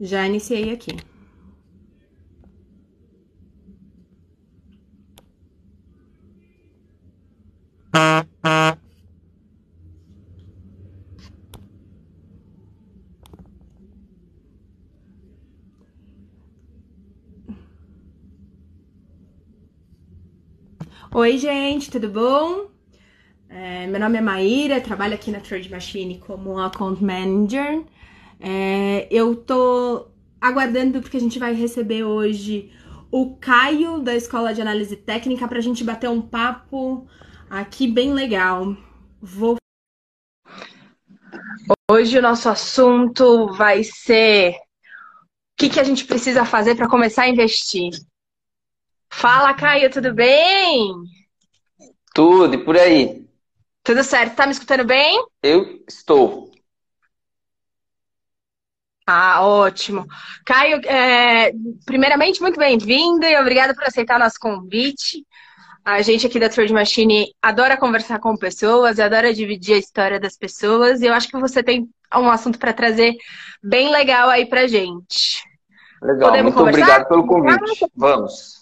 Já 0.00 0.26
iniciei 0.26 0.72
aqui. 0.72 0.92
Oi, 21.12 21.36
gente, 21.38 21.90
tudo 21.90 22.08
bom? 22.08 22.68
É, 23.48 23.86
meu 23.86 23.98
nome 23.98 24.18
é 24.18 24.20
Maíra, 24.20 24.80
trabalho 24.80 25.14
aqui 25.14 25.30
na 25.30 25.40
Trade 25.40 25.70
Machine 25.70 26.18
como 26.18 26.58
Account 26.58 27.02
Manager. 27.02 27.82
É, 28.40 29.08
eu 29.10 29.34
tô 29.36 30.08
aguardando 30.40 31.00
porque 31.00 31.16
a 31.16 31.20
gente 31.20 31.38
vai 31.38 31.52
receber 31.52 32.04
hoje 32.04 32.72
o 33.10 33.36
Caio 33.36 34.00
da 34.00 34.14
Escola 34.14 34.54
de 34.54 34.60
Análise 34.60 34.96
Técnica 34.96 35.48
para 35.48 35.58
a 35.58 35.62
gente 35.62 35.82
bater 35.82 36.08
um 36.08 36.22
papo 36.22 37.06
aqui 37.48 37.88
bem 37.88 38.12
legal. 38.12 38.76
Vou. 39.20 39.56
Hoje 41.90 42.18
o 42.18 42.22
nosso 42.22 42.48
assunto 42.48 43.52
vai 43.54 43.82
ser 43.82 44.50
o 44.50 44.56
que, 45.56 45.70
que 45.70 45.80
a 45.80 45.84
gente 45.84 46.04
precisa 46.04 46.44
fazer 46.44 46.76
para 46.76 46.88
começar 46.88 47.22
a 47.22 47.28
investir. 47.28 47.90
Fala, 49.10 49.54
Caio, 49.54 49.90
tudo 49.90 50.14
bem? 50.14 50.92
Tudo, 52.14 52.54
e 52.54 52.64
por 52.64 52.76
aí? 52.76 53.26
Tudo 53.82 54.04
certo, 54.04 54.36
tá 54.36 54.46
me 54.46 54.52
escutando 54.52 54.84
bem? 54.84 55.24
Eu 55.42 55.82
estou. 55.88 56.47
Ah, 59.10 59.40
ótimo. 59.42 60.06
Caio, 60.44 60.82
é, 60.84 61.50
primeiramente, 61.86 62.42
muito 62.42 62.58
bem-vindo 62.58 63.24
e 63.24 63.40
obrigada 63.40 63.74
por 63.74 63.84
aceitar 63.84 64.18
nosso 64.18 64.38
convite. 64.38 65.26
A 65.82 66.02
gente 66.02 66.26
aqui 66.26 66.38
da 66.38 66.50
Trade 66.50 66.74
Machine 66.74 67.34
adora 67.40 67.78
conversar 67.78 68.18
com 68.18 68.36
pessoas, 68.36 69.00
adora 69.00 69.32
dividir 69.32 69.76
a 69.76 69.78
história 69.78 70.20
das 70.20 70.36
pessoas 70.36 71.00
e 71.00 71.06
eu 71.06 71.14
acho 71.14 71.26
que 71.26 71.40
você 71.40 71.62
tem 71.62 71.88
um 72.14 72.30
assunto 72.30 72.58
para 72.58 72.74
trazer 72.74 73.16
bem 73.62 73.90
legal 73.90 74.28
aí 74.28 74.44
pra 74.44 74.66
gente. 74.66 75.42
Legal, 76.02 76.28
Podemos 76.28 76.52
muito 76.52 76.58
conversar? 76.58 76.80
obrigado 76.82 77.08
pelo 77.08 77.26
convite. 77.26 77.86
Vamos. 77.96 78.58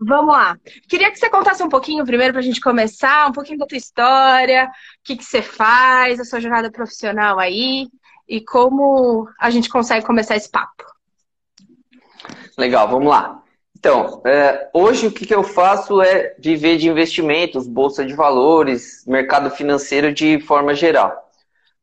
Vamos 0.00 0.34
lá. 0.34 0.56
Queria 0.88 1.12
que 1.12 1.16
você 1.16 1.30
contasse 1.30 1.62
um 1.62 1.68
pouquinho 1.68 2.04
primeiro 2.04 2.32
para 2.32 2.40
a 2.40 2.44
gente 2.44 2.60
começar, 2.60 3.28
um 3.28 3.32
pouquinho 3.32 3.58
da 3.58 3.66
tua 3.66 3.78
história, 3.78 4.64
o 4.64 4.70
que, 5.04 5.14
que 5.14 5.24
você 5.24 5.40
faz, 5.40 6.18
a 6.18 6.24
sua 6.24 6.40
jornada 6.40 6.72
profissional 6.72 7.38
aí 7.38 7.86
e 8.30 8.40
como 8.40 9.28
a 9.38 9.50
gente 9.50 9.68
consegue 9.68 10.06
começar 10.06 10.36
esse 10.36 10.48
papo. 10.48 10.84
Legal, 12.56 12.88
vamos 12.88 13.08
lá. 13.08 13.42
Então, 13.76 14.22
é, 14.24 14.68
hoje 14.72 15.08
o 15.08 15.10
que, 15.10 15.26
que 15.26 15.34
eu 15.34 15.42
faço 15.42 16.00
é 16.00 16.36
viver 16.38 16.76
de 16.76 16.88
investimentos, 16.88 17.66
bolsa 17.66 18.04
de 18.04 18.14
valores, 18.14 19.04
mercado 19.06 19.50
financeiro 19.50 20.12
de 20.12 20.38
forma 20.40 20.74
geral. 20.74 21.28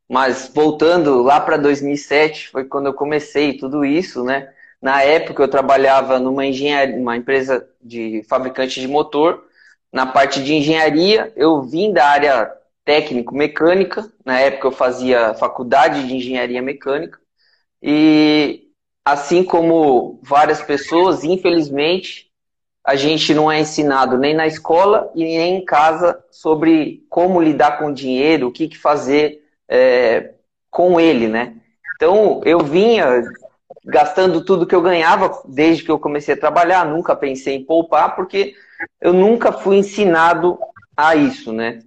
Mas 0.07 0.49
voltando 0.53 1.21
lá 1.21 1.41
para 1.41 1.57
2007, 1.57 2.49
foi 2.49 2.63
quando 2.63 2.85
eu 2.85 2.93
comecei 2.93 3.57
tudo 3.57 3.83
isso, 3.83 4.23
né? 4.23 4.49
Na 4.81 5.01
época 5.01 5.43
eu 5.43 5.47
trabalhava 5.49 6.17
numa 6.19 6.45
engenharia, 6.45 6.95
uma 6.95 7.17
empresa 7.17 7.67
de 7.81 8.23
fabricante 8.29 8.79
de 8.79 8.87
motor. 8.87 9.43
Na 9.91 10.05
parte 10.05 10.41
de 10.41 10.53
engenharia, 10.53 11.33
eu 11.35 11.63
vim 11.63 11.91
da 11.91 12.05
área 12.05 12.53
técnico-mecânica. 12.87 14.09
Na 14.25 14.39
época 14.39 14.67
eu 14.67 14.71
fazia 14.71 15.33
faculdade 15.33 16.07
de 16.07 16.15
engenharia 16.15 16.61
mecânica. 16.61 17.19
E 17.83 18.69
assim 19.03 19.43
como 19.43 20.19
várias 20.23 20.61
pessoas, 20.61 21.25
infelizmente, 21.25 22.31
a 22.85 22.95
gente 22.95 23.33
não 23.33 23.51
é 23.51 23.59
ensinado 23.59 24.17
nem 24.17 24.33
na 24.33 24.47
escola 24.47 25.11
e 25.13 25.23
nem 25.23 25.57
em 25.57 25.65
casa 25.65 26.17
sobre 26.31 27.05
como 27.09 27.41
lidar 27.41 27.77
com 27.77 27.87
o 27.87 27.93
dinheiro, 27.93 28.47
o 28.47 28.51
que, 28.51 28.69
que 28.69 28.77
fazer 28.77 29.43
é, 29.67 30.35
com 30.71 30.97
ele, 30.97 31.27
né? 31.27 31.55
Então, 31.95 32.41
eu 32.45 32.59
vinha 32.59 33.21
gastando 33.83 34.45
tudo 34.45 34.65
que 34.65 34.75
eu 34.75 34.81
ganhava 34.81 35.41
desde 35.45 35.83
que 35.83 35.91
eu 35.91 35.99
comecei 35.99 36.35
a 36.35 36.39
trabalhar, 36.39 36.85
nunca 36.85 37.15
pensei 37.15 37.55
em 37.55 37.65
poupar, 37.65 38.15
porque 38.15 38.55
eu 39.01 39.11
nunca 39.11 39.51
fui 39.51 39.77
ensinado 39.77 40.57
a 40.95 41.15
isso, 41.15 41.51
né? 41.51 41.79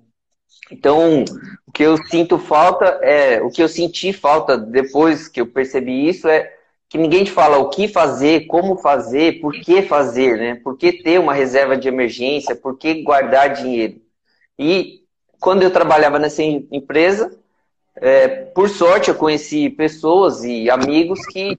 Então, 0.71 1.25
o 1.67 1.73
que 1.73 1.83
eu 1.83 1.97
sinto 2.07 2.39
falta 2.39 2.85
é, 3.03 3.43
o 3.43 3.51
que 3.51 3.63
eu 3.63 3.69
senti 3.69 4.13
falta 4.13 4.57
depois 4.57 5.29
que 5.29 5.41
eu 5.41 5.47
percebi 5.47 6.09
isso 6.09 6.29
é 6.29 6.53
que 6.89 6.99
ninguém 6.99 7.23
te 7.23 7.31
fala 7.31 7.59
o 7.59 7.69
que 7.69 7.87
fazer, 7.87 8.47
como 8.47 8.77
fazer, 8.77 9.41
por 9.41 9.53
que 9.53 9.83
fazer, 9.83 10.37
né? 10.37 10.55
Por 10.57 10.77
que 10.77 10.93
ter 10.93 11.21
uma 11.21 11.33
reserva 11.33 11.77
de 11.77 11.87
emergência, 11.87 12.57
por 12.57 12.77
que 12.77 13.03
guardar 13.03 13.53
dinheiro. 13.53 14.01
E 14.59 15.05
quando 15.41 15.63
eu 15.63 15.71
trabalhava 15.71 16.19
nessa 16.19 16.43
empresa, 16.43 17.31
é, 17.97 18.29
por 18.29 18.69
sorte 18.69 19.09
eu 19.09 19.15
conheci 19.15 19.71
pessoas 19.71 20.43
e 20.43 20.69
amigos 20.69 21.25
que 21.27 21.57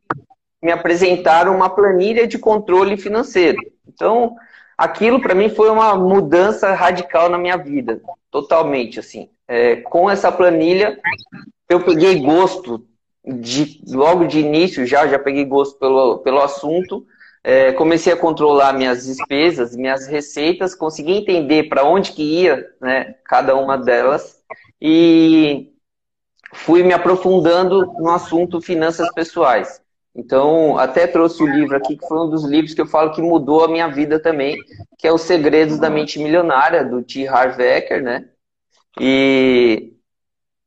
me 0.62 0.72
apresentaram 0.72 1.56
uma 1.56 1.70
planilha 1.70 2.28
de 2.28 2.38
controle 2.38 2.98
financeiro. 2.98 3.58
Então, 3.88 4.36
aquilo 4.78 5.22
para 5.22 5.34
mim 5.34 5.50
foi 5.50 5.70
uma 5.70 5.96
mudança 5.96 6.74
radical 6.74 7.30
na 7.30 7.38
minha 7.38 7.58
vida, 7.58 8.02
totalmente 8.32 9.00
assim. 9.00 9.30
É, 9.48 9.76
com 9.76 10.10
essa 10.10 10.32
planilha, 10.32 10.98
eu 11.70 11.84
peguei 11.84 12.20
gosto 12.22 12.88
de 13.24 13.82
logo 13.88 14.26
de 14.26 14.40
início 14.40 14.86
já 14.86 15.08
já 15.08 15.20
peguei 15.20 15.46
gosto 15.46 15.78
pelo, 15.78 16.20
pelo 16.20 16.42
assunto. 16.42 17.06
É, 17.44 17.72
comecei 17.74 18.14
a 18.14 18.18
controlar 18.18 18.74
minhas 18.74 19.06
despesas, 19.06 19.76
minhas 19.76 20.08
receitas, 20.08 20.76
consegui 20.76 21.14
entender 21.14 21.64
para 21.70 21.84
onde 21.84 22.12
que 22.12 22.22
ia, 22.22 22.68
né, 22.80 23.16
cada 23.26 23.56
uma 23.56 23.78
delas 23.78 24.42
e 24.80 25.72
fui 26.54 26.84
me 26.84 26.94
aprofundando 26.94 27.94
no 27.98 28.12
assunto 28.12 28.62
finanças 28.62 29.12
pessoais. 29.14 29.82
Então, 30.16 30.78
até 30.78 31.08
trouxe 31.08 31.42
o 31.42 31.48
livro 31.48 31.76
aqui, 31.76 31.96
que 31.96 32.06
foi 32.06 32.20
um 32.20 32.30
dos 32.30 32.44
livros 32.44 32.74
que 32.74 32.82
eu 32.82 32.86
falo 32.86 33.14
que 33.14 33.22
mudou 33.22 33.64
a 33.64 33.68
minha 33.68 33.88
vida 33.88 34.20
também, 34.20 34.58
que 34.98 35.08
é 35.08 35.12
Os 35.12 35.22
Segredos 35.22 35.80
da 35.80 35.90
Mente 35.90 36.20
Milionária, 36.20 36.84
do 36.84 37.02
T. 37.02 37.28
Harv 37.28 37.60
Eker, 37.60 38.04
né? 38.04 38.26
E 39.00 39.94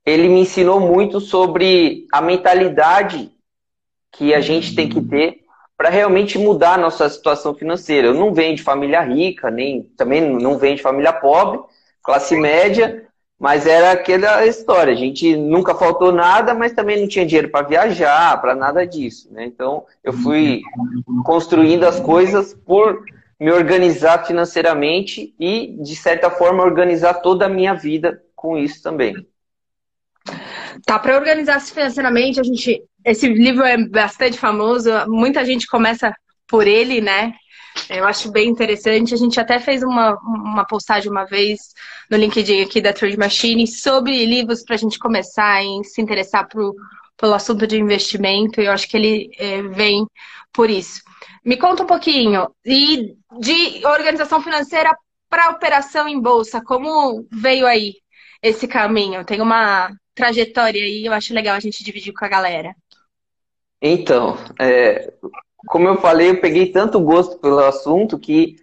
ele 0.05 0.29
me 0.29 0.41
ensinou 0.41 0.81
muito 0.81 1.21
sobre 1.21 2.07
a 2.11 2.23
mentalidade 2.23 3.31
que 4.13 4.33
a 4.33 4.41
gente 4.41 4.75
tem 4.75 4.89
que 4.89 5.03
ter 5.03 5.41
para 5.77 5.91
realmente 5.91 6.39
mudar 6.39 6.75
a 6.75 6.79
nossa 6.79 7.09
situação 7.09 7.55
financeira. 7.55 8.09
Eu 8.09 8.15
não 8.15 8.33
venho 8.33 8.57
de 8.57 8.63
família 8.63 9.01
rica, 9.03 9.51
nem 9.51 9.83
também 9.97 10.21
não 10.21 10.57
venho 10.57 10.77
de 10.77 10.83
família 10.83 11.13
pobre, 11.13 11.61
classe 12.03 12.37
média, 12.37 13.07
mas 13.45 13.67
era 13.67 13.93
aquela 13.93 14.47
história, 14.47 14.91
a 14.91 14.97
gente 14.97 15.37
nunca 15.37 15.75
faltou 15.75 16.11
nada, 16.11 16.55
mas 16.55 16.73
também 16.73 16.99
não 16.99 17.07
tinha 17.07 17.27
dinheiro 17.27 17.51
para 17.51 17.67
viajar, 17.67 18.41
para 18.41 18.55
nada 18.55 18.87
disso, 18.87 19.31
né? 19.31 19.45
Então 19.45 19.85
eu 20.03 20.15
fui 20.15 20.63
construindo 21.23 21.85
as 21.85 22.01
coisas 22.01 22.55
por 22.55 23.05
me 23.39 23.53
organizar 23.53 24.25
financeiramente 24.25 25.35
e, 25.39 25.77
de 25.79 25.95
certa 25.95 26.31
forma, 26.31 26.65
organizar 26.65 27.21
toda 27.21 27.45
a 27.45 27.49
minha 27.51 27.75
vida 27.75 28.23
com 28.35 28.57
isso 28.57 28.83
também. 28.83 29.15
Tá, 30.87 30.99
para 30.99 31.15
organizar-se 31.15 31.71
financeiramente, 31.71 32.41
a 32.41 32.43
gente. 32.43 32.83
Esse 33.05 33.29
livro 33.29 33.63
é 33.63 33.77
bastante 33.77 34.39
famoso, 34.39 34.89
muita 35.07 35.45
gente 35.45 35.67
começa 35.67 36.11
por 36.49 36.67
ele, 36.67 37.03
né? 37.03 37.35
Eu 37.89 38.05
acho 38.05 38.31
bem 38.31 38.49
interessante. 38.49 39.15
A 39.15 39.17
gente 39.17 39.39
até 39.39 39.59
fez 39.59 39.83
uma, 39.83 40.19
uma 40.21 40.67
postagem 40.67 41.11
uma 41.11 41.25
vez 41.25 41.61
no 42.11 42.17
LinkedIn 42.17 42.63
aqui 42.63 42.81
da 42.81 42.93
Trade 42.93 43.17
Machine 43.17 43.67
sobre 43.67 44.25
livros 44.25 44.63
para 44.63 44.75
a 44.75 44.79
gente 44.79 44.99
começar 44.99 45.61
a 45.61 45.85
se 45.85 46.01
interessar 46.01 46.49
pro, 46.49 46.75
pelo 47.17 47.35
assunto 47.35 47.67
de 47.67 47.79
investimento. 47.79 48.61
Eu 48.61 48.73
acho 48.73 48.89
que 48.89 48.97
ele 48.97 49.31
é, 49.39 49.63
vem 49.63 50.07
por 50.53 50.71
isso. 50.71 51.03
Me 51.45 51.57
conta 51.57 51.83
um 51.83 51.87
pouquinho. 51.87 52.49
E 52.65 53.15
de 53.39 53.87
organização 53.87 54.41
financeira 54.43 54.97
para 55.29 55.51
operação 55.51 56.07
em 56.07 56.21
bolsa, 56.21 56.63
como 56.63 57.27
veio 57.31 57.67
aí 57.67 57.95
esse 58.43 58.69
caminho? 58.69 59.25
Tem 59.25 59.41
uma 59.41 59.91
trajetória 60.15 60.83
aí, 60.83 61.05
eu 61.05 61.13
acho 61.13 61.35
legal 61.35 61.57
a 61.57 61.61
gente 61.61 61.83
dividir 61.83 62.13
com 62.13 62.25
a 62.25 62.29
galera. 62.29 62.75
Então, 63.83 64.39
é, 64.61 65.13
como 65.67 65.89
eu 65.89 65.97
falei, 65.97 66.31
eu 66.31 66.41
peguei 66.41 66.67
tanto 66.67 67.01
gosto 67.01 67.39
pelo 67.39 67.59
assunto 67.61 68.19
que, 68.19 68.57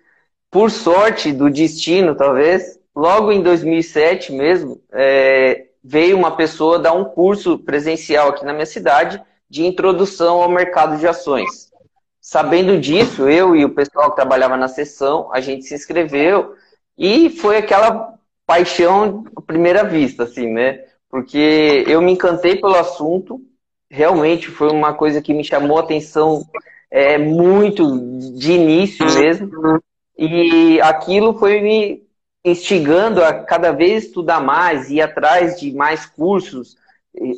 por 0.49 0.69
sorte 0.69 1.31
do 1.31 1.49
destino, 1.49 2.15
talvez, 2.15 2.79
logo 2.95 3.31
em 3.31 3.41
2007 3.41 4.31
mesmo, 4.31 4.81
é, 4.91 5.67
veio 5.83 6.17
uma 6.17 6.35
pessoa 6.35 6.79
dar 6.79 6.93
um 6.93 7.05
curso 7.05 7.57
presencial 7.59 8.29
aqui 8.29 8.45
na 8.45 8.53
minha 8.53 8.65
cidade 8.65 9.21
de 9.49 9.65
introdução 9.65 10.41
ao 10.41 10.49
mercado 10.49 10.97
de 10.97 11.07
ações. 11.07 11.71
Sabendo 12.19 12.79
disso, 12.79 13.27
eu 13.27 13.55
e 13.55 13.65
o 13.65 13.73
pessoal 13.73 14.11
que 14.11 14.15
trabalhava 14.15 14.55
na 14.55 14.67
sessão, 14.67 15.29
a 15.33 15.41
gente 15.41 15.65
se 15.65 15.73
inscreveu 15.73 16.55
e 16.97 17.29
foi 17.29 17.57
aquela 17.57 18.13
paixão 18.45 19.25
à 19.35 19.41
primeira 19.41 19.83
vista, 19.83 20.23
assim, 20.23 20.47
né? 20.47 20.85
Porque 21.09 21.83
eu 21.87 22.01
me 22.01 22.11
encantei 22.11 22.55
pelo 22.55 22.75
assunto, 22.75 23.41
realmente 23.89 24.49
foi 24.49 24.69
uma 24.69 24.93
coisa 24.93 25.21
que 25.21 25.33
me 25.33 25.43
chamou 25.43 25.77
a 25.77 25.81
atenção 25.81 26.45
é, 26.91 27.17
muito 27.17 27.97
de 28.37 28.51
início 28.51 29.05
mesmo. 29.05 29.81
E 30.17 30.79
aquilo 30.81 31.33
foi 31.39 31.61
me 31.61 32.03
instigando 32.43 33.23
a 33.23 33.33
cada 33.33 33.71
vez 33.71 34.05
estudar 34.05 34.41
mais, 34.41 34.89
ir 34.89 35.01
atrás 35.01 35.59
de 35.59 35.73
mais 35.73 36.05
cursos. 36.05 36.75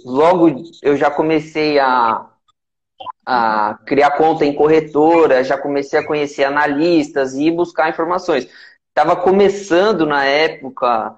Logo 0.04 0.64
eu 0.82 0.98
já 0.98 1.12
comecei 1.12 1.80
a, 1.80 2.26
a 3.26 3.80
criar 3.86 4.12
conta 4.12 4.46
em 4.46 4.54
corretora, 4.54 5.44
já 5.44 5.58
comecei 5.58 6.00
a 6.00 6.06
conhecer 6.06 6.44
analistas 6.44 7.36
e 7.36 7.52
buscar 7.52 7.90
informações. 7.90 8.48
Estava 8.90 9.16
começando 9.16 10.06
na 10.06 10.26
época 10.26 11.16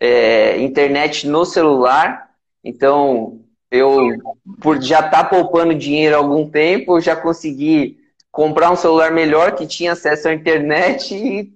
é, 0.00 0.58
internet 0.60 1.26
no 1.26 1.44
celular, 1.44 2.30
então 2.62 3.40
eu, 3.70 4.16
por 4.60 4.80
já 4.80 5.00
estar 5.00 5.10
tá 5.10 5.24
poupando 5.24 5.74
dinheiro 5.74 6.16
há 6.16 6.18
algum 6.18 6.48
tempo, 6.48 7.00
já 7.00 7.14
consegui 7.14 7.98
comprar 8.30 8.70
um 8.70 8.76
celular 8.76 9.10
melhor 9.10 9.54
que 9.54 9.66
tinha 9.66 9.92
acesso 9.92 10.28
à 10.28 10.34
internet 10.34 11.14
e 11.14 11.52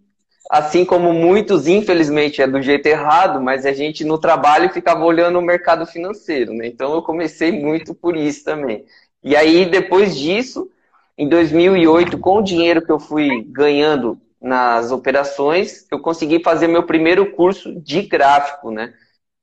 assim 0.50 0.84
como 0.84 1.12
muitos, 1.12 1.66
infelizmente, 1.66 2.42
é 2.42 2.46
do 2.46 2.60
jeito 2.60 2.86
errado, 2.86 3.40
mas 3.40 3.64
a 3.64 3.72
gente 3.72 4.04
no 4.04 4.18
trabalho 4.18 4.68
ficava 4.70 5.04
olhando 5.04 5.38
o 5.38 5.42
mercado 5.42 5.86
financeiro, 5.86 6.52
né? 6.52 6.66
Então 6.66 6.92
eu 6.92 7.02
comecei 7.02 7.52
muito 7.52 7.94
por 7.94 8.16
isso 8.16 8.44
também. 8.44 8.84
E 9.22 9.34
aí, 9.34 9.64
depois 9.64 10.16
disso, 10.16 10.68
em 11.16 11.28
2008, 11.28 12.18
com 12.18 12.38
o 12.38 12.42
dinheiro 12.42 12.82
que 12.82 12.92
eu 12.92 12.98
fui 12.98 13.44
ganhando 13.44 14.18
nas 14.40 14.90
operações, 14.90 15.86
eu 15.90 16.00
consegui 16.00 16.42
fazer 16.42 16.66
meu 16.66 16.82
primeiro 16.82 17.30
curso 17.32 17.72
de 17.80 18.02
gráfico, 18.02 18.70
né? 18.70 18.92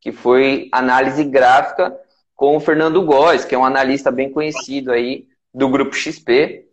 Que 0.01 0.12
foi 0.12 0.68
análise 0.72 1.24
gráfica 1.24 1.98
com 2.39 2.56
o 2.56 2.59
Fernando 2.62 3.03
Góes, 3.03 3.44
que 3.44 3.53
é 3.53 3.57
um 3.57 3.65
analista 3.65 4.09
bem 4.09 4.31
conhecido 4.31 4.94
aí 4.94 5.27
do 5.53 5.68
Grupo 5.68 5.94
XP. 5.94 6.69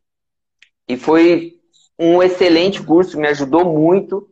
E 0.88 0.96
foi 0.96 1.54
um 1.98 2.22
excelente 2.22 2.80
curso, 2.80 3.18
me 3.18 3.26
ajudou 3.26 3.64
muito 3.64 4.28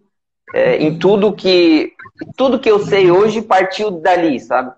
é, 0.54 0.76
em 0.76 0.96
tudo 0.96 1.34
que 1.34 1.92
tudo 2.36 2.60
que 2.60 2.70
eu 2.70 2.78
sei 2.78 3.10
hoje 3.10 3.42
partiu 3.42 3.90
dali, 3.90 4.38
sabe? 4.38 4.72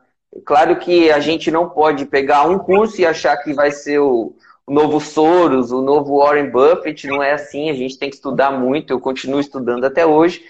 Claro 0.46 0.76
que 0.76 1.10
a 1.10 1.20
gente 1.20 1.50
não 1.50 1.68
pode 1.68 2.06
pegar 2.06 2.48
um 2.48 2.58
curso 2.58 3.02
e 3.02 3.04
achar 3.04 3.36
que 3.36 3.52
vai 3.52 3.70
ser 3.70 3.98
o, 3.98 4.34
o 4.66 4.72
novo 4.72 4.98
Soros, 4.98 5.70
o 5.70 5.82
novo 5.82 6.20
Warren 6.20 6.48
Buffett, 6.48 7.06
não 7.06 7.22
é 7.22 7.32
assim, 7.32 7.68
a 7.68 7.74
gente 7.74 7.98
tem 7.98 8.08
que 8.08 8.16
estudar 8.16 8.50
muito, 8.50 8.94
eu 8.94 8.98
continuo 8.98 9.40
estudando 9.40 9.84
até 9.84 10.06
hoje, 10.06 10.42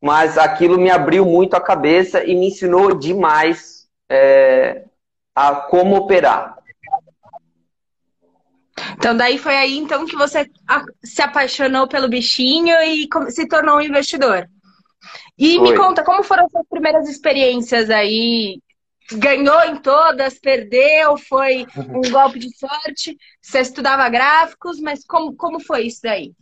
mas 0.00 0.38
aquilo 0.38 0.78
me 0.78 0.90
abriu 0.90 1.26
muito 1.26 1.54
a 1.54 1.60
cabeça 1.60 2.24
e 2.24 2.34
me 2.34 2.46
ensinou 2.46 2.94
demais 2.94 3.86
é, 4.08 4.84
a 5.34 5.54
como 5.54 5.96
operar. 5.96 6.56
Então, 8.96 9.16
daí 9.16 9.38
foi 9.38 9.56
aí 9.56 9.76
então 9.76 10.06
que 10.06 10.16
você 10.16 10.48
se 11.04 11.20
apaixonou 11.22 11.86
pelo 11.86 12.08
bichinho 12.08 12.74
e 12.82 13.08
se 13.30 13.46
tornou 13.46 13.76
um 13.76 13.80
investidor. 13.80 14.48
E 15.38 15.56
foi. 15.56 15.70
me 15.70 15.76
conta, 15.76 16.04
como 16.04 16.22
foram 16.22 16.46
as 16.46 16.52
suas 16.52 16.66
primeiras 16.68 17.08
experiências 17.08 17.90
aí? 17.90 18.60
Ganhou 19.14 19.60
em 19.64 19.76
todas, 19.76 20.38
perdeu, 20.38 21.16
foi 21.16 21.66
um 21.76 22.00
golpe 22.10 22.38
de 22.38 22.56
sorte? 22.56 23.16
Você 23.40 23.60
estudava 23.60 24.08
gráficos, 24.08 24.80
mas 24.80 25.04
como, 25.04 25.34
como 25.34 25.60
foi 25.60 25.86
isso 25.86 26.00
daí? 26.02 26.32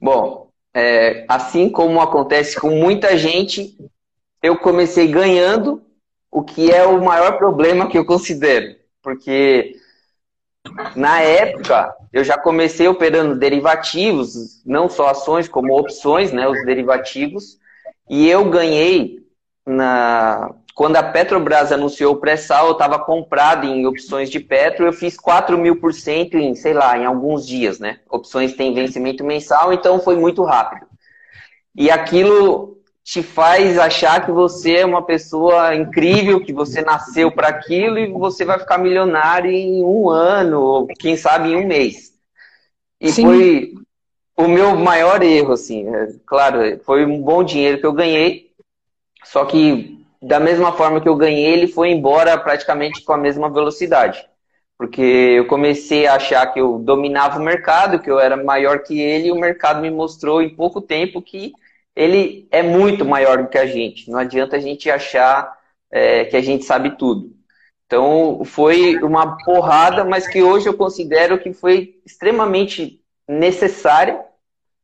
Bom, 0.00 0.50
é, 0.74 1.24
assim 1.28 1.68
como 1.68 2.00
acontece 2.00 2.58
com 2.58 2.70
muita 2.70 3.16
gente, 3.16 3.76
eu 4.42 4.58
comecei 4.58 5.06
ganhando, 5.08 5.82
o 6.30 6.42
que 6.42 6.70
é 6.70 6.84
o 6.84 7.02
maior 7.02 7.38
problema 7.38 7.88
que 7.88 7.98
eu 7.98 8.04
considero. 8.04 8.76
Porque 9.02 9.74
na 10.94 11.20
época, 11.20 11.94
eu 12.12 12.22
já 12.22 12.36
comecei 12.36 12.86
operando 12.86 13.34
derivativos, 13.34 14.62
não 14.64 14.88
só 14.88 15.08
ações, 15.08 15.48
como 15.48 15.78
opções, 15.78 16.32
né, 16.32 16.46
os 16.48 16.64
derivativos, 16.64 17.58
e 18.08 18.28
eu 18.28 18.48
ganhei 18.50 19.20
na 19.66 20.54
quando 20.74 20.96
a 20.96 21.02
Petrobras 21.02 21.72
anunciou 21.72 22.14
o 22.14 22.16
pré-sal, 22.16 22.68
eu 22.68 22.72
estava 22.72 22.98
comprado 22.98 23.66
em 23.66 23.86
opções 23.86 24.30
de 24.30 24.40
Petro, 24.40 24.86
eu 24.86 24.94
fiz 24.94 25.14
4 25.14 25.58
mil 25.58 25.78
por 25.78 25.92
cento 25.92 26.38
em, 26.38 26.54
sei 26.54 26.72
lá, 26.72 26.96
em 26.96 27.04
alguns 27.04 27.46
dias, 27.46 27.78
né? 27.78 27.98
Opções 28.08 28.54
têm 28.54 28.72
vencimento 28.72 29.22
mensal, 29.22 29.74
então 29.74 30.00
foi 30.00 30.16
muito 30.16 30.42
rápido. 30.42 30.86
E 31.76 31.90
aquilo 31.90 32.79
te 33.10 33.24
faz 33.24 33.76
achar 33.76 34.24
que 34.24 34.30
você 34.30 34.76
é 34.76 34.86
uma 34.86 35.02
pessoa 35.02 35.74
incrível, 35.74 36.40
que 36.44 36.52
você 36.52 36.80
nasceu 36.80 37.28
para 37.32 37.48
aquilo 37.48 37.98
e 37.98 38.06
você 38.06 38.44
vai 38.44 38.56
ficar 38.56 38.78
milionário 38.78 39.50
em 39.50 39.82
um 39.82 40.08
ano, 40.08 40.60
ou 40.60 40.86
quem 40.86 41.16
sabe 41.16 41.48
em 41.48 41.56
um 41.56 41.66
mês. 41.66 42.12
E 43.00 43.10
Sim. 43.10 43.22
foi 43.24 43.74
o 44.36 44.46
meu 44.46 44.76
maior 44.76 45.24
erro, 45.24 45.54
assim. 45.54 45.92
É, 45.92 46.14
claro, 46.24 46.78
foi 46.84 47.04
um 47.04 47.20
bom 47.20 47.42
dinheiro 47.42 47.80
que 47.80 47.86
eu 47.86 47.92
ganhei, 47.92 48.52
só 49.24 49.44
que 49.44 49.98
da 50.22 50.38
mesma 50.38 50.70
forma 50.70 51.00
que 51.00 51.08
eu 51.08 51.16
ganhei, 51.16 51.46
ele 51.46 51.66
foi 51.66 51.90
embora 51.90 52.38
praticamente 52.38 53.02
com 53.02 53.12
a 53.12 53.18
mesma 53.18 53.50
velocidade. 53.50 54.24
Porque 54.78 55.02
eu 55.02 55.48
comecei 55.48 56.06
a 56.06 56.14
achar 56.14 56.46
que 56.46 56.60
eu 56.60 56.78
dominava 56.78 57.40
o 57.40 57.42
mercado, 57.42 57.98
que 57.98 58.08
eu 58.08 58.20
era 58.20 58.36
maior 58.36 58.84
que 58.84 59.00
ele, 59.00 59.26
e 59.26 59.32
o 59.32 59.40
mercado 59.40 59.82
me 59.82 59.90
mostrou 59.90 60.40
em 60.40 60.54
pouco 60.54 60.80
tempo 60.80 61.20
que 61.20 61.52
ele 62.00 62.48
é 62.50 62.62
muito 62.62 63.04
maior 63.04 63.42
do 63.42 63.48
que 63.50 63.58
a 63.58 63.66
gente. 63.66 64.10
Não 64.10 64.18
adianta 64.18 64.56
a 64.56 64.58
gente 64.58 64.90
achar 64.90 65.54
é, 65.90 66.24
que 66.24 66.34
a 66.34 66.40
gente 66.40 66.64
sabe 66.64 66.96
tudo. 66.96 67.36
Então, 67.84 68.42
foi 68.42 68.96
uma 69.02 69.36
porrada, 69.44 70.02
mas 70.02 70.26
que 70.26 70.42
hoje 70.42 70.66
eu 70.66 70.74
considero 70.74 71.38
que 71.38 71.52
foi 71.52 72.00
extremamente 72.06 73.02
necessária 73.28 74.24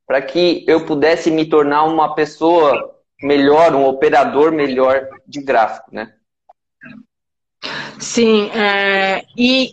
para 0.07 0.21
que 0.21 0.63
eu 0.69 0.85
pudesse 0.85 1.31
me 1.31 1.47
tornar 1.47 1.85
uma 1.85 2.15
pessoa 2.15 2.95
melhor, 3.23 3.75
um 3.75 3.87
operador 3.87 4.53
melhor 4.53 5.09
de 5.27 5.41
gráfico, 5.41 5.95
né? 5.95 6.13
Sim, 7.99 8.51
é, 8.51 9.25
e 9.35 9.71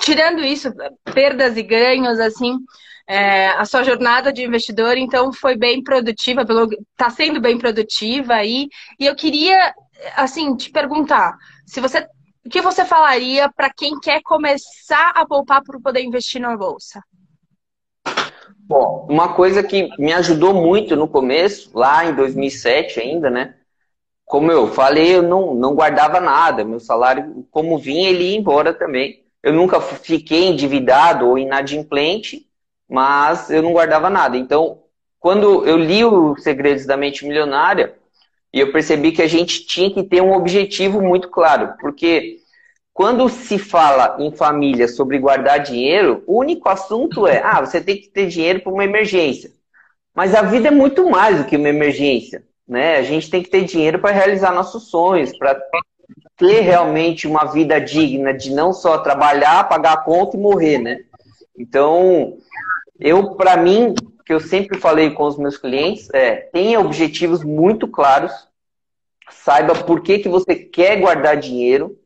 tirando 0.00 0.40
isso, 0.40 0.72
perdas 1.12 1.56
e 1.56 1.62
ganhos, 1.62 2.20
assim, 2.20 2.58
é, 3.06 3.48
a 3.48 3.64
sua 3.64 3.82
jornada 3.82 4.32
de 4.32 4.42
investidor, 4.42 4.96
então, 4.96 5.32
foi 5.32 5.56
bem 5.56 5.82
produtiva, 5.82 6.42
está 6.42 7.10
sendo 7.10 7.40
bem 7.40 7.58
produtiva 7.58 8.34
aí. 8.34 8.68
E 8.98 9.06
eu 9.06 9.14
queria, 9.14 9.74
assim, 10.16 10.56
te 10.56 10.70
perguntar, 10.70 11.36
se 11.66 11.80
você, 11.80 12.06
o 12.44 12.48
que 12.48 12.62
você 12.62 12.84
falaria 12.84 13.50
para 13.54 13.70
quem 13.70 13.98
quer 14.00 14.22
começar 14.22 15.10
a 15.10 15.26
poupar 15.26 15.62
para 15.62 15.78
poder 15.80 16.02
investir 16.02 16.40
na 16.40 16.56
bolsa? 16.56 17.02
Bom, 18.66 19.06
uma 19.10 19.34
coisa 19.34 19.62
que 19.62 19.90
me 19.98 20.14
ajudou 20.14 20.54
muito 20.54 20.96
no 20.96 21.06
começo, 21.06 21.70
lá 21.74 22.06
em 22.06 22.14
2007 22.14 23.00
ainda, 23.00 23.28
né? 23.28 23.56
Como 24.24 24.50
eu 24.50 24.68
falei, 24.68 25.16
eu 25.16 25.22
não, 25.22 25.54
não 25.54 25.74
guardava 25.74 26.18
nada. 26.18 26.64
Meu 26.64 26.80
salário, 26.80 27.46
como 27.50 27.76
vinha, 27.76 28.08
ele 28.08 28.30
ia 28.30 28.38
embora 28.38 28.72
também. 28.72 29.22
Eu 29.42 29.52
nunca 29.52 29.82
fiquei 29.82 30.46
endividado 30.46 31.28
ou 31.28 31.36
inadimplente 31.36 32.48
mas 32.88 33.50
eu 33.50 33.62
não 33.62 33.72
guardava 33.72 34.10
nada. 34.10 34.36
Então, 34.36 34.80
quando 35.18 35.66
eu 35.66 35.76
li 35.76 36.04
os 36.04 36.42
Segredos 36.42 36.86
da 36.86 36.96
Mente 36.96 37.26
Milionária, 37.26 37.94
eu 38.52 38.70
percebi 38.72 39.12
que 39.12 39.22
a 39.22 39.26
gente 39.26 39.66
tinha 39.66 39.90
que 39.90 40.02
ter 40.02 40.22
um 40.22 40.32
objetivo 40.32 41.00
muito 41.02 41.28
claro, 41.28 41.74
porque 41.80 42.38
quando 42.92 43.28
se 43.28 43.58
fala 43.58 44.16
em 44.20 44.30
família 44.30 44.86
sobre 44.86 45.18
guardar 45.18 45.58
dinheiro, 45.58 46.22
o 46.26 46.38
único 46.38 46.68
assunto 46.68 47.26
é: 47.26 47.42
ah, 47.42 47.60
você 47.60 47.80
tem 47.80 47.96
que 47.96 48.08
ter 48.08 48.28
dinheiro 48.28 48.60
para 48.60 48.72
uma 48.72 48.84
emergência. 48.84 49.50
Mas 50.14 50.32
a 50.32 50.42
vida 50.42 50.68
é 50.68 50.70
muito 50.70 51.10
mais 51.10 51.38
do 51.38 51.44
que 51.44 51.56
uma 51.56 51.68
emergência. 51.68 52.44
Né? 52.66 52.96
A 52.96 53.02
gente 53.02 53.28
tem 53.28 53.42
que 53.42 53.50
ter 53.50 53.64
dinheiro 53.64 53.98
para 53.98 54.14
realizar 54.14 54.52
nossos 54.52 54.88
sonhos, 54.88 55.36
para 55.36 55.60
ter 56.36 56.60
realmente 56.60 57.26
uma 57.26 57.46
vida 57.46 57.80
digna 57.80 58.32
de 58.32 58.52
não 58.52 58.72
só 58.72 58.98
trabalhar, 58.98 59.68
pagar 59.68 59.94
a 59.94 60.02
conta 60.02 60.36
e 60.36 60.40
morrer, 60.40 60.78
né? 60.78 61.00
Então, 61.58 62.38
eu, 63.04 63.34
para 63.34 63.58
mim, 63.58 63.94
que 64.24 64.32
eu 64.32 64.40
sempre 64.40 64.80
falei 64.80 65.10
com 65.10 65.24
os 65.24 65.36
meus 65.36 65.58
clientes, 65.58 66.08
é 66.14 66.36
tenha 66.36 66.80
objetivos 66.80 67.44
muito 67.44 67.86
claros, 67.86 68.32
saiba 69.28 69.74
por 69.74 70.00
que, 70.00 70.20
que 70.20 70.28
você 70.28 70.54
quer 70.54 70.98
guardar 70.98 71.36
dinheiro. 71.36 71.98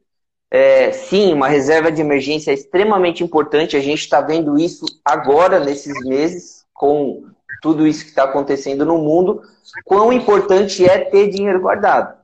É, 0.51 0.91
sim, 0.91 1.33
uma 1.33 1.47
reserva 1.47 1.93
de 1.93 2.01
emergência 2.01 2.51
é 2.51 2.55
extremamente 2.55 3.23
importante. 3.23 3.77
A 3.77 3.81
gente 3.81 4.01
está 4.01 4.21
vendo 4.21 4.59
isso 4.59 4.85
agora, 5.05 5.61
nesses 5.61 6.05
meses, 6.05 6.65
com 6.75 7.27
tudo 7.63 7.87
isso 7.87 8.03
que 8.03 8.11
está 8.11 8.25
acontecendo 8.25 8.85
no 8.85 8.99
mundo. 8.99 9.41
Quão 9.85 10.13
importante 10.13 10.85
é 10.85 10.99
ter 10.99 11.29
dinheiro 11.29 11.61
guardado. 11.61 12.19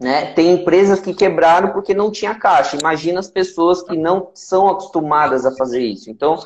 Né? 0.00 0.32
Tem 0.32 0.52
empresas 0.54 1.00
que 1.00 1.12
quebraram 1.12 1.70
porque 1.70 1.92
não 1.92 2.10
tinha 2.10 2.34
caixa. 2.34 2.78
Imagina 2.78 3.20
as 3.20 3.28
pessoas 3.28 3.82
que 3.82 3.94
não 3.94 4.30
são 4.32 4.68
acostumadas 4.68 5.44
a 5.44 5.54
fazer 5.54 5.82
isso. 5.82 6.10
Então, 6.10 6.38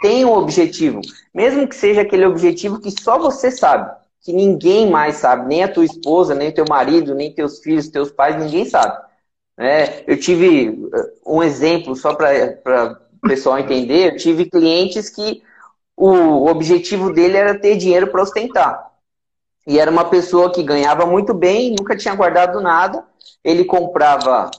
tem 0.00 0.24
um 0.24 0.32
objetivo, 0.32 1.00
mesmo 1.32 1.66
que 1.66 1.76
seja 1.76 2.02
aquele 2.02 2.26
objetivo 2.26 2.80
que 2.80 2.90
só 2.90 3.18
você 3.18 3.50
sabe, 3.50 3.90
que 4.20 4.32
ninguém 4.32 4.90
mais 4.90 5.16
sabe, 5.16 5.46
nem 5.46 5.62
a 5.62 5.72
tua 5.72 5.84
esposa, 5.84 6.34
nem 6.34 6.52
teu 6.52 6.64
marido, 6.68 7.14
nem 7.14 7.32
teus 7.32 7.60
filhos, 7.60 7.88
teus 7.88 8.10
pais, 8.10 8.36
ninguém 8.36 8.64
sabe. 8.64 9.02
É, 9.58 10.04
eu 10.06 10.18
tive 10.18 10.70
uh, 10.70 11.36
um 11.36 11.42
exemplo, 11.42 11.94
só 11.94 12.14
para 12.14 12.98
o 13.22 13.28
pessoal 13.28 13.58
entender, 13.58 14.12
eu 14.12 14.16
tive 14.16 14.50
clientes 14.50 15.08
que 15.08 15.42
o 15.96 16.46
objetivo 16.46 17.12
dele 17.12 17.36
era 17.36 17.58
ter 17.58 17.76
dinheiro 17.76 18.08
para 18.08 18.22
ostentar. 18.22 18.90
E 19.66 19.78
era 19.78 19.90
uma 19.90 20.04
pessoa 20.10 20.52
que 20.52 20.62
ganhava 20.62 21.06
muito 21.06 21.32
bem, 21.32 21.74
nunca 21.78 21.96
tinha 21.96 22.14
guardado 22.14 22.60
nada. 22.60 23.04
Ele 23.42 23.64
comprava 23.64 24.50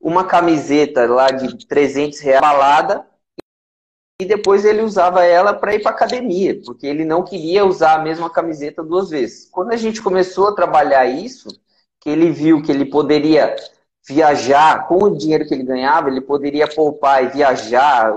uma 0.00 0.24
camiseta 0.24 1.06
lá 1.06 1.30
de 1.30 1.66
300 1.66 2.20
reais 2.20 2.40
balada 2.40 3.06
e 4.20 4.24
depois 4.24 4.64
ele 4.64 4.82
usava 4.82 5.24
ela 5.24 5.52
para 5.52 5.74
ir 5.74 5.82
para 5.82 5.90
academia, 5.90 6.60
porque 6.64 6.86
ele 6.86 7.04
não 7.04 7.24
queria 7.24 7.64
usar 7.64 7.94
a 7.94 8.02
mesma 8.02 8.30
camiseta 8.30 8.82
duas 8.82 9.10
vezes. 9.10 9.48
Quando 9.50 9.72
a 9.72 9.76
gente 9.76 10.00
começou 10.00 10.48
a 10.48 10.54
trabalhar 10.54 11.06
isso, 11.06 11.48
que 12.00 12.10
ele 12.10 12.30
viu 12.30 12.62
que 12.62 12.70
ele 12.70 12.84
poderia 12.84 13.56
viajar 14.06 14.86
com 14.86 15.04
o 15.04 15.16
dinheiro 15.16 15.46
que 15.46 15.54
ele 15.54 15.64
ganhava, 15.64 16.08
ele 16.08 16.20
poderia 16.20 16.68
poupar 16.68 17.24
e 17.24 17.28
viajar 17.28 18.12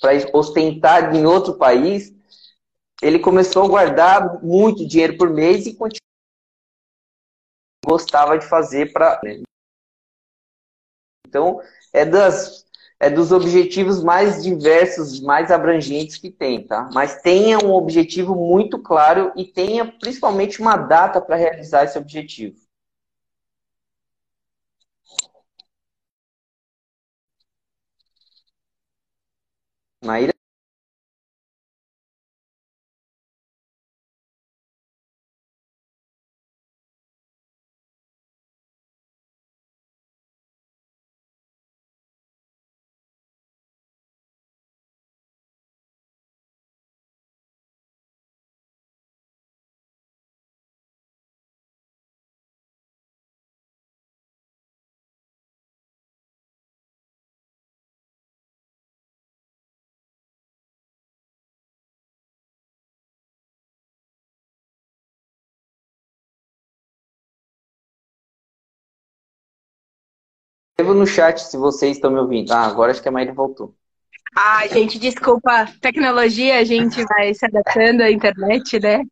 para 0.00 0.12
ostentar 0.32 1.14
em 1.14 1.26
outro 1.26 1.54
país, 1.54 2.14
ele 3.02 3.18
começou 3.18 3.64
a 3.64 3.68
guardar 3.68 4.42
muito 4.42 4.86
dinheiro 4.86 5.18
por 5.18 5.28
mês 5.28 5.66
e 5.66 5.76
gostava 7.84 8.38
de 8.38 8.46
fazer 8.46 8.92
para. 8.92 9.20
Então, 11.26 11.60
é, 11.92 12.04
das, 12.04 12.63
é 13.00 13.10
dos 13.10 13.32
objetivos 13.32 14.02
mais 14.02 14.42
diversos, 14.42 15.20
mais 15.20 15.50
abrangentes 15.50 16.16
que 16.16 16.30
tem, 16.30 16.66
tá? 16.66 16.88
Mas 16.92 17.20
tenha 17.20 17.58
um 17.58 17.72
objetivo 17.72 18.34
muito 18.34 18.78
claro 18.78 19.32
e 19.36 19.44
tenha 19.44 19.84
principalmente 19.84 20.60
uma 20.60 20.76
data 20.76 21.20
para 21.20 21.36
realizar 21.36 21.84
esse 21.84 21.98
objetivo. 21.98 22.63
Escreva 70.74 70.92
no 70.92 71.06
chat 71.06 71.38
se 71.40 71.56
vocês 71.56 71.96
estão 71.96 72.10
me 72.10 72.18
ouvindo. 72.18 72.50
Ah, 72.50 72.66
agora 72.66 72.90
acho 72.90 73.00
que 73.00 73.08
a 73.08 73.12
Maíra 73.12 73.32
voltou. 73.32 73.72
Ah, 74.34 74.66
gente, 74.66 74.98
desculpa. 74.98 75.66
Tecnologia, 75.80 76.58
a 76.58 76.64
gente 76.64 77.04
vai 77.04 77.32
se 77.32 77.46
adaptando 77.46 78.00
à 78.00 78.10
internet, 78.10 78.80
né? 78.80 79.04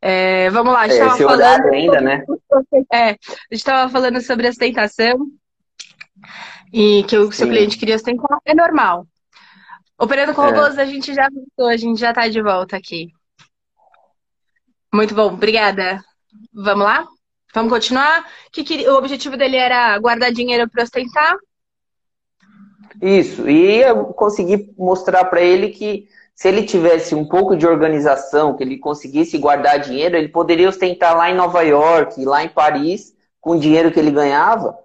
É, 0.00 0.48
vamos 0.50 0.72
lá, 0.72 0.82
a 0.82 0.88
gente 0.88 1.00
estava 1.00 1.16
é, 1.16 1.26
falando. 1.26 1.74
Ainda, 1.74 2.00
né? 2.00 2.24
É, 2.92 3.08
a 3.08 3.10
gente 3.10 3.18
estava 3.50 3.90
falando 3.90 4.20
sobre 4.20 4.48
ostentação 4.48 5.26
e 6.72 7.02
que 7.08 7.18
o 7.18 7.32
seu 7.32 7.46
Sim. 7.46 7.52
cliente 7.52 7.78
queria 7.78 7.96
ostentar. 7.96 8.38
É 8.44 8.54
normal. 8.54 9.08
Operando 9.98 10.34
com 10.34 10.44
é. 10.44 10.52
robôs, 10.52 10.78
a 10.78 10.84
gente 10.84 11.12
já 11.12 11.28
voltou, 11.28 11.66
a 11.66 11.76
gente 11.76 11.98
já 11.98 12.10
está 12.10 12.28
de 12.28 12.40
volta 12.40 12.76
aqui. 12.76 13.08
Muito 14.94 15.16
bom, 15.16 15.32
obrigada. 15.32 16.00
Vamos 16.54 16.84
lá? 16.84 17.08
Vamos 17.56 17.72
continuar? 17.72 18.26
Que, 18.52 18.62
que 18.62 18.86
o 18.86 18.98
objetivo 18.98 19.34
dele 19.34 19.56
era 19.56 19.98
guardar 19.98 20.30
dinheiro 20.30 20.68
para 20.68 20.82
ostentar? 20.82 21.34
Isso. 23.00 23.48
E 23.48 23.80
eu 23.80 24.04
consegui 24.12 24.74
mostrar 24.76 25.24
para 25.24 25.40
ele 25.40 25.70
que 25.70 26.06
se 26.34 26.48
ele 26.48 26.64
tivesse 26.64 27.14
um 27.14 27.24
pouco 27.24 27.56
de 27.56 27.66
organização, 27.66 28.54
que 28.54 28.62
ele 28.62 28.76
conseguisse 28.76 29.38
guardar 29.38 29.78
dinheiro, 29.78 30.18
ele 30.18 30.28
poderia 30.28 30.68
ostentar 30.68 31.16
lá 31.16 31.30
em 31.30 31.34
Nova 31.34 31.62
York, 31.62 32.22
lá 32.26 32.44
em 32.44 32.48
Paris, 32.50 33.16
com 33.40 33.52
o 33.52 33.58
dinheiro 33.58 33.90
que 33.90 33.98
ele 33.98 34.10
ganhava 34.10 34.78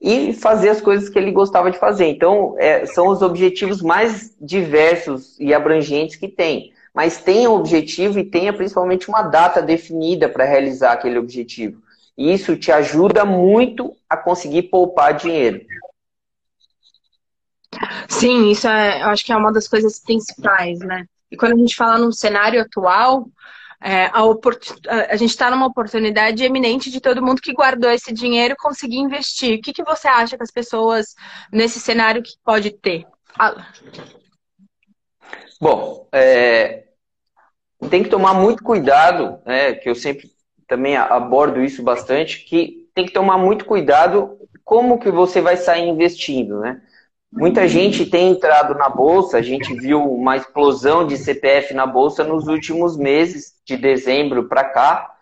e 0.00 0.32
fazer 0.32 0.70
as 0.70 0.80
coisas 0.80 1.08
que 1.08 1.16
ele 1.16 1.30
gostava 1.30 1.70
de 1.70 1.78
fazer. 1.78 2.06
Então, 2.06 2.56
é, 2.58 2.86
são 2.86 3.06
os 3.06 3.22
objetivos 3.22 3.80
mais 3.80 4.34
diversos 4.40 5.38
e 5.38 5.54
abrangentes 5.54 6.16
que 6.16 6.26
tem. 6.26 6.72
Mas 6.92 7.18
tenha 7.18 7.48
um 7.48 7.54
objetivo 7.54 8.18
e 8.18 8.24
tenha 8.24 8.52
principalmente 8.52 9.08
uma 9.08 9.22
data 9.22 9.62
definida 9.62 10.28
para 10.28 10.44
realizar 10.44 10.90
aquele 10.90 11.18
objetivo. 11.18 11.85
Isso 12.16 12.56
te 12.56 12.72
ajuda 12.72 13.24
muito 13.24 13.94
a 14.08 14.16
conseguir 14.16 14.64
poupar 14.64 15.14
dinheiro. 15.14 15.60
Sim, 18.08 18.50
isso 18.50 18.66
é, 18.66 19.02
eu 19.02 19.08
acho 19.08 19.24
que 19.24 19.32
é 19.32 19.36
uma 19.36 19.52
das 19.52 19.68
coisas 19.68 19.98
principais, 19.98 20.78
né? 20.78 21.04
E 21.30 21.36
quando 21.36 21.52
a 21.52 21.56
gente 21.56 21.76
fala 21.76 21.98
num 21.98 22.12
cenário 22.12 22.60
atual, 22.60 23.28
é, 23.82 24.06
a, 24.06 24.22
a, 25.10 25.16
gente 25.16 25.30
está 25.30 25.50
numa 25.50 25.66
oportunidade 25.66 26.42
eminente 26.42 26.90
de 26.90 27.00
todo 27.00 27.22
mundo 27.22 27.42
que 27.42 27.52
guardou 27.52 27.90
esse 27.90 28.12
dinheiro 28.12 28.56
conseguir 28.58 28.98
investir. 28.98 29.58
O 29.58 29.62
que, 29.62 29.72
que 29.72 29.84
você 29.84 30.08
acha 30.08 30.36
que 30.36 30.42
as 30.42 30.50
pessoas 30.50 31.14
nesse 31.52 31.78
cenário 31.78 32.22
que 32.22 32.32
pode 32.42 32.70
ter? 32.70 33.06
Fala. 33.36 33.66
Bom, 35.60 36.08
é, 36.12 36.84
tem 37.90 38.02
que 38.02 38.08
tomar 38.08 38.34
muito 38.34 38.62
cuidado, 38.62 39.40
né, 39.44 39.74
que 39.74 39.88
eu 39.88 39.94
sempre 39.94 40.30
também 40.68 40.96
abordo 40.96 41.62
isso 41.62 41.82
bastante, 41.82 42.44
que 42.44 42.88
tem 42.94 43.06
que 43.06 43.12
tomar 43.12 43.38
muito 43.38 43.64
cuidado 43.64 44.38
como 44.64 44.98
que 44.98 45.10
você 45.10 45.40
vai 45.40 45.56
sair 45.56 45.88
investindo, 45.88 46.60
né? 46.60 46.80
Muita 47.32 47.68
gente 47.68 48.06
tem 48.06 48.30
entrado 48.30 48.74
na 48.74 48.88
bolsa, 48.88 49.36
a 49.36 49.42
gente 49.42 49.74
viu 49.74 50.02
uma 50.02 50.36
explosão 50.36 51.06
de 51.06 51.18
CPF 51.18 51.74
na 51.74 51.86
bolsa 51.86 52.24
nos 52.24 52.48
últimos 52.48 52.96
meses, 52.96 53.54
de 53.64 53.76
dezembro 53.76 54.48
para 54.48 54.64
cá. 54.64 55.12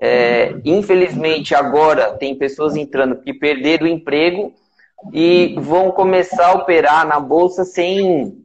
É, 0.00 0.54
infelizmente, 0.64 1.54
agora 1.54 2.14
tem 2.14 2.34
pessoas 2.34 2.74
entrando 2.74 3.20
que 3.20 3.32
perderam 3.32 3.86
o 3.86 3.88
emprego 3.88 4.52
e 5.12 5.54
vão 5.58 5.92
começar 5.92 6.48
a 6.48 6.54
operar 6.54 7.06
na 7.06 7.20
bolsa 7.20 7.64
sem 7.64 8.44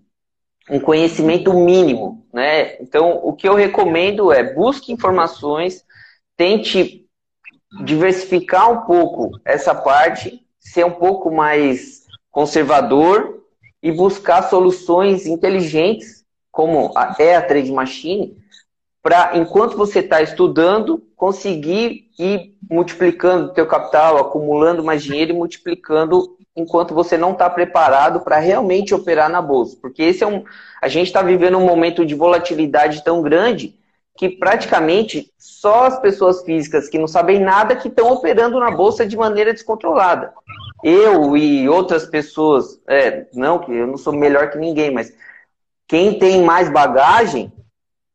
um 0.70 0.80
conhecimento 0.80 1.54
mínimo, 1.54 2.26
né? 2.34 2.76
Então, 2.82 3.20
o 3.24 3.34
que 3.34 3.48
eu 3.48 3.56
recomendo 3.56 4.32
é 4.32 4.54
busque 4.54 4.92
informações, 4.92 5.84
tente 6.38 7.06
diversificar 7.84 8.72
um 8.72 8.86
pouco 8.86 9.40
essa 9.44 9.74
parte, 9.74 10.42
ser 10.60 10.86
um 10.86 10.92
pouco 10.92 11.32
mais 11.32 12.04
conservador 12.32 13.42
e 13.82 13.92
buscar 13.92 14.44
soluções 14.44 15.26
inteligentes, 15.26 16.26
como 16.52 16.94
é 17.20 17.36
a 17.36 17.42
Trade 17.42 17.72
Machine, 17.72 18.38
para, 19.02 19.38
enquanto 19.38 19.78
você 19.78 20.00
está 20.00 20.22
estudando, 20.22 21.04
conseguir 21.16 22.10
ir 22.18 22.58
multiplicando 22.70 23.46
o 23.46 23.54
teu 23.54 23.68
capital, 23.68 24.18
acumulando 24.18 24.84
mais 24.84 25.04
dinheiro 25.04 25.32
e 25.32 25.36
multiplicando 25.36 26.36
enquanto 26.56 26.94
você 26.94 27.18
não 27.18 27.34
está 27.34 27.50
preparado 27.50 28.22
para 28.22 28.40
realmente 28.40 28.96
operar 28.96 29.30
na 29.30 29.42
bolsa. 29.42 29.78
Porque 29.82 30.02
esse 30.02 30.24
é 30.24 30.28
um. 30.28 30.44
A 30.82 30.88
gente 30.88 31.08
está 31.08 31.22
vivendo 31.22 31.58
um 31.58 31.66
momento 31.66 32.06
de 32.06 32.16
volatilidade 32.16 33.04
tão 33.04 33.22
grande 33.22 33.76
que 34.18 34.30
praticamente 34.30 35.32
só 35.38 35.86
as 35.86 36.00
pessoas 36.00 36.42
físicas 36.44 36.88
que 36.88 36.98
não 36.98 37.08
sabem 37.08 37.40
nada 37.40 37.76
que 37.76 37.90
estão 37.90 38.12
operando 38.14 38.60
na 38.60 38.72
bolsa 38.72 39.06
de 39.06 39.18
maneira 39.18 39.54
descontrolada. 39.54 40.34
Eu 40.84 41.36
e 41.36 41.68
outras 41.68 42.06
pessoas, 42.06 42.80
é, 42.88 43.26
não 43.34 43.60
que 43.60 43.72
eu 43.72 43.88
não 43.88 43.98
sou 43.98 44.14
melhor 44.14 44.50
que 44.50 44.58
ninguém, 44.58 44.92
mas 44.92 45.14
quem 45.88 46.18
tem 46.18 46.44
mais 46.44 46.70
bagagem 46.70 47.52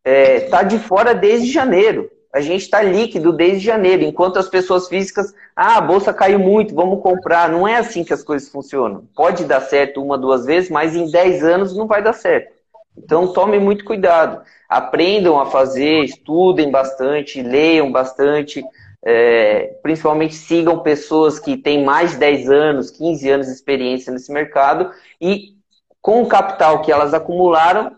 está 0.05 0.11
é, 0.11 0.41
tá 0.41 0.63
de 0.63 0.79
fora 0.79 1.15
desde 1.15 1.53
janeiro. 1.53 2.11
A 2.33 2.41
gente 2.41 2.63
está 2.63 2.81
líquido 2.81 3.33
desde 3.33 3.59
janeiro, 3.59 4.03
enquanto 4.03 4.39
as 4.39 4.49
pessoas 4.49 4.89
físicas, 4.89 5.35
ah, 5.55 5.79
a 5.79 5.81
bolsa 5.81 6.15
caiu 6.15 6.39
muito, 6.39 6.75
vamos 6.75 7.03
comprar. 7.03 7.51
Não 7.51 7.67
é 7.67 7.77
assim 7.77 8.05
que 8.05 8.13
as 8.13 8.23
coisas 8.23 8.49
funcionam. 8.49 9.05
Pode 9.17 9.45
dar 9.45 9.61
certo 9.61 10.03
uma, 10.03 10.17
duas 10.17 10.47
vezes, 10.47 10.71
mas 10.71 10.95
em 10.95 11.11
10 11.11 11.43
anos 11.43 11.77
não 11.77 11.89
vai 11.89 12.03
dar 12.03 12.13
certo. 12.13 12.60
Então 13.03 13.33
tome 13.33 13.59
muito 13.59 13.85
cuidado. 13.85 14.43
Aprendam 14.69 15.41
a 15.41 15.47
fazer, 15.47 16.05
estudem 16.05 16.71
bastante, 16.71 17.43
leiam 17.43 17.91
bastante, 17.91 18.63
é, 19.03 19.79
principalmente 19.83 20.35
sigam 20.35 20.81
pessoas 20.81 21.39
que 21.39 21.57
têm 21.57 21.83
mais 21.83 22.13
de 22.13 22.19
10 22.19 22.51
anos, 22.51 22.91
15 22.91 23.31
anos 23.31 23.47
de 23.47 23.53
experiência 23.53 24.13
nesse 24.13 24.31
mercado 24.31 24.91
e 25.21 25.55
com 26.03 26.23
o 26.23 26.29
capital 26.29 26.83
que 26.83 26.93
elas 26.93 27.13
acumularam, 27.15 27.97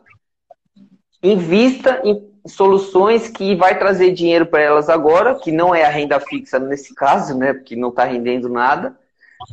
invista 1.22 2.00
em 2.04 2.32
soluções 2.46 3.28
que 3.28 3.54
vai 3.54 3.78
trazer 3.78 4.12
dinheiro 4.12 4.46
para 4.46 4.60
elas 4.60 4.88
agora, 4.88 5.36
que 5.36 5.52
não 5.52 5.74
é 5.74 5.84
a 5.84 5.88
renda 5.88 6.18
fixa 6.18 6.58
nesse 6.58 6.94
caso, 6.94 7.36
né, 7.36 7.52
porque 7.52 7.76
não 7.76 7.90
está 7.90 8.04
rendendo 8.04 8.48
nada, 8.48 8.96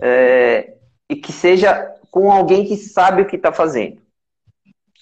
é, 0.01 0.73
e 1.07 1.15
que 1.15 1.31
seja 1.31 1.95
com 2.09 2.31
alguém 2.31 2.65
que 2.65 2.75
sabe 2.75 3.21
o 3.21 3.27
que 3.27 3.35
está 3.35 3.51
fazendo. 3.51 4.01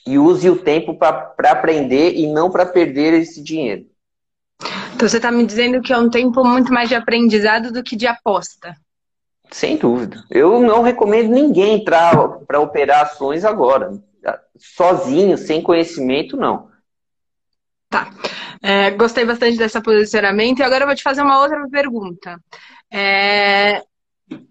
E 0.08 0.18
use 0.18 0.50
o 0.50 0.58
tempo 0.58 0.96
para 0.96 1.52
aprender 1.52 2.16
e 2.16 2.26
não 2.26 2.50
para 2.50 2.66
perder 2.66 3.14
esse 3.14 3.44
dinheiro. 3.44 3.86
Então 4.96 5.08
você 5.08 5.18
está 5.18 5.32
me 5.32 5.46
dizendo 5.46 5.82
que 5.82 5.94
é 5.94 5.98
um 5.98 6.10
tempo 6.10 6.44
muito 6.44 6.74
mais 6.74 6.90
de 6.90 6.96
aprendizado 6.96 7.72
do 7.72 7.84
que 7.84 7.96
de 7.96 8.08
aposta. 8.08 8.76
Sem 9.52 9.78
dúvida. 9.78 10.24
Eu 10.30 10.60
não 10.60 10.82
recomendo 10.82 11.30
ninguém 11.30 11.76
entrar 11.76 12.16
para 12.48 12.60
operar 12.60 13.04
ações 13.04 13.46
agora. 13.46 13.92
Sozinho, 14.58 15.38
sem 15.38 15.62
conhecimento, 15.62 16.36
não. 16.36 16.70
Tá. 17.90 18.10
É, 18.62 18.92
gostei 18.92 19.24
bastante 19.24 19.58
desse 19.58 19.80
posicionamento. 19.82 20.60
E 20.60 20.64
agora 20.64 20.84
eu 20.84 20.88
vou 20.88 20.96
te 20.96 21.04
fazer 21.04 21.22
uma 21.22 21.42
outra 21.42 21.68
pergunta. 21.70 22.40
É, 22.92 23.84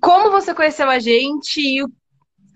como 0.00 0.30
você 0.30 0.54
conheceu 0.54 0.88
a 0.88 0.98
gente 0.98 1.60
e 1.60 1.84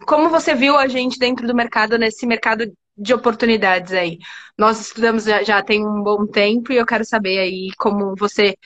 como 0.07 0.31
você 0.31 0.55
viu 0.55 0.77
a 0.77 0.89
gente 0.89 1.19
dentro 1.19 1.47
do 1.47 1.55
mercado, 1.55 1.99
nesse 1.99 2.27
mercado 2.27 2.73
de 2.97 3.15
oportunidades 3.15 3.93
aí? 3.93 4.19
Nós 4.59 4.81
estudamos 4.81 5.25
já, 5.25 5.43
já 5.43 5.63
tem 5.63 5.87
um 5.87 6.03
bom 6.03 6.27
tempo 6.27 6.73
e 6.73 6.77
eu 6.77 6.87
quero 6.87 7.05
saber 7.05 7.39
aí 7.39 7.71
como 7.79 8.15
você 8.17 8.57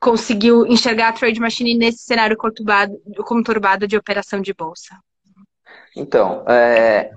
conseguiu 0.00 0.66
enxergar 0.66 1.08
a 1.08 1.12
Trade 1.12 1.40
Machine 1.40 1.74
nesse 1.74 2.04
cenário 2.04 2.36
conturbado, 2.36 2.94
conturbado 3.24 3.88
de 3.88 3.96
operação 3.96 4.40
de 4.40 4.52
bolsa. 4.52 4.94
Então, 5.96 6.44
é, 6.46 7.10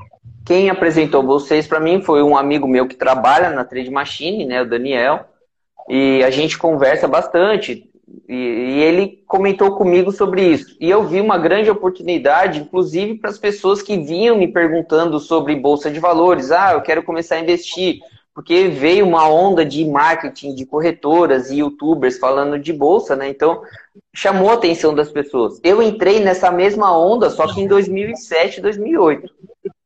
quem 0.45 0.69
apresentou 0.69 1.21
vocês 1.21 1.67
para 1.67 1.79
mim 1.79 2.01
foi 2.01 2.23
um 2.23 2.37
amigo 2.37 2.67
meu 2.67 2.87
que 2.87 2.95
trabalha 2.95 3.49
na 3.49 3.65
Trade 3.65 3.91
Machine, 3.91 4.45
né, 4.45 4.61
o 4.61 4.69
Daniel, 4.69 5.25
e 5.89 6.23
a 6.23 6.29
gente 6.29 6.57
conversa 6.57 7.07
bastante. 7.07 7.91
E, 8.27 8.35
e 8.35 8.83
ele 8.83 9.23
comentou 9.25 9.75
comigo 9.75 10.11
sobre 10.11 10.43
isso. 10.43 10.75
E 10.79 10.89
eu 10.89 11.03
vi 11.03 11.21
uma 11.21 11.37
grande 11.37 11.69
oportunidade, 11.69 12.59
inclusive 12.59 13.15
para 13.15 13.29
as 13.29 13.37
pessoas 13.37 13.81
que 13.81 13.97
vinham 13.97 14.37
me 14.37 14.47
perguntando 14.47 15.19
sobre 15.19 15.55
bolsa 15.55 15.89
de 15.89 15.99
valores. 15.99 16.51
Ah, 16.51 16.73
eu 16.73 16.81
quero 16.81 17.03
começar 17.03 17.35
a 17.35 17.39
investir 17.39 17.99
porque 18.37 18.67
veio 18.67 19.03
uma 19.03 19.27
onda 19.27 19.65
de 19.65 19.83
marketing 19.83 20.53
de 20.53 20.63
corretoras 20.63 21.49
e 21.49 21.57
youtubers 21.57 22.19
falando 22.19 22.59
de 22.59 22.71
bolsa, 22.71 23.15
né? 23.15 23.27
Então 23.27 23.63
chamou 24.13 24.51
a 24.51 24.53
atenção 24.53 24.93
das 24.93 25.09
pessoas. 25.09 25.59
Eu 25.63 25.81
entrei 25.81 26.19
nessa 26.19 26.51
mesma 26.51 26.95
onda, 26.95 27.31
só 27.31 27.51
que 27.51 27.59
em 27.59 27.67
2007, 27.67 28.61
2008. 28.61 29.33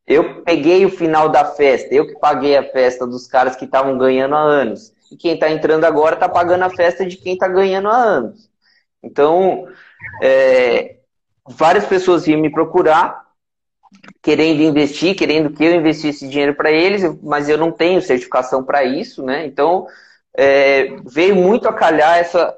Eu 0.05 0.41
peguei 0.43 0.85
o 0.85 0.89
final 0.89 1.29
da 1.29 1.45
festa, 1.45 1.95
eu 1.95 2.05
que 2.05 2.19
paguei 2.19 2.57
a 2.57 2.63
festa 2.63 3.07
dos 3.07 3.25
caras 3.25 3.55
que 3.55 3.63
estavam 3.63 3.97
ganhando 3.97 4.35
há 4.35 4.41
anos. 4.41 4.91
E 5.11 5.17
quem 5.17 5.33
está 5.33 5.51
entrando 5.51 5.83
agora 5.83 6.15
está 6.15 6.29
pagando 6.29 6.63
a 6.63 6.69
festa 6.69 7.05
de 7.05 7.17
quem 7.17 7.33
está 7.33 7.47
ganhando 7.47 7.89
há 7.89 7.95
anos. 7.95 8.49
Então, 9.03 9.67
é, 10.23 10.97
várias 11.47 11.85
pessoas 11.85 12.25
vinham 12.25 12.39
me 12.39 12.49
procurar, 12.49 13.25
querendo 14.21 14.61
investir, 14.61 15.15
querendo 15.15 15.51
que 15.51 15.63
eu 15.63 15.75
investisse 15.75 16.29
dinheiro 16.29 16.55
para 16.55 16.71
eles, 16.71 17.03
mas 17.21 17.49
eu 17.49 17.57
não 17.57 17.71
tenho 17.71 18.01
certificação 18.01 18.63
para 18.63 18.83
isso, 18.83 19.21
né? 19.23 19.45
Então, 19.45 19.85
é, 20.37 20.95
veio 21.05 21.35
muito 21.35 21.67
a 21.67 21.73
calhar 21.73 22.17
essa, 22.17 22.57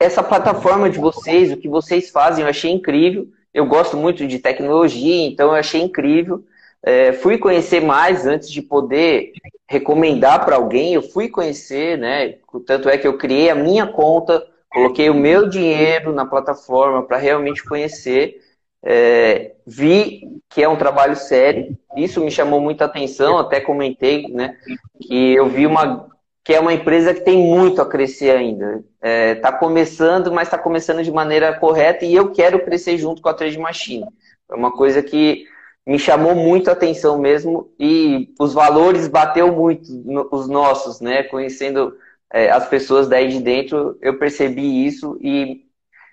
essa 0.00 0.22
plataforma 0.22 0.88
de 0.88 0.98
vocês, 0.98 1.52
o 1.52 1.56
que 1.56 1.68
vocês 1.68 2.10
fazem, 2.10 2.44
eu 2.44 2.48
achei 2.48 2.70
incrível. 2.70 3.28
Eu 3.52 3.66
gosto 3.66 3.96
muito 3.96 4.26
de 4.26 4.38
tecnologia, 4.38 5.26
então 5.26 5.48
eu 5.48 5.54
achei 5.54 5.82
incrível. 5.82 6.44
É, 6.82 7.12
fui 7.12 7.36
conhecer 7.38 7.80
mais 7.80 8.26
antes 8.26 8.48
de 8.48 8.62
poder 8.62 9.32
recomendar 9.68 10.44
para 10.44 10.56
alguém. 10.56 10.94
Eu 10.94 11.02
fui 11.02 11.28
conhecer, 11.28 11.98
né? 11.98 12.36
Tanto 12.66 12.88
é 12.88 12.96
que 12.96 13.06
eu 13.06 13.18
criei 13.18 13.50
a 13.50 13.54
minha 13.54 13.86
conta, 13.86 14.44
coloquei 14.70 15.10
o 15.10 15.14
meu 15.14 15.48
dinheiro 15.48 16.12
na 16.12 16.24
plataforma 16.24 17.02
para 17.02 17.18
realmente 17.18 17.62
conhecer. 17.64 18.40
É, 18.82 19.52
vi 19.66 20.22
que 20.48 20.62
é 20.62 20.68
um 20.68 20.76
trabalho 20.76 21.14
sério. 21.14 21.76
Isso 21.96 22.20
me 22.20 22.30
chamou 22.30 22.60
muita 22.60 22.86
atenção. 22.86 23.38
Até 23.38 23.60
comentei, 23.60 24.26
né? 24.28 24.56
Que 25.00 25.34
eu 25.34 25.48
vi 25.48 25.66
uma 25.66 26.08
que 26.48 26.54
é 26.54 26.60
uma 26.60 26.72
empresa 26.72 27.12
que 27.12 27.20
tem 27.20 27.36
muito 27.36 27.82
a 27.82 27.86
crescer 27.86 28.30
ainda. 28.30 28.82
Está 28.94 29.06
é, 29.06 29.34
tá 29.34 29.52
começando, 29.52 30.32
mas 30.32 30.48
está 30.48 30.56
começando 30.56 31.02
de 31.02 31.12
maneira 31.12 31.52
correta 31.52 32.06
e 32.06 32.14
eu 32.14 32.32
quero 32.32 32.64
crescer 32.64 32.96
junto 32.96 33.20
com 33.20 33.28
a 33.28 33.34
Trade 33.34 33.58
Machine. 33.58 34.06
É 34.50 34.54
uma 34.54 34.72
coisa 34.74 35.02
que 35.02 35.44
me 35.88 35.98
chamou 35.98 36.34
muito 36.34 36.68
a 36.68 36.74
atenção 36.74 37.18
mesmo 37.18 37.72
e 37.80 38.34
os 38.38 38.52
valores 38.52 39.08
bateu 39.08 39.50
muito 39.56 39.90
no, 39.90 40.28
os 40.30 40.46
nossos, 40.46 41.00
né? 41.00 41.22
Conhecendo 41.22 41.96
é, 42.30 42.50
as 42.50 42.68
pessoas 42.68 43.08
daí 43.08 43.28
de 43.28 43.40
dentro, 43.40 43.96
eu 44.02 44.18
percebi 44.18 44.84
isso 44.84 45.18
e 45.18 45.64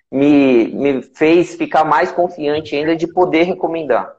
me, 0.10 0.68
me 0.70 1.02
fez 1.02 1.56
ficar 1.56 1.84
mais 1.84 2.10
confiante 2.10 2.74
ainda 2.74 2.96
de 2.96 3.06
poder 3.06 3.44
recomendar. 3.44 4.16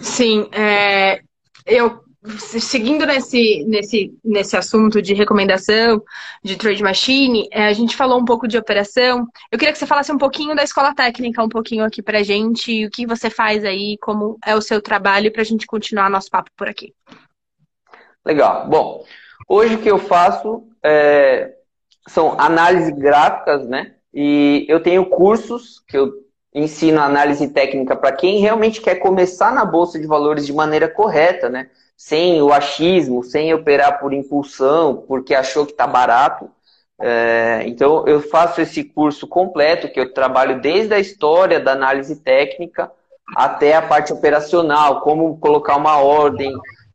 Sim, 0.00 0.48
é, 0.52 1.20
eu 1.66 2.04
seguindo 2.22 3.06
nesse, 3.06 3.64
nesse, 3.64 4.14
nesse 4.22 4.56
assunto 4.56 5.00
de 5.00 5.14
recomendação 5.14 6.02
de 6.44 6.56
trade 6.56 6.82
machine, 6.82 7.48
é, 7.50 7.66
a 7.66 7.72
gente 7.72 7.96
falou 7.96 8.18
um 8.18 8.24
pouco 8.24 8.46
de 8.46 8.58
operação. 8.58 9.26
Eu 9.50 9.58
queria 9.58 9.72
que 9.72 9.78
você 9.78 9.86
falasse 9.86 10.12
um 10.12 10.18
pouquinho 10.18 10.54
da 10.54 10.62
escola 10.62 10.94
técnica, 10.94 11.42
um 11.42 11.48
pouquinho 11.48 11.84
aqui 11.84 12.02
pra 12.02 12.22
gente, 12.22 12.84
o 12.86 12.90
que 12.90 13.06
você 13.06 13.30
faz 13.30 13.64
aí, 13.64 13.96
como 14.02 14.38
é 14.44 14.54
o 14.54 14.60
seu 14.60 14.82
trabalho, 14.82 15.32
para 15.32 15.40
a 15.40 15.44
gente 15.44 15.66
continuar 15.66 16.10
nosso 16.10 16.30
papo 16.30 16.50
por 16.56 16.68
aqui. 16.68 16.94
Legal. 18.24 18.68
Bom, 18.68 19.04
hoje 19.48 19.76
o 19.76 19.80
que 19.80 19.90
eu 19.90 19.98
faço 19.98 20.64
é, 20.84 21.54
são 22.06 22.38
análises 22.38 22.90
gráficas, 22.90 23.66
né? 23.66 23.94
E 24.12 24.66
eu 24.68 24.82
tenho 24.82 25.06
cursos 25.06 25.82
que 25.88 25.96
eu 25.96 26.12
ensino 26.52 27.00
análise 27.00 27.48
técnica 27.48 27.96
para 27.96 28.12
quem 28.12 28.40
realmente 28.40 28.80
quer 28.80 28.96
começar 28.96 29.52
na 29.52 29.64
bolsa 29.64 29.98
de 29.98 30.06
valores 30.06 30.44
de 30.44 30.52
maneira 30.52 30.88
correta, 30.88 31.48
né? 31.48 31.70
Sem 32.00 32.40
o 32.40 32.50
achismo, 32.50 33.22
sem 33.22 33.52
operar 33.52 34.00
por 34.00 34.14
impulsão, 34.14 35.04
porque 35.06 35.34
achou 35.34 35.66
que 35.66 35.72
está 35.72 35.86
barato. 35.86 36.50
É, 36.98 37.62
então, 37.66 38.06
eu 38.08 38.22
faço 38.22 38.58
esse 38.62 38.82
curso 38.82 39.28
completo, 39.28 39.86
que 39.86 40.00
eu 40.00 40.14
trabalho 40.14 40.62
desde 40.62 40.94
a 40.94 40.98
história 40.98 41.60
da 41.60 41.72
análise 41.72 42.16
técnica 42.16 42.90
até 43.36 43.74
a 43.74 43.82
parte 43.82 44.14
operacional, 44.14 45.02
como 45.02 45.38
colocar 45.38 45.76
uma 45.76 45.98
ordem, 45.98 46.50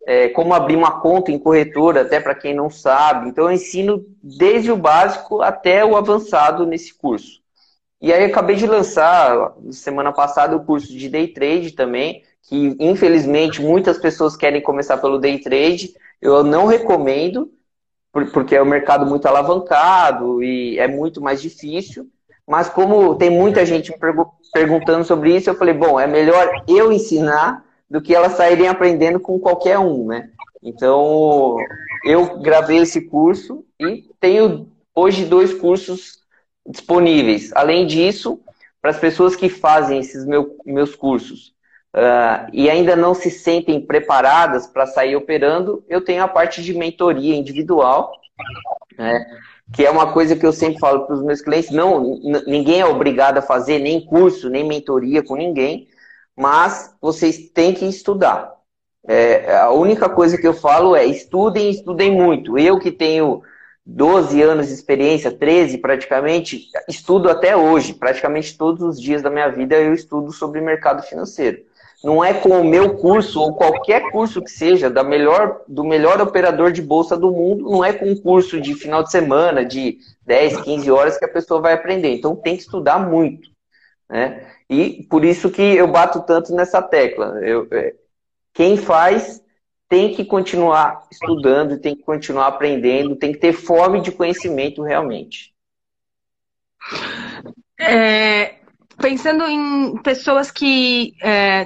é, 0.07 0.29
como 0.29 0.55
abrir 0.55 0.75
uma 0.75 0.99
conta 0.99 1.31
em 1.31 1.37
corretora, 1.37 2.01
até 2.01 2.19
para 2.19 2.33
quem 2.33 2.55
não 2.55 2.71
sabe. 2.71 3.29
Então, 3.29 3.43
eu 3.43 3.51
ensino 3.51 4.03
desde 4.23 4.71
o 4.71 4.75
básico 4.75 5.39
até 5.39 5.85
o 5.85 5.95
avançado 5.95 6.65
nesse 6.65 6.91
curso. 6.91 7.41
E 8.01 8.11
aí, 8.11 8.25
acabei 8.25 8.55
de 8.55 8.65
lançar, 8.65 9.53
semana 9.69 10.11
passada, 10.11 10.55
o 10.55 10.65
curso 10.65 10.91
de 10.91 11.07
Day 11.07 11.27
Trade 11.27 11.73
também, 11.73 12.23
que 12.47 12.75
infelizmente 12.79 13.61
muitas 13.61 13.97
pessoas 13.97 14.35
querem 14.35 14.61
começar 14.61 14.97
pelo 14.97 15.17
day 15.17 15.39
trade. 15.39 15.93
Eu 16.21 16.43
não 16.43 16.65
recomendo, 16.65 17.51
porque 18.31 18.55
é 18.55 18.61
um 18.61 18.65
mercado 18.65 19.05
muito 19.05 19.25
alavancado 19.25 20.43
e 20.43 20.77
é 20.79 20.87
muito 20.87 21.21
mais 21.21 21.41
difícil. 21.41 22.07
Mas 22.47 22.69
como 22.69 23.15
tem 23.15 23.29
muita 23.29 23.65
gente 23.65 23.91
me 23.91 23.97
perguntando 24.53 25.03
sobre 25.03 25.35
isso, 25.35 25.49
eu 25.49 25.55
falei, 25.55 25.73
bom, 25.73 25.99
é 25.99 26.05
melhor 26.05 26.63
eu 26.67 26.91
ensinar 26.91 27.65
do 27.89 28.01
que 28.01 28.13
elas 28.13 28.33
saírem 28.33 28.67
aprendendo 28.67 29.19
com 29.19 29.39
qualquer 29.39 29.79
um, 29.79 30.05
né? 30.05 30.29
Então, 30.61 31.57
eu 32.03 32.39
gravei 32.39 32.77
esse 32.77 33.01
curso 33.01 33.65
e 33.79 34.09
tenho 34.19 34.67
hoje 34.93 35.25
dois 35.25 35.53
cursos 35.53 36.19
disponíveis. 36.65 37.51
Além 37.53 37.85
disso, 37.85 38.39
para 38.81 38.91
as 38.91 38.99
pessoas 38.99 39.35
que 39.35 39.49
fazem 39.49 39.99
esses 39.99 40.25
meu, 40.25 40.57
meus 40.65 40.95
cursos, 40.95 41.54
uh, 41.95 42.49
e 42.51 42.69
ainda 42.69 42.95
não 42.95 43.13
se 43.13 43.31
sentem 43.31 43.79
preparadas 43.79 44.67
para 44.67 44.85
sair 44.85 45.15
operando, 45.15 45.83
eu 45.87 46.01
tenho 46.01 46.23
a 46.23 46.27
parte 46.27 46.61
de 46.61 46.73
mentoria 46.73 47.35
individual, 47.35 48.11
né, 48.97 49.25
que 49.73 49.85
é 49.85 49.89
uma 49.89 50.11
coisa 50.11 50.35
que 50.35 50.45
eu 50.45 50.53
sempre 50.53 50.79
falo 50.79 51.05
para 51.05 51.15
os 51.15 51.23
meus 51.23 51.41
clientes, 51.41 51.71
não, 51.71 52.19
ninguém 52.45 52.81
é 52.81 52.85
obrigado 52.85 53.37
a 53.37 53.41
fazer 53.41 53.79
nem 53.79 54.05
curso, 54.05 54.49
nem 54.49 54.67
mentoria 54.67 55.23
com 55.23 55.35
ninguém, 55.35 55.87
mas 56.35 56.93
vocês 57.01 57.49
têm 57.49 57.73
que 57.73 57.85
estudar. 57.85 58.53
É, 59.07 59.55
a 59.57 59.71
única 59.71 60.09
coisa 60.09 60.37
que 60.37 60.47
eu 60.47 60.53
falo 60.53 60.95
é 60.95 61.05
estudem, 61.05 61.69
estudem 61.69 62.11
muito. 62.11 62.57
Eu 62.57 62.79
que 62.79 62.91
tenho 62.91 63.43
12 63.85 64.41
anos 64.41 64.67
de 64.67 64.73
experiência, 64.73 65.31
13 65.31 65.77
praticamente, 65.77 66.67
estudo 66.89 67.29
até 67.29 67.55
hoje, 67.55 67.93
praticamente 67.93 68.57
todos 68.57 68.81
os 68.83 68.99
dias 68.99 69.21
da 69.21 69.29
minha 69.29 69.47
vida 69.49 69.75
eu 69.75 69.93
estudo 69.93 70.31
sobre 70.31 70.59
mercado 70.59 71.03
financeiro 71.03 71.63
não 72.03 72.23
é 72.23 72.33
com 72.33 72.49
o 72.49 72.63
meu 72.63 72.97
curso 72.97 73.41
ou 73.41 73.55
qualquer 73.55 74.11
curso 74.11 74.41
que 74.41 74.51
seja 74.51 74.89
da 74.89 75.03
melhor, 75.03 75.61
do 75.67 75.83
melhor 75.83 76.21
operador 76.21 76.71
de 76.71 76.81
bolsa 76.81 77.17
do 77.17 77.31
mundo, 77.31 77.69
não 77.69 77.83
é 77.83 77.93
com 77.93 78.05
um 78.05 78.15
curso 78.15 78.59
de 78.59 78.73
final 78.75 79.03
de 79.03 79.11
semana, 79.11 79.65
de 79.65 79.97
10, 80.25 80.61
15 80.61 80.91
horas 80.91 81.17
que 81.17 81.25
a 81.25 81.31
pessoa 81.31 81.61
vai 81.61 81.73
aprender. 81.73 82.13
Então 82.13 82.35
tem 82.35 82.55
que 82.55 82.63
estudar 82.63 82.99
muito. 82.99 83.49
Né? 84.09 84.47
E 84.69 85.03
por 85.09 85.23
isso 85.25 85.49
que 85.49 85.61
eu 85.61 85.87
bato 85.87 86.21
tanto 86.21 86.53
nessa 86.53 86.81
tecla. 86.81 87.39
Eu, 87.41 87.67
é, 87.71 87.95
quem 88.53 88.77
faz 88.77 89.41
tem 89.87 90.13
que 90.13 90.25
continuar 90.25 91.07
estudando, 91.11 91.79
tem 91.79 91.95
que 91.95 92.03
continuar 92.03 92.47
aprendendo, 92.47 93.15
tem 93.15 93.31
que 93.31 93.39
ter 93.39 93.53
fome 93.53 94.01
de 94.01 94.11
conhecimento 94.11 94.81
realmente. 94.81 95.53
É, 97.79 98.55
pensando 98.97 99.45
em 99.45 99.97
pessoas 100.01 100.51
que 100.51 101.13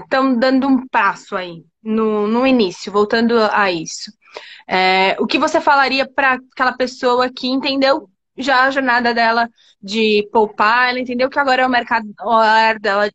estão 0.01 0.33
é, 0.33 0.35
dando 0.35 0.67
um 0.67 0.87
passo 0.87 1.35
aí 1.35 1.63
no, 1.83 2.27
no 2.27 2.45
início, 2.45 2.91
voltando 2.91 3.37
a 3.51 3.71
isso. 3.71 4.11
É, 4.67 5.15
o 5.19 5.25
que 5.25 5.39
você 5.39 5.59
falaria 5.59 6.07
para 6.07 6.33
aquela 6.33 6.73
pessoa 6.73 7.29
que 7.29 7.47
entendeu 7.47 8.09
já 8.37 8.63
a 8.63 8.71
jornada 8.71 9.13
dela 9.13 9.49
de 9.81 10.27
poupar, 10.31 10.89
ela 10.89 10.99
entendeu 10.99 11.29
que 11.29 11.39
agora 11.39 11.63
é 11.63 11.65
o 11.65 11.69
mercado 11.69 12.07
o 12.21 12.29
hora 12.29 12.79
dela 12.79 13.09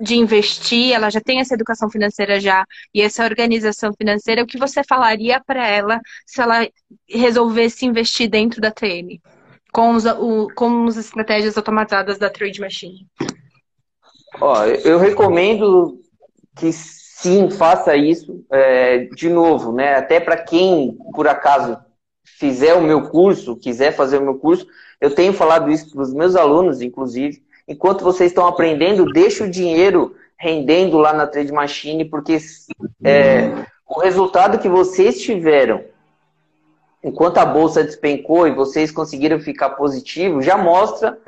de 0.00 0.16
investir, 0.16 0.92
ela 0.92 1.10
já 1.10 1.20
tem 1.20 1.40
essa 1.40 1.54
educação 1.54 1.90
financeira 1.90 2.40
já 2.40 2.64
e 2.94 3.02
essa 3.02 3.22
organização 3.22 3.92
financeira, 3.92 4.42
o 4.42 4.46
que 4.46 4.58
você 4.58 4.82
falaria 4.82 5.40
para 5.44 5.66
ela 5.66 6.00
se 6.24 6.40
ela 6.40 6.66
resolvesse 7.06 7.84
investir 7.84 8.30
dentro 8.30 8.60
da 8.60 8.70
TM? 8.70 9.20
Com, 9.72 9.92
os, 9.92 10.04
o, 10.04 10.48
com 10.54 10.86
as 10.86 10.96
estratégias 10.96 11.56
automatizadas 11.56 12.18
da 12.18 12.28
Trade 12.28 12.60
Machine? 12.60 13.06
Ó, 14.40 14.64
eu 14.64 14.98
recomendo 14.98 16.00
que 16.56 16.72
sim, 16.72 17.50
faça 17.50 17.96
isso 17.96 18.44
é, 18.50 19.04
de 19.14 19.28
novo, 19.28 19.72
né? 19.72 19.94
Até 19.94 20.18
para 20.18 20.36
quem, 20.36 20.96
por 21.14 21.28
acaso, 21.28 21.78
fizer 22.24 22.74
o 22.74 22.82
meu 22.82 23.08
curso, 23.08 23.56
quiser 23.56 23.92
fazer 23.92 24.18
o 24.18 24.24
meu 24.24 24.38
curso, 24.38 24.66
eu 25.00 25.14
tenho 25.14 25.32
falado 25.32 25.70
isso 25.70 25.90
para 25.92 26.02
os 26.02 26.12
meus 26.12 26.36
alunos, 26.36 26.80
inclusive. 26.80 27.42
Enquanto 27.66 28.04
vocês 28.04 28.30
estão 28.30 28.46
aprendendo, 28.46 29.12
deixe 29.12 29.42
o 29.42 29.50
dinheiro 29.50 30.14
rendendo 30.38 30.98
lá 30.98 31.12
na 31.12 31.26
Trade 31.26 31.52
Machine, 31.52 32.04
porque 32.04 32.38
é, 33.04 33.64
o 33.86 34.00
resultado 34.00 34.58
que 34.58 34.68
vocês 34.68 35.20
tiveram 35.20 35.84
enquanto 37.02 37.38
a 37.38 37.46
bolsa 37.46 37.84
despencou 37.84 38.46
e 38.46 38.54
vocês 38.54 38.90
conseguiram 38.90 39.40
ficar 39.40 39.70
positivo, 39.70 40.42
já 40.42 40.56
mostra 40.56 41.18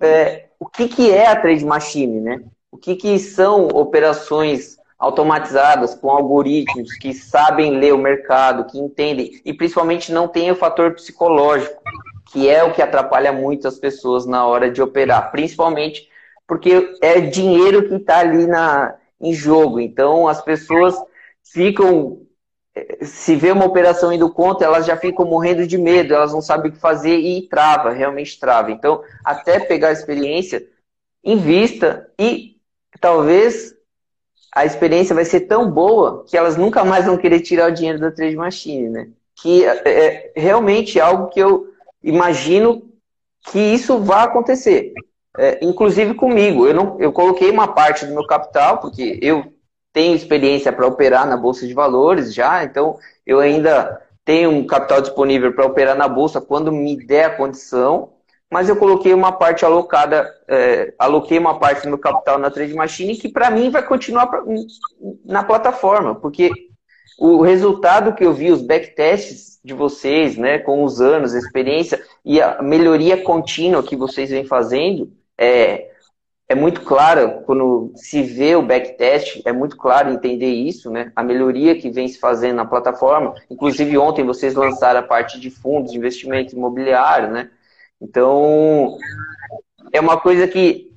é, 0.00 0.46
o 0.58 0.66
que, 0.66 0.88
que 0.88 1.10
é 1.10 1.26
a 1.26 1.36
Trade 1.36 1.64
Machine, 1.64 2.20
né? 2.20 2.42
O 2.70 2.76
que, 2.76 2.94
que 2.94 3.18
são 3.18 3.66
operações 3.68 4.78
automatizadas 4.98 5.94
com 5.94 6.10
algoritmos 6.10 6.92
que 6.98 7.14
sabem 7.14 7.78
ler 7.78 7.94
o 7.94 7.98
mercado, 7.98 8.64
que 8.64 8.78
entendem 8.78 9.40
e 9.44 9.52
principalmente 9.52 10.12
não 10.12 10.26
tem 10.26 10.50
o 10.50 10.56
fator 10.56 10.92
psicológico, 10.94 11.80
que 12.26 12.48
é 12.48 12.64
o 12.64 12.72
que 12.72 12.82
atrapalha 12.82 13.32
muito 13.32 13.68
as 13.68 13.78
pessoas 13.78 14.26
na 14.26 14.44
hora 14.44 14.70
de 14.70 14.82
operar, 14.82 15.30
principalmente 15.30 16.08
porque 16.46 16.96
é 17.00 17.20
dinheiro 17.20 17.88
que 17.88 17.94
está 17.94 18.20
ali 18.20 18.46
na, 18.46 18.96
em 19.20 19.32
jogo. 19.32 19.78
Então 19.78 20.26
as 20.26 20.42
pessoas 20.42 20.96
ficam 21.44 22.20
se 23.02 23.36
vê 23.36 23.52
uma 23.52 23.64
operação 23.64 24.12
indo 24.12 24.30
contra, 24.30 24.66
elas 24.66 24.86
já 24.86 24.96
ficam 24.96 25.26
morrendo 25.26 25.66
de 25.66 25.78
medo, 25.78 26.14
elas 26.14 26.32
não 26.32 26.40
sabem 26.40 26.70
o 26.70 26.74
que 26.74 26.80
fazer 26.80 27.16
e 27.18 27.48
trava, 27.48 27.90
realmente 27.90 28.38
trava. 28.38 28.70
Então, 28.70 29.02
até 29.24 29.60
pegar 29.60 29.88
a 29.88 29.92
experiência, 29.92 30.66
invista 31.24 32.08
e 32.18 32.56
talvez 33.00 33.74
a 34.54 34.64
experiência 34.64 35.14
vai 35.14 35.24
ser 35.24 35.40
tão 35.40 35.70
boa 35.70 36.24
que 36.26 36.36
elas 36.36 36.56
nunca 36.56 36.84
mais 36.84 37.06
vão 37.06 37.16
querer 37.16 37.40
tirar 37.40 37.70
o 37.70 37.74
dinheiro 37.74 37.98
da 37.98 38.10
trade 38.10 38.36
machine, 38.36 38.88
né? 38.88 39.08
Que 39.36 39.64
é, 39.64 39.82
é 39.86 40.32
realmente 40.34 40.98
algo 40.98 41.28
que 41.28 41.38
eu 41.38 41.68
imagino 42.02 42.82
que 43.50 43.58
isso 43.58 43.98
vai 43.98 44.24
acontecer. 44.24 44.92
É, 45.36 45.64
inclusive 45.64 46.14
comigo, 46.14 46.66
eu 46.66 46.74
não, 46.74 46.98
eu 46.98 47.12
coloquei 47.12 47.50
uma 47.50 47.68
parte 47.68 48.04
do 48.04 48.12
meu 48.12 48.26
capital 48.26 48.78
porque 48.78 49.18
eu 49.22 49.52
tenho 49.92 50.14
experiência 50.14 50.72
para 50.72 50.86
operar 50.86 51.26
na 51.26 51.36
bolsa 51.36 51.66
de 51.66 51.74
valores 51.74 52.34
já, 52.34 52.64
então 52.64 52.98
eu 53.26 53.40
ainda 53.40 54.00
tenho 54.24 54.50
um 54.50 54.66
capital 54.66 55.00
disponível 55.00 55.52
para 55.52 55.66
operar 55.66 55.96
na 55.96 56.08
bolsa 56.08 56.40
quando 56.40 56.70
me 56.70 56.96
der 56.96 57.24
a 57.24 57.36
condição 57.36 58.12
mas 58.50 58.68
eu 58.68 58.76
coloquei 58.76 59.12
uma 59.12 59.32
parte 59.32 59.64
alocada, 59.64 60.26
é, 60.48 60.94
aloquei 60.98 61.38
uma 61.38 61.58
parte 61.58 61.82
do 61.82 61.88
meu 61.88 61.98
capital 61.98 62.38
na 62.38 62.50
Trade 62.50 62.74
Machine 62.74 63.16
que 63.16 63.28
para 63.28 63.50
mim 63.50 63.70
vai 63.70 63.86
continuar 63.86 64.26
pra, 64.26 64.42
na 65.24 65.44
plataforma, 65.44 66.14
porque 66.14 66.50
o 67.18 67.42
resultado 67.42 68.14
que 68.14 68.24
eu 68.24 68.32
vi, 68.32 68.50
os 68.50 68.62
backtests 68.62 69.58
de 69.62 69.74
vocês, 69.74 70.36
né, 70.38 70.58
com 70.58 70.82
os 70.82 71.00
anos, 71.00 71.34
a 71.34 71.38
experiência 71.38 72.02
e 72.24 72.40
a 72.40 72.62
melhoria 72.62 73.22
contínua 73.22 73.82
que 73.82 73.96
vocês 73.96 74.30
vêm 74.30 74.44
fazendo, 74.44 75.12
é, 75.36 75.87
é 76.48 76.54
muito 76.54 76.80
claro, 76.80 77.42
quando 77.44 77.92
se 77.94 78.22
vê 78.22 78.56
o 78.56 78.62
backtest, 78.62 79.42
é 79.44 79.52
muito 79.52 79.76
claro 79.76 80.10
entender 80.10 80.50
isso, 80.50 80.90
né? 80.90 81.12
A 81.14 81.22
melhoria 81.22 81.78
que 81.78 81.90
vem 81.90 82.08
se 82.08 82.18
fazendo 82.18 82.56
na 82.56 82.64
plataforma. 82.64 83.34
Inclusive, 83.50 83.98
ontem 83.98 84.24
vocês 84.24 84.54
lançaram 84.54 85.00
a 85.00 85.02
parte 85.02 85.38
de 85.38 85.50
fundos 85.50 85.92
de 85.92 85.98
investimento 85.98 86.56
imobiliário, 86.56 87.30
né? 87.30 87.50
Então, 88.00 88.96
é 89.92 90.00
uma 90.00 90.18
coisa 90.18 90.48
que 90.48 90.90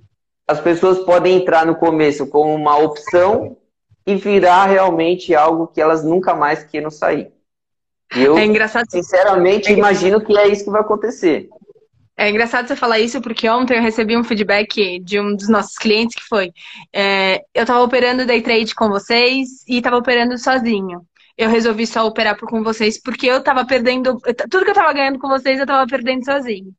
as 0.48 0.62
pessoas 0.62 1.00
podem 1.00 1.38
entrar 1.38 1.66
no 1.66 1.76
começo 1.76 2.28
como 2.28 2.54
uma 2.56 2.78
opção 2.78 3.58
e 4.08 4.16
virar 4.16 4.68
realmente 4.68 5.36
algo 5.36 5.68
que 5.68 5.82
elas 5.82 6.02
nunca 6.02 6.34
mais 6.34 6.64
queiram 6.64 6.90
sair. 6.90 7.32
E 8.16 8.24
eu, 8.24 8.38
é 8.38 8.46
engraçado. 8.46 8.90
sinceramente, 8.90 9.70
é 9.70 9.74
imagino 9.74 10.22
que 10.22 10.38
é 10.38 10.48
isso 10.48 10.64
que 10.64 10.70
vai 10.70 10.82
acontecer. 10.82 11.50
É 12.22 12.30
engraçado 12.30 12.68
você 12.68 12.76
falar 12.76 13.00
isso, 13.00 13.20
porque 13.20 13.50
ontem 13.50 13.78
eu 13.78 13.82
recebi 13.82 14.16
um 14.16 14.24
feedback 14.24 15.00
de 15.00 15.20
um 15.20 15.36
dos 15.36 15.50
nossos 15.50 15.76
clientes 15.76 16.16
que 16.16 16.24
foi: 16.24 16.52
é, 16.94 17.38
eu 17.54 17.64
estava 17.64 17.82
operando 17.82 18.26
day 18.28 18.42
trade 18.42 18.76
com 18.76 18.90
vocês 18.90 19.66
e 19.68 19.78
estava 19.78 19.98
operando 19.98 20.38
sozinho 20.38 21.02
eu 21.38 21.50
resolvi 21.50 21.88
só 21.88 22.06
operar 22.06 22.38
com 22.38 22.64
vocês, 22.64 23.02
porque 23.02 23.26
eu 23.26 23.44
tava 23.44 23.66
perdendo. 23.66 24.20
Tudo 24.50 24.64
que 24.64 24.70
eu 24.70 24.76
tava 24.76 24.94
ganhando 24.94 25.18
com 25.18 25.28
vocês, 25.28 25.60
eu 25.60 25.66
tava 25.66 25.88
perdendo 25.88 26.24
sozinho. 26.24 26.72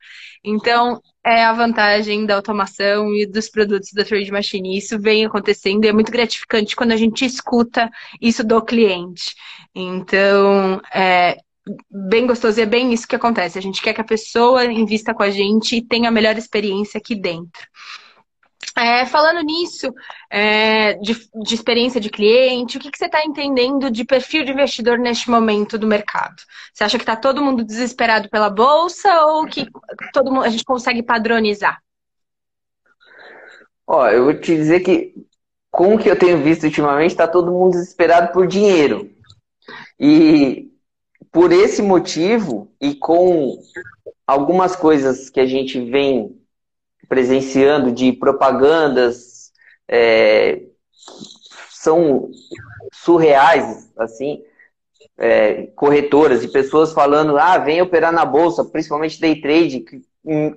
Então, 0.45 1.01
é 1.25 1.45
a 1.45 1.53
vantagem 1.53 2.25
da 2.27 2.37
automação 2.37 3.13
e 3.15 3.27
dos 3.27 3.49
produtos 3.49 3.91
da 3.93 4.05
Trade 4.05 4.31
Machine. 4.31 4.79
Isso 4.79 5.01
vem 5.01 5.25
acontecendo 5.25 5.85
e 5.85 5.89
é 5.89 5.93
muito 5.93 6.13
gratificante 6.13 6.77
quando 6.77 6.93
a 6.93 6.97
gente 6.97 7.25
escuta 7.25 7.91
isso 8.21 8.45
do 8.45 8.63
cliente. 8.63 9.35
Então, 9.75 10.81
é 10.95 11.37
bem 11.91 12.27
gostoso 12.27 12.59
e 12.59 12.63
é 12.63 12.67
bem 12.67 12.93
isso 12.93 13.07
que 13.07 13.17
acontece. 13.17 13.59
A 13.59 13.63
gente 13.63 13.83
quer 13.83 13.93
que 13.93 14.01
a 14.01 14.05
pessoa 14.05 14.65
invista 14.65 15.15
com 15.15 15.23
a 15.23 15.31
gente 15.31 15.77
e 15.77 15.83
tenha 15.83 16.09
a 16.09 16.13
melhor 16.13 16.37
experiência 16.37 16.99
aqui 16.99 17.15
dentro. 17.15 17.63
É, 18.77 19.05
falando 19.05 19.43
nisso, 19.43 19.93
é, 20.31 20.95
de, 20.95 21.29
de, 21.45 21.55
experiência 21.55 22.01
de 22.01 22.09
cliente, 22.09 22.79
o 22.79 22.81
que, 22.81 22.91
que 22.91 22.97
você 22.97 23.05
está 23.05 23.23
entendendo 23.23 23.91
de 23.91 24.03
perfil 24.03 24.45
de 24.45 24.53
investidor 24.53 24.99
neste 24.99 25.31
momento 25.31 25.77
do 25.77 25.87
mercado? 25.87 26.37
Você 26.73 26.83
acha 26.83 26.97
que 26.97 27.03
está 27.03 27.15
todo 27.15 27.43
mundo 27.43 27.65
desesperado 27.65 28.31
pela 28.31 28.49
bolsa 28.49 29.27
ou 29.27 29.47
que 29.47 29.67
todo 30.13 30.33
mundo, 30.33 30.45
a 30.45 30.49
gente 30.49 30.65
consegue 30.65 31.03
padronizar? 31.03 31.83
Ó, 33.87 34.09
eu 34.09 34.25
vou 34.25 34.35
te 34.35 34.57
dizer 34.57 34.81
que 34.81 35.13
com 35.73 35.95
o 35.95 35.99
que 35.99 36.09
eu 36.09 36.19
tenho 36.19 36.43
visto 36.43 36.65
ultimamente, 36.65 37.13
está 37.13 37.27
todo 37.27 37.51
mundo 37.51 37.73
desesperado 37.73 38.31
por 38.31 38.47
dinheiro. 38.47 39.11
E 39.99 40.72
por 41.33 41.51
esse 41.51 41.81
motivo, 41.81 42.71
e 42.79 42.95
com 42.95 43.59
algumas 44.27 44.77
coisas 44.77 45.31
que 45.31 45.41
a 45.41 45.47
gente 45.47 45.81
vem 45.81 46.39
presenciando 47.09 47.91
de 47.91 48.13
propagandas 48.13 49.51
é, 49.89 50.63
são 51.71 52.31
surreais, 52.93 53.91
assim, 53.99 54.43
é, 55.19 55.69
corretoras 55.75 56.45
e 56.45 56.49
pessoas 56.49 56.93
falando, 56.93 57.39
ah, 57.39 57.59
vem 57.59 57.81
operar 57.81 58.13
na 58.13 58.25
bolsa, 58.25 58.65
principalmente 58.65 59.21
day 59.21 59.41
trade, 59.41 59.81
que, 59.81 60.03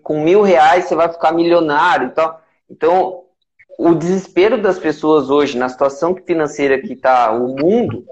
com 0.03 0.23
mil 0.23 0.41
reais 0.41 0.85
você 0.85 0.95
vai 0.95 1.09
ficar 1.09 1.31
milionário 1.31 2.09
e 2.09 2.11
tal. 2.11 2.41
Então, 2.69 3.23
o 3.77 3.93
desespero 3.93 4.61
das 4.61 4.77
pessoas 4.77 5.29
hoje, 5.29 5.57
na 5.57 5.69
situação 5.69 6.15
financeira 6.15 6.79
que 6.81 6.93
está 6.93 7.31
o 7.31 7.55
mundo, 7.55 8.05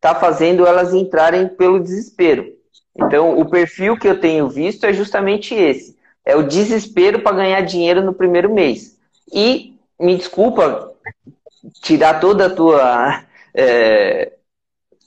está 0.00 0.14
fazendo 0.14 0.66
elas 0.66 0.94
entrarem 0.94 1.46
pelo 1.46 1.78
desespero. 1.78 2.54
Então, 2.96 3.38
o 3.38 3.48
perfil 3.48 3.98
que 3.98 4.08
eu 4.08 4.18
tenho 4.18 4.48
visto 4.48 4.84
é 4.84 4.92
justamente 4.94 5.54
esse. 5.54 5.96
É 6.24 6.34
o 6.34 6.42
desespero 6.42 7.20
para 7.20 7.36
ganhar 7.36 7.60
dinheiro 7.60 8.02
no 8.02 8.14
primeiro 8.14 8.52
mês. 8.52 8.96
E, 9.32 9.74
me 10.00 10.16
desculpa 10.16 10.92
tirar 11.82 12.18
toda 12.18 12.46
a 12.46 12.50
tua. 12.50 13.24
É, 13.54 14.32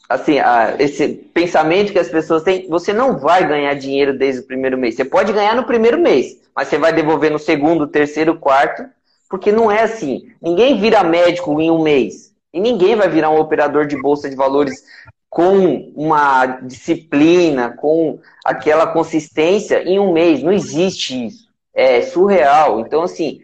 assim, 0.08 0.38
a, 0.40 0.76
esse 0.78 1.08
pensamento 1.08 1.92
que 1.92 2.00
as 2.00 2.10
pessoas 2.10 2.44
têm, 2.44 2.68
você 2.70 2.94
não 2.94 3.18
vai 3.18 3.48
ganhar 3.48 3.74
dinheiro 3.74 4.18
desde 4.18 4.42
o 4.42 4.46
primeiro 4.46 4.78
mês. 4.78 4.96
Você 4.96 5.06
pode 5.06 5.34
ganhar 5.34 5.56
no 5.56 5.66
primeiro 5.66 6.00
mês, 6.00 6.40
mas 6.56 6.68
você 6.68 6.78
vai 6.78 6.94
devolver 6.94 7.32
no 7.32 7.40
segundo, 7.40 7.88
terceiro, 7.88 8.38
quarto, 8.38 8.86
porque 9.28 9.52
não 9.52 9.72
é 9.72 9.82
assim. 9.82 10.32
Ninguém 10.40 10.80
vira 10.80 11.04
médico 11.04 11.60
em 11.60 11.72
um 11.72 11.82
mês. 11.82 12.33
E 12.54 12.60
ninguém 12.60 12.96
vai 12.96 13.10
virar 13.10 13.32
um 13.32 13.40
operador 13.40 13.88
de 13.88 14.00
bolsa 14.00 14.30
de 14.30 14.36
valores 14.36 14.84
com 15.30 15.92
uma 15.96 16.46
disciplina, 16.46 17.72
com 17.72 18.20
aquela 18.46 18.86
consistência 18.86 19.82
em 19.84 20.00
um 20.00 20.14
mês. 20.14 20.44
Não 20.44 20.52
existe 20.52 21.26
isso. 21.26 21.48
É 21.74 22.04
surreal. 22.04 22.80
Então, 22.80 23.02
assim, 23.02 23.42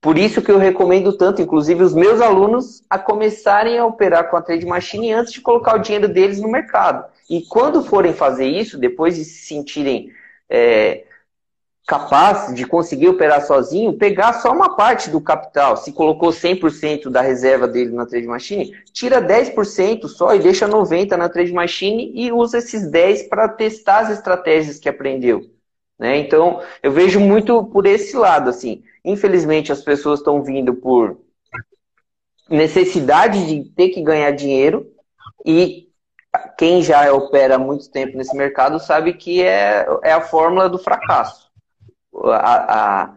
por 0.00 0.16
isso 0.16 0.40
que 0.40 0.50
eu 0.50 0.56
recomendo 0.56 1.12
tanto, 1.12 1.42
inclusive, 1.42 1.82
os 1.82 1.92
meus 1.92 2.20
alunos 2.20 2.82
a 2.88 2.98
começarem 2.98 3.78
a 3.78 3.84
operar 3.84 4.30
com 4.30 4.36
a 4.38 4.42
Trade 4.42 4.64
Machine 4.64 5.12
antes 5.12 5.34
de 5.34 5.42
colocar 5.42 5.74
o 5.74 5.80
dinheiro 5.80 6.08
deles 6.08 6.40
no 6.40 6.50
mercado. 6.50 7.04
E 7.28 7.42
quando 7.42 7.82
forem 7.82 8.14
fazer 8.14 8.46
isso, 8.46 8.78
depois 8.78 9.16
de 9.16 9.24
se 9.24 9.46
sentirem 9.46 10.10
é, 10.48 11.04
capaz 11.88 12.54
de 12.54 12.66
conseguir 12.66 13.08
operar 13.08 13.40
sozinho, 13.46 13.94
pegar 13.94 14.34
só 14.34 14.52
uma 14.52 14.76
parte 14.76 15.08
do 15.08 15.22
capital. 15.22 15.74
Se 15.74 15.90
colocou 15.90 16.28
100% 16.28 17.08
da 17.08 17.22
reserva 17.22 17.66
dele 17.66 17.92
na 17.92 18.04
Trade 18.04 18.26
Machine, 18.26 18.76
tira 18.92 19.22
10% 19.22 20.06
só 20.06 20.34
e 20.34 20.38
deixa 20.38 20.68
90% 20.68 21.16
na 21.16 21.30
Trade 21.30 21.50
Machine 21.50 22.12
e 22.14 22.30
usa 22.30 22.58
esses 22.58 22.86
10% 22.90 23.30
para 23.30 23.48
testar 23.48 24.00
as 24.00 24.10
estratégias 24.10 24.78
que 24.78 24.86
aprendeu. 24.86 25.50
Né? 25.98 26.18
Então, 26.18 26.60
eu 26.82 26.92
vejo 26.92 27.18
muito 27.18 27.64
por 27.64 27.86
esse 27.86 28.14
lado. 28.14 28.50
assim. 28.50 28.82
Infelizmente, 29.02 29.72
as 29.72 29.80
pessoas 29.80 30.20
estão 30.20 30.42
vindo 30.42 30.74
por 30.74 31.18
necessidade 32.50 33.46
de 33.46 33.70
ter 33.70 33.88
que 33.88 34.02
ganhar 34.02 34.32
dinheiro 34.32 34.86
e 35.42 35.88
quem 36.58 36.82
já 36.82 37.10
opera 37.14 37.54
há 37.54 37.58
muito 37.58 37.90
tempo 37.90 38.18
nesse 38.18 38.36
mercado 38.36 38.78
sabe 38.78 39.14
que 39.14 39.42
é, 39.42 39.86
é 40.04 40.12
a 40.12 40.20
fórmula 40.20 40.68
do 40.68 40.78
fracasso. 40.78 41.47
A, 42.14 42.74
a, 43.04 43.14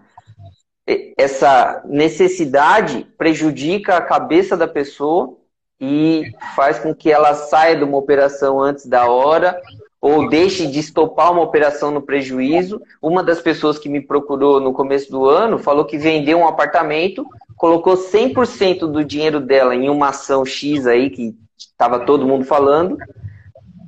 essa 1.17 1.81
necessidade 1.85 3.07
prejudica 3.17 3.97
a 3.97 4.01
cabeça 4.01 4.57
da 4.57 4.67
pessoa 4.67 5.37
e 5.79 6.31
faz 6.55 6.79
com 6.79 6.93
que 6.93 7.11
ela 7.11 7.33
saia 7.33 7.75
de 7.75 7.83
uma 7.83 7.97
operação 7.97 8.59
antes 8.59 8.85
da 8.85 9.07
hora 9.07 9.59
ou 10.01 10.27
deixe 10.27 10.65
de 10.65 10.79
estopar 10.79 11.31
uma 11.31 11.43
operação 11.43 11.91
no 11.91 12.01
prejuízo. 12.01 12.81
Uma 12.99 13.23
das 13.23 13.39
pessoas 13.39 13.77
que 13.77 13.87
me 13.87 14.01
procurou 14.01 14.59
no 14.59 14.73
começo 14.73 15.11
do 15.11 15.27
ano 15.27 15.59
falou 15.59 15.85
que 15.85 15.97
vendeu 15.97 16.39
um 16.39 16.47
apartamento, 16.47 17.25
colocou 17.55 17.95
100% 17.95 18.87
do 18.87 19.05
dinheiro 19.05 19.39
dela 19.39 19.75
em 19.75 19.89
uma 19.89 20.09
ação 20.09 20.43
X 20.43 20.87
aí 20.87 21.11
que 21.11 21.35
estava 21.55 21.99
todo 21.99 22.25
mundo 22.25 22.45
falando, 22.45 22.97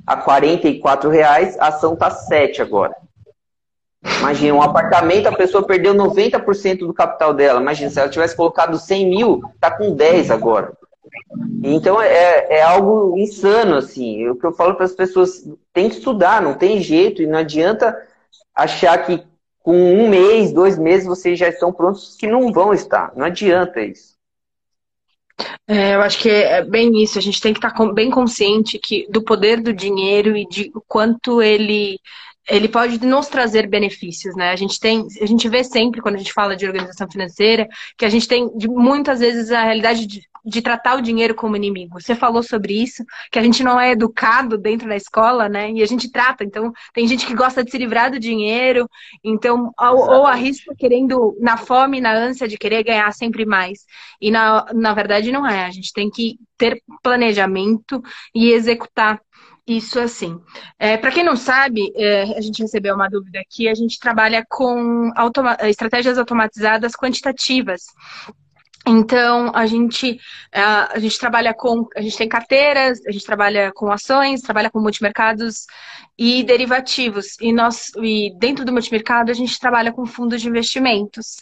a 0.06 0.16
44 0.16 1.10
reais, 1.10 1.58
a 1.58 1.68
ação 1.68 1.96
tá 1.96 2.10
7 2.10 2.62
agora. 2.62 2.94
Imagina, 4.20 4.54
um 4.54 4.62
apartamento, 4.62 5.26
a 5.26 5.32
pessoa 5.32 5.66
perdeu 5.66 5.94
90% 5.94 6.78
do 6.78 6.92
capital 6.92 7.32
dela. 7.32 7.60
Imagina, 7.60 7.90
se 7.90 7.98
ela 7.98 8.08
tivesse 8.08 8.36
colocado 8.36 8.78
100 8.78 9.08
mil, 9.08 9.42
tá 9.60 9.70
com 9.70 9.94
10 9.94 10.30
agora. 10.30 10.72
Então 11.62 12.00
é, 12.00 12.46
é 12.50 12.62
algo 12.62 13.16
insano, 13.18 13.76
assim. 13.76 14.28
O 14.28 14.36
que 14.36 14.46
eu 14.46 14.52
falo 14.52 14.74
para 14.74 14.84
as 14.84 14.92
pessoas, 14.92 15.48
tem 15.72 15.88
que 15.88 15.96
estudar, 15.96 16.42
não 16.42 16.54
tem 16.54 16.80
jeito, 16.80 17.22
e 17.22 17.26
não 17.26 17.38
adianta 17.38 17.96
achar 18.54 18.98
que 19.04 19.22
com 19.60 19.74
um 19.74 20.10
mês, 20.10 20.52
dois 20.52 20.78
meses, 20.78 21.06
vocês 21.06 21.38
já 21.38 21.48
estão 21.48 21.72
prontos, 21.72 22.16
que 22.16 22.26
não 22.26 22.52
vão 22.52 22.74
estar. 22.74 23.12
Não 23.16 23.24
adianta 23.24 23.80
isso. 23.80 24.14
É, 25.66 25.94
eu 25.94 26.02
acho 26.02 26.18
que 26.18 26.28
é 26.28 26.62
bem 26.62 27.02
isso. 27.02 27.18
A 27.18 27.22
gente 27.22 27.40
tem 27.40 27.54
que 27.54 27.66
estar 27.66 27.92
bem 27.92 28.10
consciente 28.10 28.78
que, 28.78 29.06
do 29.10 29.22
poder 29.22 29.62
do 29.62 29.72
dinheiro 29.72 30.36
e 30.36 30.46
de 30.46 30.70
quanto 30.86 31.40
ele 31.40 31.98
ele 32.48 32.68
pode 32.68 33.04
nos 33.04 33.26
trazer 33.28 33.66
benefícios, 33.66 34.36
né? 34.36 34.50
A 34.50 34.56
gente 34.56 34.78
tem, 34.78 35.06
a 35.20 35.26
gente 35.26 35.48
vê 35.48 35.64
sempre 35.64 36.00
quando 36.00 36.16
a 36.16 36.18
gente 36.18 36.32
fala 36.32 36.54
de 36.54 36.66
organização 36.66 37.08
financeira 37.10 37.66
que 37.96 38.04
a 38.04 38.08
gente 38.08 38.28
tem 38.28 38.50
de, 38.56 38.68
muitas 38.68 39.20
vezes 39.20 39.50
a 39.50 39.62
realidade 39.62 40.06
de, 40.06 40.22
de, 40.44 40.62
tratar 40.62 40.96
o 40.96 41.00
dinheiro 41.00 41.34
como 41.34 41.56
inimigo. 41.56 41.98
Você 41.98 42.14
falou 42.14 42.42
sobre 42.42 42.74
isso, 42.74 43.02
que 43.30 43.38
a 43.38 43.42
gente 43.42 43.62
não 43.62 43.80
é 43.80 43.92
educado 43.92 44.58
dentro 44.58 44.86
da 44.86 44.96
escola, 44.96 45.48
né? 45.48 45.70
E 45.72 45.82
a 45.82 45.86
gente 45.86 46.10
trata. 46.10 46.44
Então, 46.44 46.70
tem 46.92 47.06
gente 47.08 47.24
que 47.24 47.34
gosta 47.34 47.64
de 47.64 47.70
se 47.70 47.78
livrar 47.78 48.10
do 48.10 48.20
dinheiro, 48.20 48.88
então 49.22 49.72
ou, 49.80 49.96
ou 49.96 50.26
arrisca 50.26 50.74
querendo 50.78 51.36
na 51.40 51.56
fome, 51.56 52.00
na 52.00 52.12
ânsia 52.12 52.46
de 52.46 52.58
querer 52.58 52.82
ganhar 52.84 53.10
sempre 53.12 53.46
mais. 53.46 53.86
E 54.20 54.30
na, 54.30 54.66
na 54.74 54.92
verdade 54.92 55.32
não 55.32 55.46
é. 55.46 55.64
A 55.64 55.70
gente 55.70 55.92
tem 55.94 56.10
que 56.10 56.38
ter 56.58 56.82
planejamento 57.02 58.02
e 58.34 58.52
executar 58.52 59.18
isso 59.66 59.98
assim. 59.98 60.38
É, 60.78 60.96
Para 60.96 61.10
quem 61.10 61.24
não 61.24 61.36
sabe, 61.36 61.92
é, 61.96 62.36
a 62.36 62.40
gente 62.40 62.62
recebeu 62.62 62.94
uma 62.94 63.08
dúvida 63.08 63.40
aqui, 63.40 63.68
a 63.68 63.74
gente 63.74 63.98
trabalha 63.98 64.44
com 64.48 65.10
automa 65.16 65.56
estratégias 65.62 66.18
automatizadas 66.18 66.92
quantitativas. 66.92 67.82
Então, 68.86 69.50
a 69.54 69.64
gente, 69.64 70.20
a 70.52 70.98
gente 70.98 71.18
trabalha 71.18 71.54
com, 71.54 71.88
a 71.96 72.02
gente 72.02 72.18
tem 72.18 72.28
carteiras, 72.28 73.00
a 73.06 73.10
gente 73.10 73.24
trabalha 73.24 73.72
com 73.74 73.90
ações, 73.90 74.42
trabalha 74.42 74.70
com 74.70 74.78
multimercados 74.78 75.66
e 76.18 76.42
derivativos. 76.42 77.40
E, 77.40 77.50
nós, 77.50 77.90
e 77.96 78.36
dentro 78.38 78.62
do 78.62 78.72
multimercado, 78.72 79.30
a 79.30 79.34
gente 79.34 79.58
trabalha 79.58 79.90
com 79.90 80.04
fundos 80.04 80.42
de 80.42 80.48
investimentos. 80.48 81.38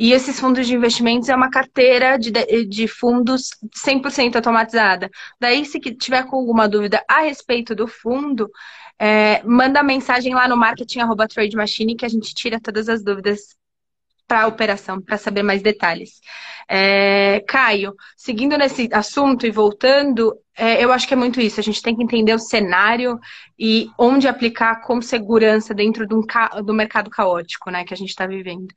E 0.00 0.14
esses 0.14 0.40
fundos 0.40 0.66
de 0.66 0.74
investimentos 0.74 1.28
é 1.28 1.36
uma 1.36 1.50
carteira 1.50 2.18
de, 2.18 2.30
de 2.64 2.88
fundos 2.88 3.50
100% 3.86 4.36
automatizada. 4.36 5.10
Daí, 5.38 5.62
se 5.66 5.78
tiver 5.78 6.24
com 6.24 6.36
alguma 6.36 6.66
dúvida 6.66 7.04
a 7.06 7.20
respeito 7.20 7.74
do 7.74 7.86
fundo, 7.86 8.50
é, 8.98 9.42
manda 9.42 9.82
mensagem 9.82 10.34
lá 10.34 10.48
no 10.48 10.56
marketing 10.56 11.00
arroba 11.00 11.28
trade 11.28 11.54
machine 11.54 11.94
que 11.94 12.06
a 12.06 12.08
gente 12.08 12.34
tira 12.34 12.58
todas 12.58 12.88
as 12.88 13.04
dúvidas 13.04 13.54
para 14.30 14.44
a 14.44 14.46
operação, 14.46 15.00
para 15.00 15.18
saber 15.18 15.42
mais 15.42 15.60
detalhes. 15.60 16.20
É, 16.68 17.42
Caio, 17.48 17.96
seguindo 18.16 18.56
nesse 18.56 18.88
assunto 18.92 19.44
e 19.44 19.50
voltando, 19.50 20.32
é, 20.56 20.84
eu 20.84 20.92
acho 20.92 21.08
que 21.08 21.14
é 21.14 21.16
muito 21.16 21.40
isso. 21.40 21.58
A 21.58 21.62
gente 21.64 21.82
tem 21.82 21.96
que 21.96 22.04
entender 22.04 22.32
o 22.32 22.38
cenário 22.38 23.18
e 23.58 23.88
onde 23.98 24.28
aplicar 24.28 24.82
com 24.82 25.02
segurança 25.02 25.74
dentro 25.74 26.06
de 26.06 26.14
um 26.14 26.20
do 26.64 26.72
mercado 26.72 27.10
caótico 27.10 27.72
né, 27.72 27.82
que 27.82 27.92
a 27.92 27.96
gente 27.96 28.10
está 28.10 28.24
vivendo. 28.24 28.72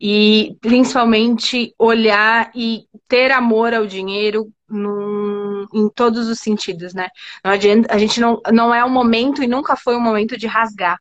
E 0.00 0.56
principalmente 0.60 1.72
olhar 1.78 2.50
e 2.52 2.86
ter 3.06 3.30
amor 3.30 3.74
ao 3.74 3.86
dinheiro 3.86 4.52
num, 4.68 5.66
em 5.72 5.88
todos 5.88 6.26
os 6.26 6.40
sentidos, 6.40 6.94
né? 6.94 7.10
Não 7.44 7.52
adianta, 7.52 7.94
a 7.94 7.98
gente 7.98 8.20
não, 8.20 8.40
não 8.52 8.74
é 8.74 8.84
um 8.84 8.90
momento 8.90 9.40
e 9.40 9.46
nunca 9.46 9.76
foi 9.76 9.94
um 9.94 10.00
momento 10.00 10.36
de 10.36 10.48
rasgar. 10.48 10.98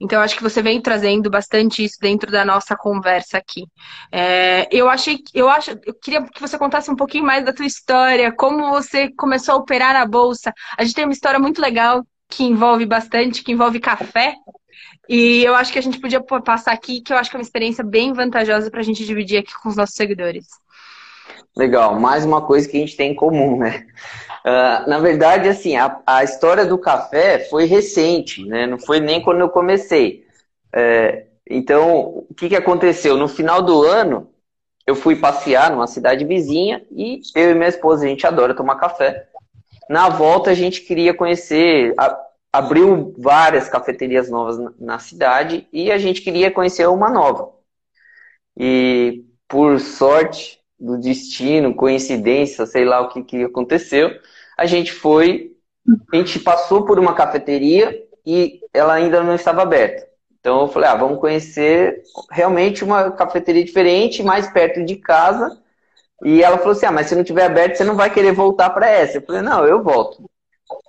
Então, 0.00 0.20
acho 0.20 0.36
que 0.36 0.42
você 0.42 0.62
vem 0.62 0.80
trazendo 0.80 1.28
bastante 1.28 1.84
isso 1.84 1.96
dentro 2.00 2.30
da 2.30 2.44
nossa 2.44 2.76
conversa 2.76 3.36
aqui. 3.38 3.64
É, 4.12 4.68
eu 4.70 4.88
achei, 4.88 5.18
eu 5.34 5.48
acho, 5.48 5.72
eu 5.84 5.94
queria 5.94 6.22
que 6.22 6.40
você 6.40 6.56
contasse 6.56 6.90
um 6.90 6.96
pouquinho 6.96 7.24
mais 7.24 7.44
da 7.44 7.52
tua 7.52 7.66
história, 7.66 8.32
como 8.32 8.70
você 8.70 9.10
começou 9.10 9.54
a 9.54 9.58
operar 9.58 9.94
na 9.94 10.06
bolsa. 10.06 10.52
A 10.76 10.84
gente 10.84 10.94
tem 10.94 11.04
uma 11.04 11.12
história 11.12 11.38
muito 11.38 11.60
legal 11.60 12.06
que 12.28 12.44
envolve 12.44 12.86
bastante, 12.86 13.42
que 13.42 13.52
envolve 13.52 13.80
café. 13.80 14.34
E 15.08 15.42
eu 15.42 15.54
acho 15.54 15.72
que 15.72 15.78
a 15.78 15.82
gente 15.82 15.98
podia 15.98 16.20
passar 16.20 16.72
aqui, 16.72 17.00
que 17.00 17.12
eu 17.12 17.16
acho 17.16 17.30
que 17.30 17.36
é 17.36 17.38
uma 17.38 17.42
experiência 17.42 17.82
bem 17.82 18.12
vantajosa 18.12 18.70
para 18.70 18.80
a 18.80 18.84
gente 18.84 19.04
dividir 19.04 19.38
aqui 19.38 19.52
com 19.60 19.68
os 19.68 19.76
nossos 19.76 19.96
seguidores. 19.96 20.46
Legal, 21.56 21.98
mais 21.98 22.24
uma 22.24 22.46
coisa 22.46 22.68
que 22.68 22.76
a 22.76 22.80
gente 22.80 22.96
tem 22.96 23.12
em 23.12 23.16
comum, 23.16 23.58
né? 23.58 23.86
Uh, 24.48 24.88
na 24.88 24.98
verdade, 24.98 25.46
assim, 25.46 25.76
a, 25.76 26.00
a, 26.06 26.24
história 26.24 26.64
do 26.64 26.78
café 26.78 27.38
foi 27.50 27.66
recente, 27.66 28.46
né? 28.46 28.66
Não 28.66 28.78
foi 28.78 28.98
nem 28.98 29.20
quando 29.20 29.40
eu 29.40 29.50
comecei. 29.50 30.26
É, 30.74 31.26
então, 31.50 32.24
o 32.30 32.34
que, 32.34 32.48
que 32.48 32.56
aconteceu? 32.56 33.18
No 33.18 33.28
final 33.28 33.60
do 33.60 33.82
ano, 33.82 34.32
eu 34.86 34.96
fui 34.96 35.16
passear 35.16 35.70
numa 35.70 35.86
cidade 35.86 36.24
vizinha 36.24 36.82
e 36.90 37.20
eu 37.34 37.50
e 37.50 37.54
minha 37.54 37.68
esposa, 37.68 38.06
a 38.06 38.08
gente 38.08 38.26
adora 38.26 38.54
tomar 38.54 38.76
café. 38.76 39.28
Na 39.90 40.08
volta, 40.08 40.50
a 40.50 40.54
gente 40.54 40.80
queria 40.80 41.12
conhecer, 41.12 41.92
a, 41.98 42.18
abriu 42.50 43.14
várias 43.18 43.68
cafeterias 43.68 44.30
novas 44.30 44.58
na, 44.58 44.72
na 44.80 44.98
cidade 44.98 45.68
e 45.70 45.92
a 45.92 45.98
gente 45.98 46.22
queria 46.22 46.50
conhecer 46.50 46.88
uma 46.88 47.10
nova. 47.10 47.52
E, 48.58 49.26
por 49.46 49.78
sorte, 49.78 50.58
do 50.80 50.96
destino, 50.98 51.74
coincidência, 51.74 52.64
sei 52.64 52.86
lá 52.86 53.00
o 53.00 53.10
que, 53.10 53.22
que 53.22 53.44
aconteceu, 53.44 54.10
a 54.58 54.66
gente 54.66 54.92
foi, 54.92 55.52
a 56.12 56.16
gente 56.16 56.40
passou 56.40 56.84
por 56.84 56.98
uma 56.98 57.14
cafeteria 57.14 57.96
e 58.26 58.60
ela 58.74 58.94
ainda 58.94 59.22
não 59.22 59.36
estava 59.36 59.62
aberta. 59.62 60.08
Então 60.40 60.62
eu 60.62 60.68
falei, 60.68 60.88
ah, 60.88 60.96
vamos 60.96 61.20
conhecer 61.20 62.02
realmente 62.30 62.82
uma 62.82 63.12
cafeteria 63.12 63.64
diferente, 63.64 64.22
mais 64.22 64.48
perto 64.50 64.84
de 64.84 64.96
casa. 64.96 65.56
E 66.24 66.42
ela 66.42 66.58
falou 66.58 66.72
assim, 66.72 66.86
ah, 66.86 66.92
mas 66.92 67.06
se 67.06 67.14
não 67.14 67.22
tiver 67.22 67.44
aberto, 67.44 67.76
você 67.76 67.84
não 67.84 67.94
vai 67.94 68.10
querer 68.10 68.32
voltar 68.32 68.70
para 68.70 68.88
essa. 68.88 69.18
Eu 69.18 69.22
falei, 69.22 69.42
não, 69.42 69.64
eu 69.64 69.80
volto. 69.82 70.28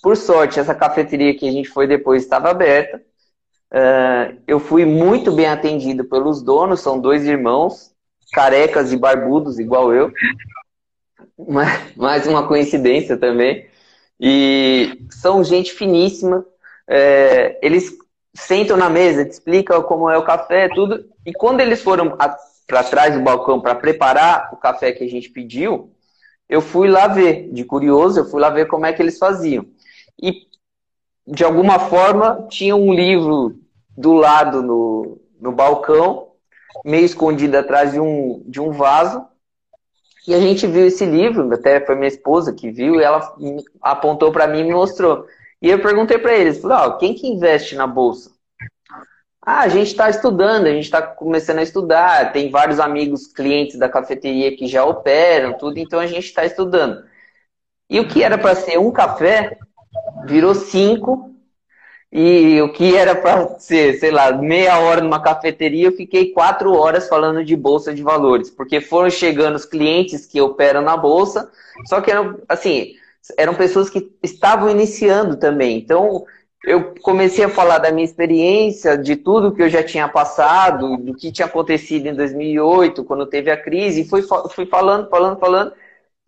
Por 0.02 0.18
sorte, 0.18 0.60
essa 0.60 0.74
cafeteria 0.74 1.38
que 1.38 1.48
a 1.48 1.52
gente 1.52 1.70
foi 1.70 1.86
depois 1.86 2.24
estava 2.24 2.50
aberta. 2.50 3.02
Uh, 3.72 4.42
eu 4.48 4.60
fui 4.60 4.84
muito 4.84 5.32
bem 5.32 5.46
atendido 5.46 6.04
pelos 6.04 6.42
donos, 6.42 6.80
são 6.80 7.00
dois 7.00 7.26
irmãos, 7.26 7.92
carecas 8.34 8.92
e 8.92 8.98
barbudos, 8.98 9.60
igual 9.60 9.94
eu. 9.94 10.12
Mais 11.96 12.28
uma 12.28 12.48
coincidência 12.48 13.18
também. 13.18 13.66
E 14.20 15.06
são 15.10 15.44
gente 15.44 15.72
finíssima. 15.74 16.46
É, 16.88 17.58
eles 17.62 17.92
sentam 18.36 18.76
na 18.76 18.90
mesa, 18.90 19.26
te 19.26 19.32
explicam 19.32 19.82
como 19.84 20.10
é 20.10 20.18
o 20.18 20.26
café, 20.26 20.70
tudo. 20.70 21.06
E 21.26 21.34
quando 21.34 21.62
eles 21.62 21.82
foram 21.82 22.18
para 22.68 22.84
trás 22.84 23.14
do 23.14 23.22
balcão 23.22 23.62
para 23.62 23.76
preparar 23.76 24.50
o 24.54 24.58
café 24.58 24.92
que 24.92 25.04
a 25.04 25.10
gente 25.10 25.30
pediu, 25.30 25.92
eu 26.48 26.62
fui 26.62 26.90
lá 26.90 27.08
ver, 27.08 27.50
de 27.52 27.64
curioso, 27.64 28.20
eu 28.20 28.26
fui 28.26 28.42
lá 28.42 28.50
ver 28.50 28.68
como 28.68 28.86
é 28.86 28.94
que 28.94 29.02
eles 29.02 29.18
faziam. 29.18 29.66
E, 30.22 30.48
de 31.28 31.44
alguma 31.44 31.80
forma, 31.80 32.48
tinha 32.50 32.76
um 32.76 32.94
livro 32.94 33.60
do 33.98 34.14
lado 34.14 34.62
no, 34.62 35.22
no 35.40 35.52
balcão 35.52 36.30
meio 36.84 37.06
escondida 37.06 37.60
atrás 37.60 37.92
de 37.92 38.00
um, 38.00 38.44
de 38.46 38.60
um 38.60 38.72
vaso. 38.72 39.26
E 40.28 40.34
a 40.34 40.40
gente 40.40 40.68
viu 40.68 40.86
esse 40.86 41.06
livro, 41.06 41.52
até 41.54 41.84
foi 41.86 41.96
minha 41.96 42.08
esposa 42.08 42.54
que 42.54 42.70
viu, 42.70 43.00
e 43.00 43.04
ela 43.04 43.36
apontou 43.82 44.32
para 44.32 44.48
mim 44.48 44.60
e 44.60 44.64
me 44.64 44.74
mostrou. 44.74 45.26
E 45.62 45.70
eu 45.70 45.82
perguntei 45.82 46.18
para 46.18 46.36
eles, 46.36 46.62
falei, 46.62 46.98
quem 46.98 47.14
que 47.14 47.28
investe 47.28 47.76
na 47.76 47.88
bolsa? 47.88 48.32
Ah, 49.42 49.62
a 49.62 49.68
gente 49.68 49.88
está 49.88 50.10
estudando, 50.10 50.68
a 50.68 50.72
gente 50.72 50.84
está 50.84 51.02
começando 51.02 51.60
a 51.60 51.64
estudar, 51.64 52.32
tem 52.32 52.52
vários 52.52 52.80
amigos 52.80 53.28
clientes 53.28 53.80
da 53.80 53.90
cafeteria 53.90 54.56
que 54.56 54.68
já 54.68 54.86
operam, 54.86 55.58
tudo, 55.58 55.80
então 55.80 56.00
a 56.00 56.06
gente 56.06 56.26
está 56.26 56.46
estudando. 56.46 57.04
E 57.90 58.00
o 58.00 58.08
que 58.08 58.22
era 58.22 58.38
para 58.38 58.54
ser 58.56 58.78
um 58.78 58.92
café 58.92 59.58
virou 60.26 60.54
cinco, 60.54 61.29
e 62.12 62.60
o 62.62 62.74
que 62.74 62.96
era 62.96 63.16
para 63.16 63.60
ser, 63.60 64.00
sei 64.00 64.10
lá, 64.10 64.32
meia 64.32 64.80
hora 64.80 65.02
numa 65.02 65.22
cafeteria, 65.22 65.88
eu 65.88 65.92
fiquei 65.92 66.32
quatro 66.32 66.74
horas 66.74 67.08
falando 67.08 67.46
de 67.46 67.56
bolsa 67.56 67.94
de 67.94 68.02
valores, 68.02 68.50
porque 68.50 68.82
foram 68.82 69.12
chegando 69.12 69.56
os 69.56 69.66
clientes 69.66 70.26
que 70.26 70.42
operam 70.42 70.82
na 70.82 70.98
bolsa, 70.98 71.52
só 71.86 72.02
que 72.02 72.10
eram, 72.10 72.40
assim, 72.50 72.94
eram 73.38 73.54
pessoas 73.54 73.92
que 73.92 74.12
estavam 74.24 74.72
iniciando 74.72 75.38
também. 75.38 75.78
Então, 75.78 76.26
eu 76.66 76.96
comecei 77.02 77.46
a 77.46 77.50
falar 77.50 77.78
da 77.78 77.92
minha 77.92 78.06
experiência, 78.06 78.98
de 78.98 79.16
tudo 79.16 79.54
que 79.54 79.62
eu 79.62 79.70
já 79.70 79.84
tinha 79.84 80.08
passado, 80.08 80.98
do 80.98 81.14
que 81.14 81.32
tinha 81.32 81.46
acontecido 81.46 82.08
em 82.08 82.16
2008, 82.16 83.04
quando 83.06 83.28
teve 83.28 83.52
a 83.52 83.58
crise, 83.58 84.02
e 84.02 84.10
fui, 84.10 84.24
fui 84.50 84.66
falando, 84.66 85.08
falando, 85.10 85.40
falando. 85.40 85.74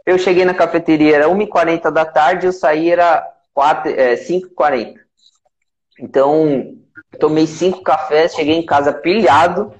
Eu 0.05 0.17
cheguei 0.19 0.45
na 0.45 0.53
cafeteria, 0.53 1.15
era 1.15 1.27
1h40 1.27 1.91
da 1.91 2.05
tarde, 2.05 2.45
eu 2.45 2.53
saí, 2.53 2.89
era 2.91 3.27
4, 3.53 3.91
é, 3.91 4.15
5h40. 4.15 5.00
Então, 5.99 6.75
tomei 7.19 7.47
cinco 7.47 7.81
cafés, 7.81 8.33
cheguei 8.33 8.55
em 8.55 8.65
casa 8.65 8.93
pilhado. 8.93 9.73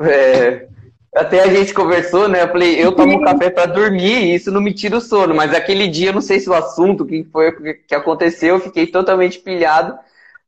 É, 0.00 0.66
até 1.14 1.42
a 1.42 1.48
gente 1.48 1.72
conversou, 1.72 2.28
né? 2.28 2.42
Eu 2.42 2.48
falei, 2.48 2.82
eu 2.82 2.92
tomo 2.92 3.22
café 3.22 3.50
para 3.50 3.66
dormir 3.66 4.24
e 4.24 4.34
isso 4.34 4.50
não 4.50 4.60
me 4.60 4.74
tira 4.74 4.96
o 4.96 5.00
sono. 5.00 5.34
Mas 5.34 5.54
aquele 5.54 5.86
dia, 5.86 6.12
não 6.12 6.20
sei 6.20 6.40
se 6.40 6.48
o 6.48 6.54
assunto, 6.54 7.02
o 7.04 7.06
que 7.06 7.24
foi 7.24 7.52
que 7.86 7.94
aconteceu, 7.94 8.56
eu 8.56 8.60
fiquei 8.60 8.86
totalmente 8.86 9.38
pilhado. 9.38 9.96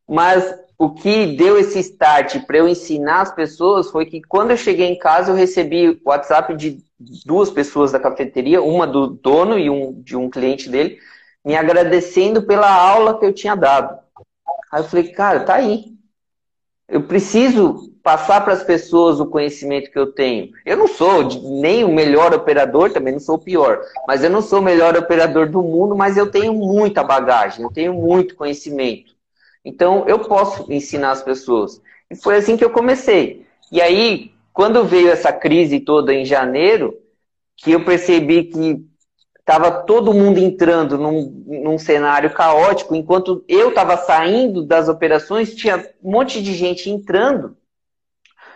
Mas 0.09 0.55
o 0.79 0.91
que 0.91 1.37
deu 1.37 1.59
esse 1.59 1.79
start 1.79 2.45
para 2.47 2.59
eu 2.59 2.69
ensinar 2.69 3.23
as 3.23 3.35
pessoas 3.35 3.91
foi 3.91 4.07
que 4.07 4.21
quando 4.23 4.51
eu 4.51 4.57
cheguei 4.57 4.87
em 4.89 4.99
casa, 4.99 5.31
eu 5.31 5.37
recebi 5.37 5.89
o 5.89 6.01
WhatsApp 6.05 6.55
de 6.55 6.79
duas 7.25 7.51
pessoas 7.51 7.93
da 7.93 8.01
cafeteria, 8.01 8.63
uma 8.63 8.87
do 8.87 9.07
dono 9.07 9.59
e 9.59 9.71
um 9.71 9.93
de 10.03 10.17
um 10.17 10.29
cliente 10.29 10.69
dele, 10.69 10.99
me 11.45 11.55
agradecendo 11.57 12.43
pela 12.43 12.71
aula 12.71 13.19
que 13.19 13.25
eu 13.25 13.33
tinha 13.33 13.55
dado. 13.55 14.06
Aí 14.73 14.81
eu 14.81 14.85
falei, 14.85 15.09
cara, 15.13 15.41
tá 15.41 15.55
aí. 15.55 15.97
Eu 16.89 17.03
preciso 17.03 17.93
passar 18.03 18.45
para 18.45 18.53
as 18.53 18.63
pessoas 18.63 19.19
o 19.19 19.27
conhecimento 19.27 19.91
que 19.91 19.99
eu 19.99 20.13
tenho. 20.13 20.53
Eu 20.65 20.77
não 20.77 20.87
sou 20.87 21.25
nem 21.61 21.83
o 21.83 21.93
melhor 21.93 22.33
operador, 22.33 22.93
também 22.93 23.13
não 23.13 23.21
sou 23.21 23.35
o 23.35 23.43
pior, 23.43 23.81
mas 24.07 24.23
eu 24.23 24.31
não 24.31 24.41
sou 24.41 24.61
o 24.61 24.63
melhor 24.63 24.97
operador 24.97 25.51
do 25.51 25.61
mundo, 25.61 25.97
mas 25.97 26.17
eu 26.17 26.31
tenho 26.31 26.55
muita 26.55 27.03
bagagem, 27.03 27.65
eu 27.65 27.73
tenho 27.73 27.93
muito 27.93 28.37
conhecimento. 28.37 29.13
Então 29.65 30.05
eu 30.07 30.21
posso 30.21 30.73
ensinar 30.73 31.11
as 31.11 31.23
pessoas. 31.23 31.83
E 32.09 32.15
foi 32.15 32.37
assim 32.37 32.57
que 32.57 32.65
eu 32.65 32.71
comecei. 32.71 33.45
E 33.73 33.83
aí, 33.83 34.31
quando 34.53 34.85
veio 34.85 35.11
essa 35.11 35.33
crise 35.33 35.81
toda 35.81 36.15
em 36.15 36.25
janeiro, 36.25 36.97
que 37.57 37.73
eu 37.73 37.85
percebi 37.85 38.45
que 38.45 38.87
estava 39.47 39.71
todo 39.71 40.13
mundo 40.13 40.39
entrando 40.39 40.99
num, 40.99 41.45
num 41.47 41.79
cenário 41.79 42.35
caótico, 42.35 42.97
enquanto 42.97 43.45
eu 43.47 43.69
estava 43.69 43.97
saindo 43.97 44.65
das 44.65 44.89
operações, 44.89 45.55
tinha 45.55 45.89
um 46.03 46.11
monte 46.11 46.43
de 46.43 46.53
gente 46.53 46.91
entrando. 46.91 47.57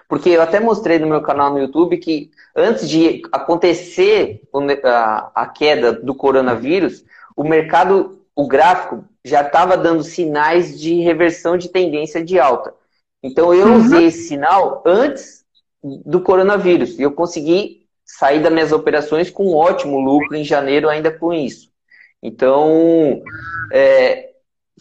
Porque 0.08 0.30
eu 0.30 0.42
até 0.42 0.58
mostrei 0.58 0.98
no 0.98 1.06
meu 1.06 1.22
canal 1.22 1.52
no 1.52 1.60
YouTube 1.60 1.96
que 1.98 2.32
antes 2.56 2.88
de 2.88 3.22
acontecer 3.30 4.42
a, 4.82 5.30
a 5.32 5.46
queda 5.46 5.92
do 5.92 6.12
coronavírus, 6.12 7.04
o 7.36 7.44
mercado, 7.44 8.20
o 8.34 8.48
gráfico, 8.48 9.04
já 9.24 9.42
estava 9.42 9.76
dando 9.76 10.02
sinais 10.02 10.80
de 10.80 11.00
reversão 11.02 11.56
de 11.56 11.68
tendência 11.68 12.24
de 12.24 12.40
alta. 12.40 12.74
Então 13.22 13.54
eu 13.54 13.68
uhum. 13.68 13.76
usei 13.76 14.06
esse 14.06 14.26
sinal 14.26 14.82
antes 14.84 15.44
do 15.84 16.20
coronavírus 16.20 16.98
e 16.98 17.02
eu 17.02 17.12
consegui 17.12 17.79
saí 18.18 18.40
das 18.40 18.52
minhas 18.52 18.72
operações 18.72 19.30
com 19.30 19.50
um 19.50 19.54
ótimo 19.56 19.98
lucro 20.00 20.36
em 20.36 20.44
janeiro 20.44 20.88
ainda 20.88 21.10
com 21.10 21.32
isso. 21.32 21.70
Então, 22.22 23.22
é, 23.72 24.30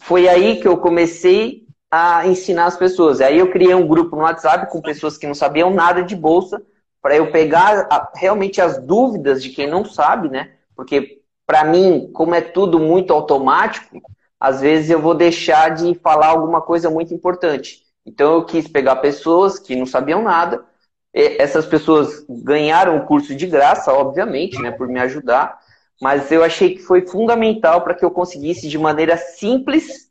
foi 0.00 0.28
aí 0.28 0.60
que 0.60 0.68
eu 0.68 0.76
comecei 0.76 1.64
a 1.90 2.26
ensinar 2.26 2.66
as 2.66 2.76
pessoas. 2.76 3.20
Aí 3.20 3.38
eu 3.38 3.50
criei 3.50 3.74
um 3.74 3.86
grupo 3.86 4.16
no 4.16 4.22
WhatsApp 4.22 4.70
com 4.70 4.80
pessoas 4.80 5.16
que 5.16 5.26
não 5.26 5.34
sabiam 5.34 5.70
nada 5.70 6.02
de 6.02 6.14
bolsa, 6.14 6.62
para 7.02 7.16
eu 7.16 7.30
pegar 7.32 7.86
a, 7.90 8.12
realmente 8.14 8.60
as 8.60 8.78
dúvidas 8.78 9.42
de 9.42 9.50
quem 9.50 9.66
não 9.66 9.84
sabe, 9.84 10.28
né? 10.28 10.52
Porque 10.76 11.20
para 11.46 11.64
mim, 11.64 12.10
como 12.12 12.34
é 12.34 12.40
tudo 12.40 12.78
muito 12.78 13.12
automático, 13.12 14.00
às 14.38 14.60
vezes 14.60 14.90
eu 14.90 15.00
vou 15.00 15.14
deixar 15.14 15.70
de 15.70 15.94
falar 15.96 16.28
alguma 16.28 16.60
coisa 16.60 16.90
muito 16.90 17.12
importante. 17.12 17.82
Então 18.04 18.34
eu 18.34 18.44
quis 18.44 18.68
pegar 18.68 18.96
pessoas 18.96 19.58
que 19.58 19.74
não 19.74 19.86
sabiam 19.86 20.22
nada 20.22 20.64
essas 21.12 21.66
pessoas 21.66 22.24
ganharam 22.28 22.96
o 22.96 23.06
curso 23.06 23.34
de 23.34 23.46
graça, 23.46 23.92
obviamente, 23.92 24.60
né, 24.60 24.70
por 24.70 24.88
me 24.88 25.00
ajudar, 25.00 25.58
mas 26.00 26.30
eu 26.30 26.42
achei 26.42 26.74
que 26.74 26.82
foi 26.82 27.06
fundamental 27.06 27.82
para 27.82 27.94
que 27.94 28.04
eu 28.04 28.10
conseguisse, 28.10 28.68
de 28.68 28.78
maneira 28.78 29.16
simples, 29.16 30.10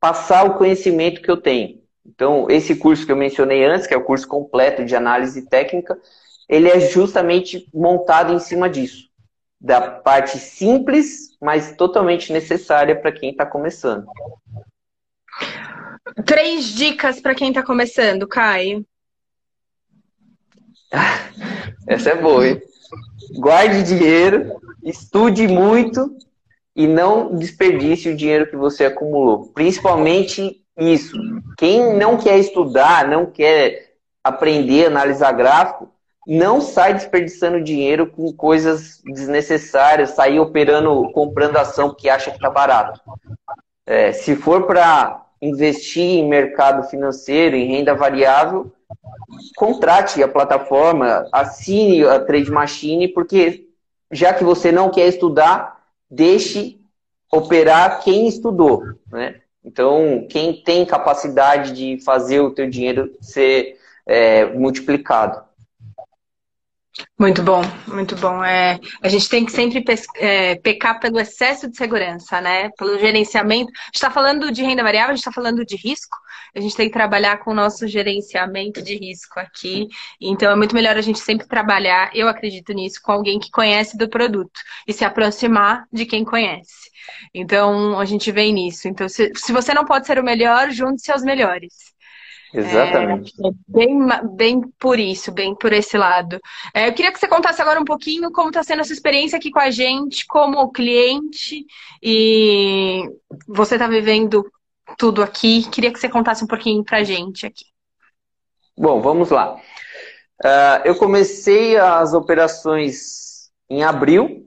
passar 0.00 0.44
o 0.44 0.54
conhecimento 0.54 1.22
que 1.22 1.30
eu 1.30 1.36
tenho. 1.36 1.80
Então, 2.04 2.50
esse 2.50 2.74
curso 2.74 3.06
que 3.06 3.12
eu 3.12 3.16
mencionei 3.16 3.64
antes, 3.64 3.86
que 3.86 3.94
é 3.94 3.96
o 3.96 4.04
curso 4.04 4.26
completo 4.26 4.84
de 4.84 4.96
análise 4.96 5.48
técnica, 5.48 5.96
ele 6.48 6.68
é 6.68 6.80
justamente 6.80 7.68
montado 7.72 8.32
em 8.32 8.40
cima 8.40 8.68
disso. 8.68 9.08
Da 9.60 9.80
parte 9.80 10.38
simples, 10.38 11.36
mas 11.40 11.76
totalmente 11.76 12.32
necessária 12.32 13.00
para 13.00 13.12
quem 13.12 13.30
está 13.30 13.46
começando. 13.46 14.06
Três 16.26 16.64
dicas 16.64 17.20
para 17.20 17.34
quem 17.34 17.50
está 17.50 17.62
começando, 17.62 18.26
Caio. 18.26 18.84
Essa 21.86 22.10
é 22.10 22.14
boa, 22.16 22.46
hein? 22.46 22.62
Guarde 23.38 23.82
dinheiro, 23.82 24.60
estude 24.82 25.48
muito 25.48 26.16
e 26.74 26.86
não 26.86 27.34
desperdice 27.34 28.10
o 28.10 28.16
dinheiro 28.16 28.48
que 28.48 28.56
você 28.56 28.84
acumulou. 28.84 29.50
Principalmente 29.54 30.62
isso. 30.78 31.16
Quem 31.56 31.96
não 31.96 32.16
quer 32.16 32.38
estudar, 32.38 33.08
não 33.08 33.26
quer 33.26 33.92
aprender 34.22 34.86
analisar 34.86 35.32
gráfico, 35.32 35.90
não 36.26 36.60
sai 36.60 36.94
desperdiçando 36.94 37.62
dinheiro 37.62 38.06
com 38.06 38.32
coisas 38.32 39.02
desnecessárias, 39.04 40.10
sair 40.10 40.38
operando, 40.38 41.10
comprando 41.12 41.56
ação 41.56 41.94
que 41.94 42.08
acha 42.08 42.30
que 42.30 42.36
está 42.36 42.48
barato. 42.48 43.00
É, 43.84 44.12
se 44.12 44.36
for 44.36 44.66
para 44.66 45.26
investir 45.40 46.04
em 46.04 46.28
mercado 46.28 46.88
financeiro, 46.88 47.56
em 47.56 47.66
renda 47.66 47.94
variável, 47.94 48.72
contrate 49.56 50.22
a 50.22 50.28
plataforma, 50.28 51.26
assine 51.32 52.04
a 52.04 52.20
Trade 52.20 52.50
Machine, 52.50 53.08
porque 53.08 53.68
já 54.10 54.32
que 54.32 54.44
você 54.44 54.70
não 54.70 54.90
quer 54.90 55.08
estudar, 55.08 55.80
deixe 56.10 56.78
operar 57.30 58.02
quem 58.02 58.28
estudou, 58.28 58.84
né? 59.10 59.36
Então, 59.64 60.26
quem 60.28 60.52
tem 60.62 60.84
capacidade 60.84 61.72
de 61.72 62.02
fazer 62.04 62.40
o 62.40 62.50
teu 62.50 62.68
dinheiro 62.68 63.14
ser 63.20 63.78
é, 64.04 64.46
multiplicado. 64.46 65.42
Muito 67.18 67.42
bom, 67.42 67.62
muito 67.86 68.14
bom. 68.16 68.44
É, 68.44 68.78
a 69.02 69.08
gente 69.08 69.28
tem 69.28 69.44
que 69.46 69.52
sempre 69.52 69.82
é, 70.16 70.56
pecar 70.56 71.00
pelo 71.00 71.18
excesso 71.18 71.70
de 71.70 71.76
segurança, 71.76 72.40
né? 72.40 72.68
Pelo 72.76 72.98
gerenciamento. 72.98 73.70
A 73.70 73.86
gente 73.86 73.94
está 73.94 74.10
falando 74.10 74.52
de 74.52 74.62
renda 74.62 74.82
variável, 74.82 75.12
a 75.12 75.14
gente 75.14 75.20
está 75.20 75.32
falando 75.32 75.64
de 75.64 75.76
risco. 75.76 76.16
A 76.54 76.60
gente 76.60 76.76
tem 76.76 76.88
que 76.88 76.92
trabalhar 76.92 77.38
com 77.38 77.52
o 77.52 77.54
nosso 77.54 77.86
gerenciamento 77.86 78.82
de 78.82 78.96
risco 78.96 79.40
aqui. 79.40 79.88
Então 80.20 80.50
é 80.50 80.56
muito 80.56 80.74
melhor 80.74 80.96
a 80.96 81.00
gente 81.00 81.18
sempre 81.18 81.46
trabalhar, 81.46 82.10
eu 82.14 82.28
acredito 82.28 82.72
nisso, 82.74 83.00
com 83.02 83.12
alguém 83.12 83.38
que 83.38 83.50
conhece 83.50 83.96
do 83.96 84.08
produto 84.08 84.60
e 84.86 84.92
se 84.92 85.04
aproximar 85.04 85.86
de 85.90 86.04
quem 86.04 86.24
conhece. 86.24 86.90
Então 87.32 87.98
a 87.98 88.04
gente 88.04 88.30
vem 88.30 88.52
nisso. 88.52 88.86
Então, 88.86 89.08
se, 89.08 89.32
se 89.34 89.52
você 89.52 89.72
não 89.72 89.84
pode 89.84 90.06
ser 90.06 90.18
o 90.18 90.24
melhor, 90.24 90.70
junte-se 90.70 91.10
aos 91.10 91.22
melhores. 91.22 91.91
Exatamente. 92.54 93.32
É, 93.44 93.50
bem, 93.66 93.98
bem 94.34 94.60
por 94.78 94.98
isso, 94.98 95.32
bem 95.32 95.54
por 95.54 95.72
esse 95.72 95.96
lado. 95.96 96.38
É, 96.74 96.88
eu 96.88 96.92
queria 96.92 97.10
que 97.10 97.18
você 97.18 97.26
contasse 97.26 97.62
agora 97.62 97.80
um 97.80 97.84
pouquinho 97.84 98.30
como 98.30 98.48
está 98.48 98.62
sendo 98.62 98.80
essa 98.80 98.92
experiência 98.92 99.38
aqui 99.38 99.50
com 99.50 99.60
a 99.60 99.70
gente, 99.70 100.26
como 100.26 100.70
cliente, 100.70 101.64
e 102.02 103.08
você 103.48 103.76
está 103.76 103.86
vivendo 103.86 104.44
tudo 104.98 105.22
aqui. 105.22 105.68
Queria 105.70 105.92
que 105.92 105.98
você 105.98 106.08
contasse 106.08 106.44
um 106.44 106.46
pouquinho 106.46 106.84
para 106.84 106.98
a 106.98 107.04
gente 107.04 107.46
aqui. 107.46 107.64
Bom, 108.76 109.00
vamos 109.00 109.30
lá. 109.30 109.56
Uh, 110.44 110.82
eu 110.84 110.96
comecei 110.96 111.76
as 111.76 112.12
operações 112.12 113.50
em 113.70 113.82
abril, 113.82 114.46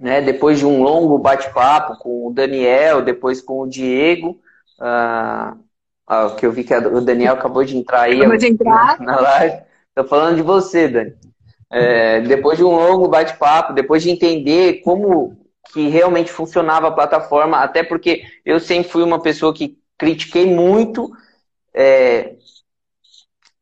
né, 0.00 0.20
depois 0.20 0.58
de 0.58 0.66
um 0.66 0.82
longo 0.82 1.18
bate-papo 1.18 1.96
com 1.98 2.26
o 2.26 2.32
Daniel, 2.32 3.02
depois 3.02 3.40
com 3.40 3.60
o 3.60 3.68
Diego. 3.68 4.40
Uh, 4.80 5.63
ah, 6.06 6.34
que 6.38 6.44
eu 6.44 6.52
vi 6.52 6.64
que 6.64 6.74
o 6.74 7.00
Daniel 7.00 7.34
acabou 7.34 7.64
de 7.64 7.76
entrar 7.76 8.02
aí 8.02 8.18
acabou 8.18 8.36
de 8.36 8.46
entrar. 8.46 9.00
Na, 9.00 9.20
live. 9.20 9.62
Tô 9.94 10.04
falando 10.04 10.36
de 10.36 10.42
você, 10.42 10.88
Dani. 10.88 11.14
É, 11.70 12.20
depois 12.20 12.58
de 12.58 12.64
um 12.64 12.74
longo 12.74 13.08
bate-papo, 13.08 13.72
depois 13.72 14.02
de 14.02 14.10
entender 14.10 14.80
como 14.82 15.36
que 15.72 15.88
realmente 15.88 16.30
funcionava 16.30 16.88
a 16.88 16.92
plataforma, 16.92 17.58
até 17.58 17.82
porque 17.82 18.22
eu 18.44 18.60
sempre 18.60 18.90
fui 18.90 19.02
uma 19.02 19.20
pessoa 19.20 19.52
que 19.54 19.78
critiquei 19.98 20.46
muito 20.46 21.10
é, 21.72 22.34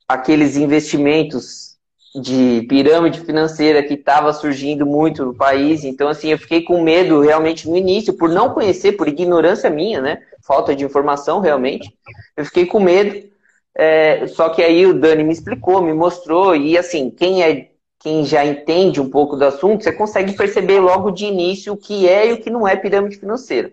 aqueles 0.08 0.56
investimentos 0.56 1.71
de 2.14 2.66
pirâmide 2.68 3.20
financeira 3.20 3.82
que 3.82 3.94
estava 3.94 4.32
surgindo 4.32 4.84
muito 4.84 5.24
no 5.24 5.34
país. 5.34 5.84
Então, 5.84 6.08
assim, 6.08 6.28
eu 6.28 6.38
fiquei 6.38 6.62
com 6.62 6.82
medo 6.82 7.20
realmente 7.20 7.68
no 7.68 7.76
início, 7.76 8.14
por 8.14 8.28
não 8.28 8.52
conhecer, 8.52 8.92
por 8.92 9.08
ignorância 9.08 9.70
minha, 9.70 10.00
né? 10.00 10.22
Falta 10.42 10.76
de 10.76 10.84
informação, 10.84 11.40
realmente. 11.40 11.92
Eu 12.36 12.44
fiquei 12.44 12.66
com 12.66 12.80
medo. 12.80 13.30
É, 13.74 14.26
só 14.26 14.50
que 14.50 14.62
aí 14.62 14.84
o 14.86 14.92
Dani 14.92 15.24
me 15.24 15.32
explicou, 15.32 15.80
me 15.80 15.94
mostrou, 15.94 16.54
e 16.54 16.76
assim, 16.76 17.10
quem 17.10 17.42
é 17.42 17.72
quem 18.02 18.24
já 18.24 18.44
entende 18.44 19.00
um 19.00 19.08
pouco 19.08 19.36
do 19.36 19.44
assunto, 19.44 19.84
você 19.84 19.92
consegue 19.92 20.32
perceber 20.32 20.80
logo 20.80 21.12
de 21.12 21.24
início 21.24 21.72
o 21.72 21.76
que 21.76 22.08
é 22.08 22.28
e 22.28 22.32
o 22.32 22.40
que 22.40 22.50
não 22.50 22.66
é 22.66 22.74
pirâmide 22.74 23.16
financeira. 23.16 23.72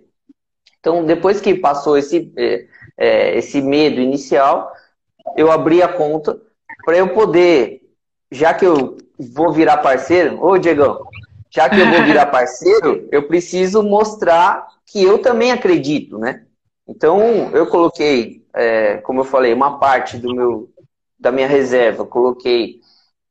Então, 0.80 1.04
depois 1.04 1.42
que 1.42 1.56
passou 1.56 1.98
esse, 1.98 2.32
é, 2.38 2.66
é, 2.96 3.38
esse 3.40 3.60
medo 3.60 4.00
inicial, 4.00 4.72
eu 5.36 5.52
abri 5.52 5.82
a 5.82 5.88
conta 5.88 6.40
para 6.86 6.98
eu 6.98 7.10
poder, 7.10 7.79
já 8.32 8.54
que 8.54 8.66
eu 8.66 8.98
vou 9.18 9.52
virar 9.52 9.78
parceiro, 9.78 10.44
ô 10.44 10.58
Diegão, 10.58 11.04
já 11.50 11.70
que 11.70 11.80
eu 11.80 11.90
vou 11.90 12.04
virar 12.04 12.28
parceiro, 12.32 13.08
eu 13.12 13.28
preciso 13.28 13.82
mostrar 13.84 14.68
que 14.86 15.04
eu 15.04 15.20
também 15.20 15.52
acredito, 15.52 16.18
né? 16.18 16.44
Então, 16.88 17.22
eu 17.54 17.68
coloquei, 17.68 18.44
é, 18.54 18.98
como 18.98 19.22
eu 19.22 19.26
falei, 19.26 19.54
uma 19.54 19.78
parte 19.78 20.18
do 20.18 20.34
meu, 20.34 20.70
da 21.20 21.32
minha 21.32 21.48
reserva, 21.48 22.06
coloquei 22.06 22.80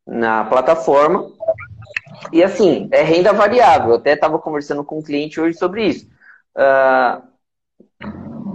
na 0.06 0.44
plataforma. 0.44 1.30
E 2.32 2.42
assim, 2.42 2.88
é 2.92 3.02
renda 3.02 3.32
variável. 3.32 3.90
Eu 3.90 3.96
até 3.96 4.12
estava 4.14 4.38
conversando 4.38 4.84
com 4.84 4.98
um 4.98 5.02
cliente 5.02 5.40
hoje 5.40 5.58
sobre 5.58 5.86
isso. 5.86 6.08
Uh, 6.56 7.22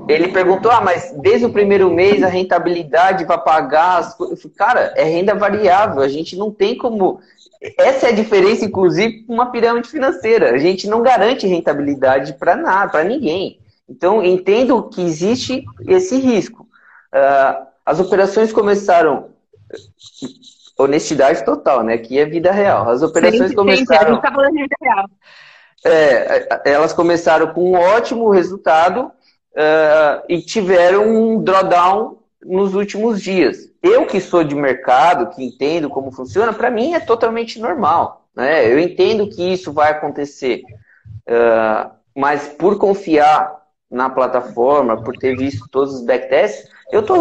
ele 0.07 0.29
perguntou: 0.29 0.71
ah, 0.71 0.81
mas 0.81 1.13
desde 1.21 1.45
o 1.45 1.51
primeiro 1.53 1.89
mês 1.89 2.23
a 2.23 2.27
rentabilidade 2.27 3.25
para 3.25 3.37
pagar 3.37 3.99
as 3.99 4.15
coisas. 4.15 4.39
Cara, 4.55 4.93
é 4.95 5.03
renda 5.03 5.35
variável. 5.35 6.01
A 6.01 6.07
gente 6.07 6.35
não 6.35 6.51
tem 6.51 6.77
como. 6.77 7.19
Essa 7.77 8.07
é 8.07 8.09
a 8.09 8.15
diferença, 8.15 8.65
inclusive, 8.65 9.23
com 9.23 9.33
uma 9.33 9.51
pirâmide 9.51 9.89
financeira. 9.89 10.51
A 10.51 10.57
gente 10.57 10.87
não 10.87 11.01
garante 11.01 11.47
rentabilidade 11.47 12.33
para 12.33 12.55
nada, 12.55 12.91
para 12.91 13.03
ninguém. 13.03 13.59
Então, 13.87 14.23
entendo 14.23 14.83
que 14.89 15.01
existe 15.01 15.63
esse 15.87 16.17
risco. 16.17 16.67
Uh, 17.13 17.65
as 17.85 17.99
operações 17.99 18.51
começaram 18.51 19.29
honestidade 20.77 21.45
total, 21.45 21.83
né? 21.83 21.97
Que 21.97 22.19
é 22.19 22.25
vida 22.25 22.51
real. 22.51 22.89
As 22.89 23.01
operações 23.01 23.49
sim, 23.49 23.55
começaram. 23.55 23.87
Sim, 23.87 24.11
a 24.11 24.13
gente 24.13 24.21
tá 24.21 24.31
falando 24.31 24.51
de 24.51 24.61
vida 24.61 24.75
real. 24.81 25.05
É, 25.85 26.47
elas 26.65 26.93
começaram 26.93 27.53
com 27.53 27.71
um 27.71 27.75
ótimo 27.75 28.29
resultado 28.29 29.11
uh, 29.55 30.23
e 30.27 30.41
tiveram 30.41 31.07
um 31.07 31.41
drawdown 31.41 32.17
nos 32.45 32.75
últimos 32.75 33.21
dias. 33.21 33.69
Eu 33.81 34.05
que 34.05 34.19
sou 34.19 34.43
de 34.43 34.55
mercado, 34.55 35.33
que 35.33 35.43
entendo 35.43 35.89
como 35.89 36.11
funciona, 36.11 36.53
para 36.53 36.71
mim 36.71 36.93
é 36.93 36.99
totalmente 36.99 37.59
normal. 37.59 38.27
Né? 38.35 38.71
Eu 38.71 38.79
entendo 38.79 39.29
que 39.29 39.53
isso 39.53 39.71
vai 39.71 39.91
acontecer, 39.91 40.61
uh, 41.27 41.91
mas 42.15 42.47
por 42.47 42.77
confiar 42.77 43.61
na 43.89 44.09
plataforma, 44.09 45.03
por 45.03 45.15
ter 45.15 45.37
visto 45.37 45.67
todos 45.69 45.93
os 45.93 46.05
backtests, 46.05 46.67
eu 46.91 47.01
estou 47.01 47.19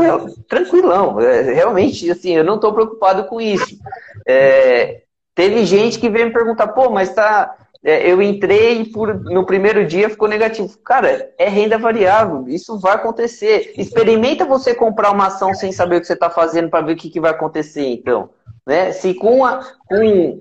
tranquilão. 0.49 1.21
É, 1.21 1.43
realmente, 1.43 2.11
assim, 2.11 2.33
eu 2.33 2.45
não 2.45 2.57
estou 2.57 2.73
preocupado 2.73 3.25
com 3.25 3.41
isso. 3.41 3.77
É, 4.27 5.03
teve 5.35 5.65
gente 5.65 5.99
que 5.99 6.09
veio 6.09 6.27
me 6.27 6.33
perguntar, 6.33 6.69
pô, 6.69 6.91
mas 6.91 7.15
tá. 7.15 7.57
É, 7.85 8.09
eu 8.09 8.23
entrei 8.23 8.85
por, 8.93 9.13
no 9.25 9.45
primeiro 9.45 9.85
dia 9.85 10.09
ficou 10.09 10.29
negativo. 10.29 10.79
Cara, 10.79 11.33
é 11.37 11.49
renda 11.49 11.77
variável, 11.77 12.45
isso 12.49 12.79
vai 12.79 12.95
acontecer. 12.95 13.75
Experimenta 13.77 14.45
você 14.45 14.75
comprar 14.75 15.11
uma 15.11 15.27
ação 15.27 15.53
sem 15.53 15.73
saber 15.73 15.97
o 15.97 16.01
que 16.01 16.07
você 16.07 16.13
está 16.13 16.31
fazendo 16.31 16.71
para 16.71 16.85
ver 16.85 16.93
o 16.93 16.97
que, 16.97 17.11
que 17.11 17.21
vai 17.21 17.33
acontecer, 17.33 17.87
então. 17.87 18.31
Né? 18.65 18.93
Se 18.93 19.15
com, 19.15 19.45
a, 19.45 19.61
com 19.87 20.39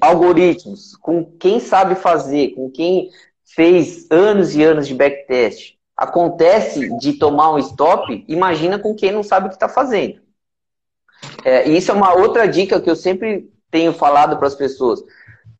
algoritmos, 0.00 0.96
com 0.96 1.24
quem 1.38 1.60
sabe 1.60 1.94
fazer, 1.94 2.54
com 2.54 2.70
quem 2.70 3.10
fez 3.44 4.06
anos 4.10 4.54
e 4.54 4.62
anos 4.62 4.88
de 4.88 4.94
backtest, 4.94 5.74
acontece 5.94 6.96
de 6.98 7.12
tomar 7.14 7.52
um 7.52 7.58
stop, 7.58 8.24
imagina 8.26 8.78
com 8.78 8.94
quem 8.94 9.12
não 9.12 9.22
sabe 9.22 9.46
o 9.46 9.48
que 9.50 9.56
está 9.56 9.68
fazendo. 9.68 10.22
É, 11.44 11.68
isso 11.68 11.90
é 11.90 11.94
uma 11.94 12.14
outra 12.14 12.48
dica 12.48 12.80
que 12.80 12.88
eu 12.88 12.96
sempre 12.96 13.50
tenho 13.70 13.92
falado 13.92 14.38
para 14.38 14.46
as 14.46 14.54
pessoas. 14.54 15.02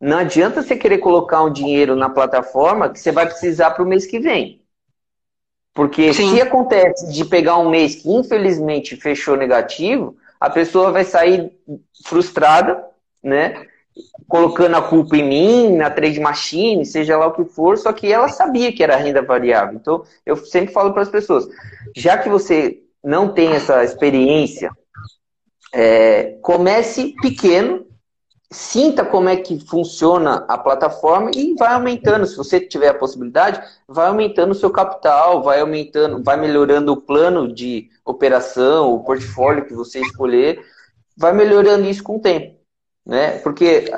Não 0.00 0.18
adianta 0.18 0.62
você 0.62 0.76
querer 0.76 0.98
colocar 0.98 1.42
um 1.42 1.52
dinheiro 1.52 1.94
na 1.94 2.08
plataforma 2.08 2.88
que 2.88 2.98
você 2.98 3.12
vai 3.12 3.26
precisar 3.26 3.72
para 3.72 3.82
o 3.82 3.86
mês 3.86 4.06
que 4.06 4.18
vem. 4.18 4.62
Porque 5.74 6.12
Sim. 6.12 6.34
se 6.34 6.40
acontece 6.40 7.12
de 7.12 7.24
pegar 7.24 7.58
um 7.58 7.70
mês 7.70 7.96
que 7.96 8.10
infelizmente 8.10 8.96
fechou 8.96 9.36
negativo, 9.36 10.16
a 10.40 10.48
pessoa 10.48 10.90
vai 10.90 11.04
sair 11.04 11.52
frustrada, 12.04 12.82
né? 13.22 13.66
colocando 14.28 14.76
a 14.76 14.82
culpa 14.82 15.16
em 15.16 15.28
mim, 15.28 15.76
na 15.76 15.90
trade 15.90 16.20
machine, 16.20 16.86
seja 16.86 17.16
lá 17.16 17.26
o 17.26 17.32
que 17.32 17.44
for, 17.44 17.76
só 17.76 17.92
que 17.92 18.10
ela 18.10 18.28
sabia 18.28 18.72
que 18.72 18.82
era 18.82 18.96
renda 18.96 19.22
variável. 19.22 19.74
Então, 19.74 20.04
eu 20.24 20.36
sempre 20.36 20.72
falo 20.72 20.92
para 20.92 21.02
as 21.02 21.08
pessoas, 21.08 21.48
já 21.96 22.16
que 22.16 22.28
você 22.28 22.80
não 23.02 23.32
tem 23.32 23.52
essa 23.52 23.82
experiência, 23.82 24.70
é, 25.74 26.38
comece 26.42 27.14
pequeno, 27.20 27.86
sinta 28.52 29.04
como 29.04 29.28
é 29.28 29.36
que 29.36 29.58
funciona 29.60 30.44
a 30.48 30.58
plataforma 30.58 31.30
e 31.34 31.54
vai 31.54 31.74
aumentando. 31.74 32.26
Se 32.26 32.36
você 32.36 32.60
tiver 32.60 32.88
a 32.88 32.94
possibilidade, 32.94 33.62
vai 33.86 34.08
aumentando 34.08 34.52
o 34.52 34.54
seu 34.54 34.70
capital, 34.70 35.42
vai 35.42 35.60
aumentando, 35.60 36.22
vai 36.22 36.36
melhorando 36.36 36.92
o 36.92 37.00
plano 37.00 37.52
de 37.52 37.88
operação, 38.04 38.92
o 38.92 39.04
portfólio 39.04 39.66
que 39.66 39.74
você 39.74 40.00
escolher, 40.00 40.64
vai 41.16 41.32
melhorando 41.32 41.86
isso 41.88 42.02
com 42.02 42.16
o 42.16 42.20
tempo 42.20 42.60
né? 43.10 43.38
Porque 43.38 43.90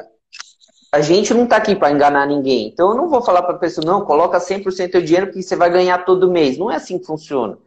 a 0.90 1.00
gente 1.00 1.34
não 1.34 1.44
está 1.44 1.56
aqui 1.56 1.74
para 1.74 1.92
enganar 1.92 2.26
ninguém. 2.26 2.68
Então 2.68 2.90
eu 2.90 2.96
não 2.96 3.08
vou 3.08 3.22
falar 3.22 3.42
para 3.42 3.54
a 3.54 3.58
pessoa, 3.58 3.84
não, 3.84 4.04
coloca 4.04 4.38
100% 4.38 4.92
do 4.92 5.02
dinheiro 5.02 5.26
porque 5.26 5.42
você 5.42 5.56
vai 5.56 5.70
ganhar 5.70 6.04
todo 6.04 6.30
mês. 6.30 6.58
Não 6.58 6.70
é 6.70 6.76
assim 6.76 6.98
que 6.98 7.06
funciona. 7.06 7.58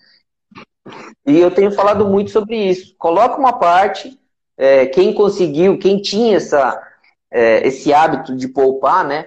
E 1.26 1.40
eu 1.40 1.52
tenho 1.52 1.72
falado 1.72 2.08
muito 2.08 2.32
sobre 2.32 2.58
isso. 2.70 2.96
Coloca 2.98 3.38
uma 3.38 3.54
parte, 3.54 4.20
é, 4.58 4.86
quem 4.86 5.14
conseguiu, 5.14 5.78
quem 5.78 6.01
tinha 6.01 6.38
essa, 6.38 6.82
é, 7.32 7.68
esse 7.68 7.93
hábito 7.93 8.36
de 8.36 8.47
poupar, 8.47 9.06
né? 9.06 9.26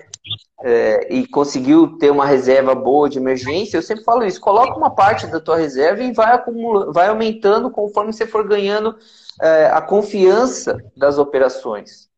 É, 0.61 1.15
e 1.15 1.27
conseguiu 1.27 1.99
ter 1.99 2.11
uma 2.11 2.27
reserva 2.27 2.75
boa 2.75 3.09
de 3.09 3.17
emergência, 3.19 3.77
eu 3.77 3.83
sempre 3.83 4.03
falo 4.03 4.25
isso, 4.25 4.41
coloca 4.41 4.77
uma 4.77 4.91
parte 4.91 5.27
da 5.29 5.41
tua 5.41 5.57
reserva 5.57 6.03
e 6.03 6.13
vai 6.13 6.35
acumulando, 6.35 6.93
vai 6.93 7.07
aumentando 7.07 7.71
conforme 7.71 8.13
você 8.13 8.27
for 8.27 8.47
ganhando 8.47 8.97
é, 9.41 9.67
a 9.67 9.81
confiança 9.81 10.77
das 10.97 11.17
operações. 11.17 12.09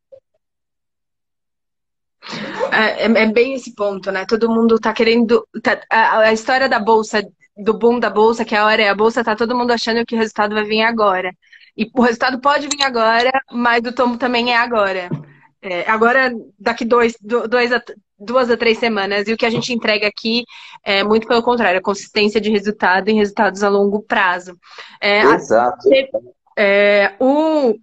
É, 2.72 3.06
é, 3.06 3.22
é, 3.24 3.26
bem 3.32 3.54
esse 3.54 3.74
ponto, 3.74 4.10
né? 4.10 4.24
Todo 4.26 4.50
mundo 4.50 4.78
tá 4.78 4.92
querendo. 4.92 5.46
Tá, 5.62 5.80
a, 5.90 6.18
a, 6.20 6.32
história 6.32 6.68
da 6.68 6.78
bolsa, 6.78 7.22
do 7.56 7.74
boom 7.74 7.98
da 7.98 8.10
bolsa, 8.10 8.44
que 8.44 8.54
a 8.54 8.64
hora 8.64 8.82
é 8.82 8.88
a 8.88 8.94
bolsa, 8.94 9.24
tá 9.24 9.34
todo 9.34 9.56
mundo 9.56 9.72
achando 9.72 10.04
que 10.06 10.14
o 10.14 10.18
resultado 10.18 10.54
vai 10.54 10.64
vir 10.64 10.82
agora. 10.82 11.32
E 11.80 11.90
o 11.94 12.02
resultado 12.02 12.38
pode 12.38 12.68
vir 12.68 12.82
agora, 12.82 13.32
mas 13.50 13.82
o 13.86 13.92
tombo 13.92 14.18
também 14.18 14.52
é 14.52 14.56
agora. 14.58 15.08
É, 15.62 15.90
agora, 15.90 16.30
daqui 16.58 16.84
dois, 16.84 17.16
dois 17.22 17.72
a, 17.72 17.82
duas 18.18 18.50
a 18.50 18.56
três 18.56 18.76
semanas. 18.76 19.26
E 19.26 19.32
o 19.32 19.36
que 19.36 19.46
a 19.46 19.50
gente 19.50 19.72
entrega 19.72 20.06
aqui 20.06 20.44
é 20.84 21.02
muito 21.02 21.26
pelo 21.26 21.42
contrário, 21.42 21.80
a 21.80 21.82
consistência 21.82 22.38
de 22.38 22.50
resultado 22.50 23.08
em 23.08 23.16
resultados 23.16 23.62
a 23.62 23.70
longo 23.70 24.02
prazo. 24.02 24.58
É, 25.00 25.22
Exato. 25.22 25.88
A, 25.88 26.60
é, 26.60 27.14
o, 27.18 27.74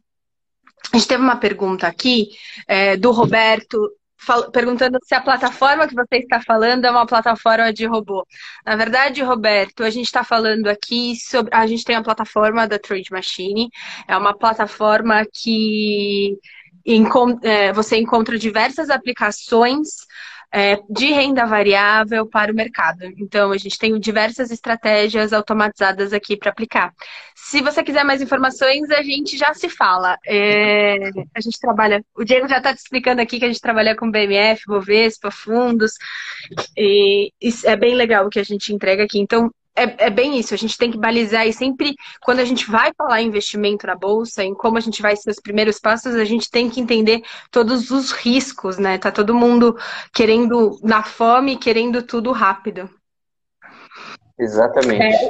a 0.94 0.98
gente 0.98 1.08
teve 1.08 1.24
uma 1.24 1.38
pergunta 1.38 1.88
aqui 1.88 2.30
é, 2.68 2.96
do 2.96 3.10
Roberto 3.10 3.80
perguntando 4.52 4.98
se 5.04 5.16
a 5.16 5.22
plataforma 5.22 5.88
que 5.88 5.96
você 5.96 6.18
está 6.18 6.42
falando 6.42 6.86
é 6.86 6.92
uma 6.92 7.06
plataforma 7.06 7.72
de 7.72 7.86
robô. 7.86 8.26
Na 8.66 8.76
verdade, 8.76 9.22
Roberto, 9.22 9.84
a 9.84 9.90
gente 9.90 10.06
está 10.06 10.24
falando 10.24 10.68
aqui 10.68 11.16
sobre. 11.16 11.54
A 11.54 11.66
gente 11.68 11.84
tem 11.84 11.96
a 11.96 12.04
plataforma 12.04 12.68
da 12.68 12.80
Trade 12.80 13.12
Machine, 13.12 13.70
é 14.08 14.18
uma 14.18 14.38
plataforma 14.38 15.26
que 15.32 16.38
é, 17.44 17.74
você 17.74 17.98
encontra 17.98 18.38
diversas 18.38 18.90
aplicações 18.90 19.88
é, 20.52 20.78
de 20.90 21.12
renda 21.12 21.46
variável 21.46 22.26
para 22.26 22.52
o 22.52 22.56
mercado. 22.56 23.04
Então, 23.18 23.52
a 23.52 23.58
gente 23.58 23.78
tem 23.78 24.00
diversas 24.00 24.52
estratégias 24.52 25.34
automatizadas 25.34 26.14
aqui 26.14 26.38
para 26.38 26.50
aplicar. 26.50 26.94
Se 27.36 27.62
você 27.62 27.84
quiser 27.84 28.04
mais 28.04 28.22
informações, 28.22 28.90
a 28.90 29.02
gente 29.02 29.38
já 29.38 29.54
se 29.54 29.70
fala. 29.70 30.18
É, 30.26 31.10
a 31.36 31.42
gente 31.42 31.60
trabalha. 31.60 32.04
O 32.16 32.24
Diego 32.24 32.48
já 32.48 32.58
está 32.58 32.74
te 32.74 32.80
explicando 32.80 33.22
aqui 33.22 33.40
que 33.40 33.46
a 33.46 33.48
gente 33.48 33.62
trabalha 33.62 33.96
com 33.96 34.12
BMF, 34.12 34.64
Bovespa, 34.68 35.32
fundos. 35.32 35.94
E 36.78 37.32
é 37.66 37.76
bem 37.76 37.96
legal 37.96 38.26
o 38.26 38.30
que 38.30 38.40
a 38.40 38.44
gente 38.44 38.74
entrega 38.74 39.04
aqui. 39.04 39.20
Então, 39.20 39.52
é, 39.78 40.08
é, 40.08 40.10
bem 40.10 40.40
isso, 40.40 40.54
a 40.54 40.58
gente 40.58 40.78
tem 40.78 40.90
que 40.90 40.98
balizar 40.98 41.48
e 41.48 41.54
sempre, 41.54 41.96
quando 42.22 42.40
a 42.40 42.46
gente 42.46 42.70
vai 42.70 42.92
falar 42.98 43.22
em 43.22 43.28
investimento 43.28 43.86
na 43.86 43.96
bolsa, 43.96 44.44
em 44.44 44.54
como 44.54 44.78
a 44.78 44.82
gente 44.82 45.02
vai 45.02 45.16
ser 45.16 45.30
os 45.30 45.40
primeiros 45.40 45.80
passos, 45.80 46.16
a 46.16 46.26
gente 46.26 46.50
tem 46.50 46.70
que 46.70 46.82
entender 46.82 47.22
todos 47.52 47.92
os 47.92 48.12
riscos, 48.12 48.80
né? 48.80 48.98
Tá 48.98 49.12
todo 49.12 49.36
mundo 49.36 49.78
querendo, 50.14 50.80
na 50.82 51.04
fome, 51.04 51.58
querendo 51.58 52.02
tudo 52.02 52.32
rápido. 52.32 52.90
Exatamente. 54.40 55.30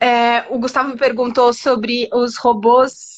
É, 0.00 0.36
é, 0.38 0.46
o 0.48 0.58
Gustavo 0.58 0.96
perguntou 0.96 1.52
sobre 1.52 2.08
os 2.12 2.36
robôs 2.36 3.14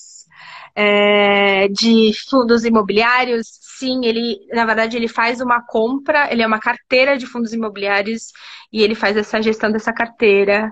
é, 0.77 1.69
de 1.69 2.13
fundos 2.29 2.65
imobiliários. 2.65 3.47
Sim, 3.79 4.05
ele, 4.05 4.39
na 4.53 4.67
verdade, 4.67 4.97
ele 4.97 5.09
faz 5.09 5.41
uma 5.41 5.63
compra, 5.67 6.31
ele 6.31 6.43
é 6.43 6.47
uma 6.47 6.61
carteira 6.61 7.17
de 7.17 7.27
fundos 7.27 7.53
imobiliários 7.55 8.31
e 8.73 8.83
ele 8.83 8.95
faz 8.95 9.17
essa 9.17 9.41
gestão 9.43 9.73
dessa 9.73 9.93
carteira. 9.93 10.71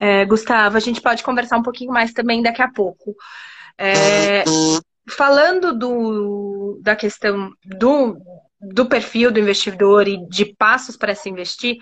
É, 0.00 0.24
Gustavo, 0.24 0.76
a 0.76 0.80
gente 0.80 1.00
pode 1.00 1.22
conversar 1.22 1.58
um 1.58 1.62
pouquinho 1.62 1.92
mais 1.92 2.12
também 2.12 2.42
daqui 2.42 2.62
a 2.62 2.70
pouco. 2.70 3.14
É, 3.76 4.44
falando 5.08 5.76
do, 5.76 6.80
da 6.82 6.96
questão 6.96 7.50
do, 7.64 8.16
do 8.60 8.86
perfil 8.86 9.30
do 9.30 9.40
investidor 9.40 10.08
e 10.08 10.26
de 10.28 10.46
passos 10.56 10.96
para 10.96 11.14
se 11.14 11.28
investir, 11.28 11.76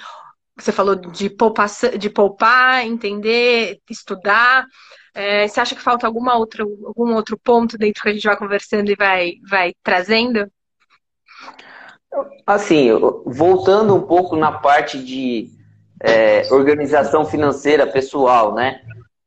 você 0.56 0.72
falou 0.72 0.94
de 0.94 1.30
poupar, 1.30 1.68
de 1.98 2.10
poupar 2.10 2.84
entender, 2.86 3.78
estudar. 3.88 4.66
É, 5.14 5.46
você 5.46 5.60
acha 5.60 5.74
que 5.74 5.82
falta 5.82 6.06
alguma 6.06 6.36
outra, 6.36 6.62
algum 6.62 7.14
outro 7.14 7.38
ponto 7.38 7.76
dentro 7.76 8.02
que 8.02 8.08
a 8.08 8.12
gente 8.12 8.26
vai 8.26 8.36
conversando 8.36 8.90
e 8.90 8.96
vai, 8.96 9.34
vai 9.48 9.74
trazendo? 9.82 10.50
Assim, 12.46 12.88
voltando 13.26 13.94
um 13.94 14.02
pouco 14.02 14.36
na 14.36 14.52
parte 14.52 14.98
de 15.02 15.50
é, 16.00 16.46
organização 16.52 17.24
financeira 17.24 17.86
pessoal, 17.86 18.54
né? 18.54 18.80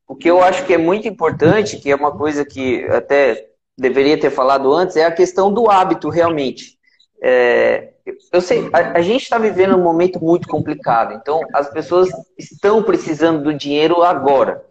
O 0.07 0.15
que 0.15 0.29
eu 0.29 0.41
acho 0.43 0.65
que 0.65 0.73
é 0.73 0.77
muito 0.77 1.07
importante, 1.07 1.77
que 1.77 1.89
é 1.89 1.95
uma 1.95 2.15
coisa 2.15 2.45
que 2.45 2.83
até 2.85 3.47
deveria 3.77 4.19
ter 4.19 4.29
falado 4.29 4.71
antes, 4.73 4.95
é 4.95 5.05
a 5.05 5.11
questão 5.11 5.51
do 5.51 5.69
hábito 5.69 6.09
realmente. 6.09 6.77
É, 7.21 7.94
eu 8.31 8.41
sei, 8.41 8.69
a, 8.71 8.97
a 8.97 9.01
gente 9.01 9.23
está 9.23 9.37
vivendo 9.37 9.75
um 9.75 9.83
momento 9.83 10.23
muito 10.23 10.47
complicado, 10.47 11.13
então 11.13 11.41
as 11.53 11.69
pessoas 11.69 12.09
estão 12.37 12.83
precisando 12.83 13.43
do 13.43 13.53
dinheiro 13.53 14.03
agora. 14.03 14.63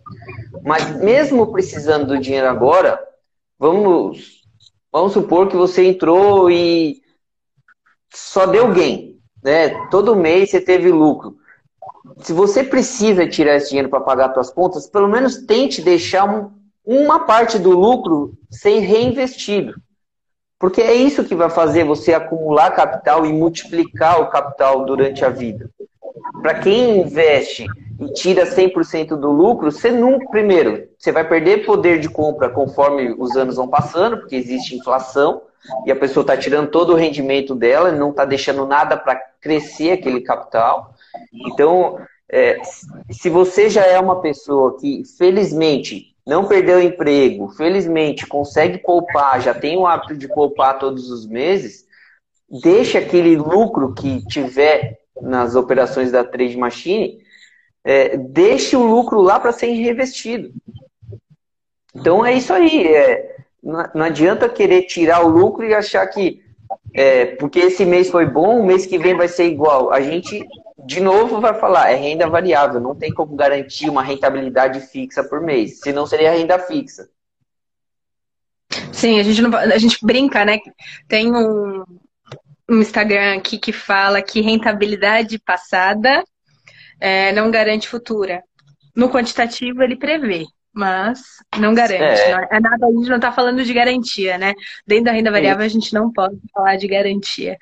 Mas 0.62 0.96
mesmo 0.96 1.50
precisando 1.52 2.06
do 2.06 2.18
dinheiro 2.18 2.48
agora, 2.48 2.98
vamos, 3.58 4.42
vamos 4.92 5.12
supor 5.12 5.48
que 5.48 5.56
você 5.56 5.84
entrou 5.84 6.48
e 6.50 7.02
só 8.12 8.46
deu 8.46 8.72
gain, 8.72 9.18
né? 9.42 9.88
Todo 9.90 10.14
mês 10.14 10.50
você 10.50 10.60
teve 10.60 10.90
lucro. 10.92 11.36
Se 12.18 12.32
você 12.32 12.62
precisa 12.62 13.28
tirar 13.28 13.56
esse 13.56 13.70
dinheiro 13.70 13.88
para 13.88 14.00
pagar 14.00 14.32
suas 14.32 14.50
contas, 14.50 14.86
pelo 14.86 15.08
menos 15.08 15.44
tente 15.44 15.82
deixar 15.82 16.24
um, 16.24 16.52
uma 16.84 17.26
parte 17.26 17.58
do 17.58 17.70
lucro 17.70 18.34
ser 18.48 18.78
reinvestido. 18.78 19.74
Porque 20.58 20.80
é 20.80 20.94
isso 20.94 21.24
que 21.24 21.34
vai 21.34 21.50
fazer 21.50 21.84
você 21.84 22.14
acumular 22.14 22.70
capital 22.70 23.26
e 23.26 23.32
multiplicar 23.32 24.20
o 24.20 24.30
capital 24.30 24.84
durante 24.84 25.24
a 25.24 25.28
vida. 25.28 25.68
Para 26.40 26.54
quem 26.54 27.00
investe 27.00 27.66
e 28.00 28.12
tira 28.12 28.46
100% 28.46 29.16
do 29.16 29.30
lucro, 29.30 29.70
você 29.70 29.90
nunca, 29.90 30.28
primeiro, 30.30 30.88
você 30.98 31.12
vai 31.12 31.26
perder 31.26 31.64
poder 31.64 32.00
de 32.00 32.08
compra 32.08 32.48
conforme 32.48 33.14
os 33.18 33.36
anos 33.36 33.56
vão 33.56 33.68
passando, 33.68 34.18
porque 34.18 34.36
existe 34.36 34.76
inflação 34.76 35.42
e 35.86 35.90
a 35.90 35.96
pessoa 35.96 36.22
está 36.22 36.36
tirando 36.36 36.70
todo 36.70 36.92
o 36.92 36.96
rendimento 36.96 37.54
dela 37.54 37.90
não 37.90 38.10
está 38.10 38.24
deixando 38.24 38.66
nada 38.66 38.96
para 38.96 39.20
crescer 39.40 39.92
aquele 39.92 40.20
capital. 40.20 40.94
Então, 41.32 41.98
é, 42.30 42.58
se 43.10 43.30
você 43.30 43.68
já 43.70 43.84
é 43.84 43.98
uma 43.98 44.20
pessoa 44.20 44.76
que, 44.78 45.02
felizmente, 45.16 46.13
não 46.26 46.46
perdeu 46.46 46.78
o 46.78 46.82
emprego, 46.82 47.48
felizmente 47.48 48.26
consegue 48.26 48.78
poupar, 48.78 49.40
já 49.40 49.52
tem 49.52 49.76
o 49.76 49.86
hábito 49.86 50.16
de 50.16 50.26
poupar 50.28 50.78
todos 50.78 51.10
os 51.10 51.26
meses, 51.26 51.84
deixa 52.62 52.98
aquele 52.98 53.36
lucro 53.36 53.92
que 53.92 54.24
tiver 54.26 54.98
nas 55.20 55.54
operações 55.54 56.10
da 56.10 56.24
Trade 56.24 56.56
Machine, 56.56 57.18
é, 57.84 58.16
deixe 58.16 58.74
o 58.74 58.84
lucro 58.84 59.20
lá 59.20 59.38
para 59.38 59.52
ser 59.52 59.66
reinvestido. 59.66 60.50
Então 61.94 62.24
é 62.24 62.34
isso 62.34 62.52
aí. 62.52 62.86
É, 62.86 63.36
não, 63.62 63.88
não 63.94 64.04
adianta 64.06 64.48
querer 64.48 64.82
tirar 64.82 65.24
o 65.24 65.28
lucro 65.28 65.64
e 65.64 65.74
achar 65.74 66.06
que 66.06 66.42
é, 66.94 67.26
porque 67.36 67.58
esse 67.58 67.84
mês 67.84 68.08
foi 68.08 68.24
bom, 68.24 68.60
o 68.60 68.66
mês 68.66 68.86
que 68.86 68.98
vem 68.98 69.16
vai 69.16 69.28
ser 69.28 69.46
igual. 69.46 69.92
A 69.92 70.00
gente 70.00 70.46
de 70.76 71.00
novo 71.00 71.40
vai 71.40 71.54
falar, 71.54 71.90
é 71.90 71.94
renda 71.94 72.28
variável, 72.28 72.80
não 72.80 72.94
tem 72.94 73.12
como 73.12 73.36
garantir 73.36 73.88
uma 73.88 74.02
rentabilidade 74.02 74.80
fixa 74.80 75.22
por 75.22 75.40
mês, 75.40 75.80
senão 75.80 76.06
seria 76.06 76.32
renda 76.32 76.58
fixa. 76.58 77.08
Sim, 78.92 79.20
a 79.20 79.22
gente, 79.22 79.40
não, 79.40 79.56
a 79.56 79.78
gente 79.78 79.98
brinca, 80.02 80.44
né? 80.44 80.58
Tem 81.06 81.32
um, 81.32 81.84
um 82.68 82.80
Instagram 82.80 83.36
aqui 83.36 83.58
que 83.58 83.72
fala 83.72 84.22
que 84.22 84.40
rentabilidade 84.40 85.38
passada 85.38 86.24
é, 87.00 87.32
não 87.32 87.50
garante 87.50 87.88
futura. 87.88 88.42
No 88.96 89.10
quantitativo, 89.10 89.82
ele 89.82 89.96
prevê 89.96 90.44
mas 90.74 91.22
não 91.58 91.72
garante. 91.72 92.20
É. 92.20 92.32
Não 92.32 92.48
é 92.50 92.60
nada, 92.60 92.86
a 92.86 92.90
gente 92.90 93.08
não 93.08 93.16
está 93.16 93.30
falando 93.30 93.62
de 93.64 93.72
garantia, 93.72 94.36
né? 94.36 94.54
Dentro 94.86 95.04
da 95.04 95.12
renda 95.12 95.30
variável 95.30 95.62
é. 95.62 95.66
a 95.66 95.68
gente 95.70 95.94
não 95.94 96.12
pode 96.12 96.36
falar 96.52 96.76
de 96.76 96.88
garantia. 96.88 97.56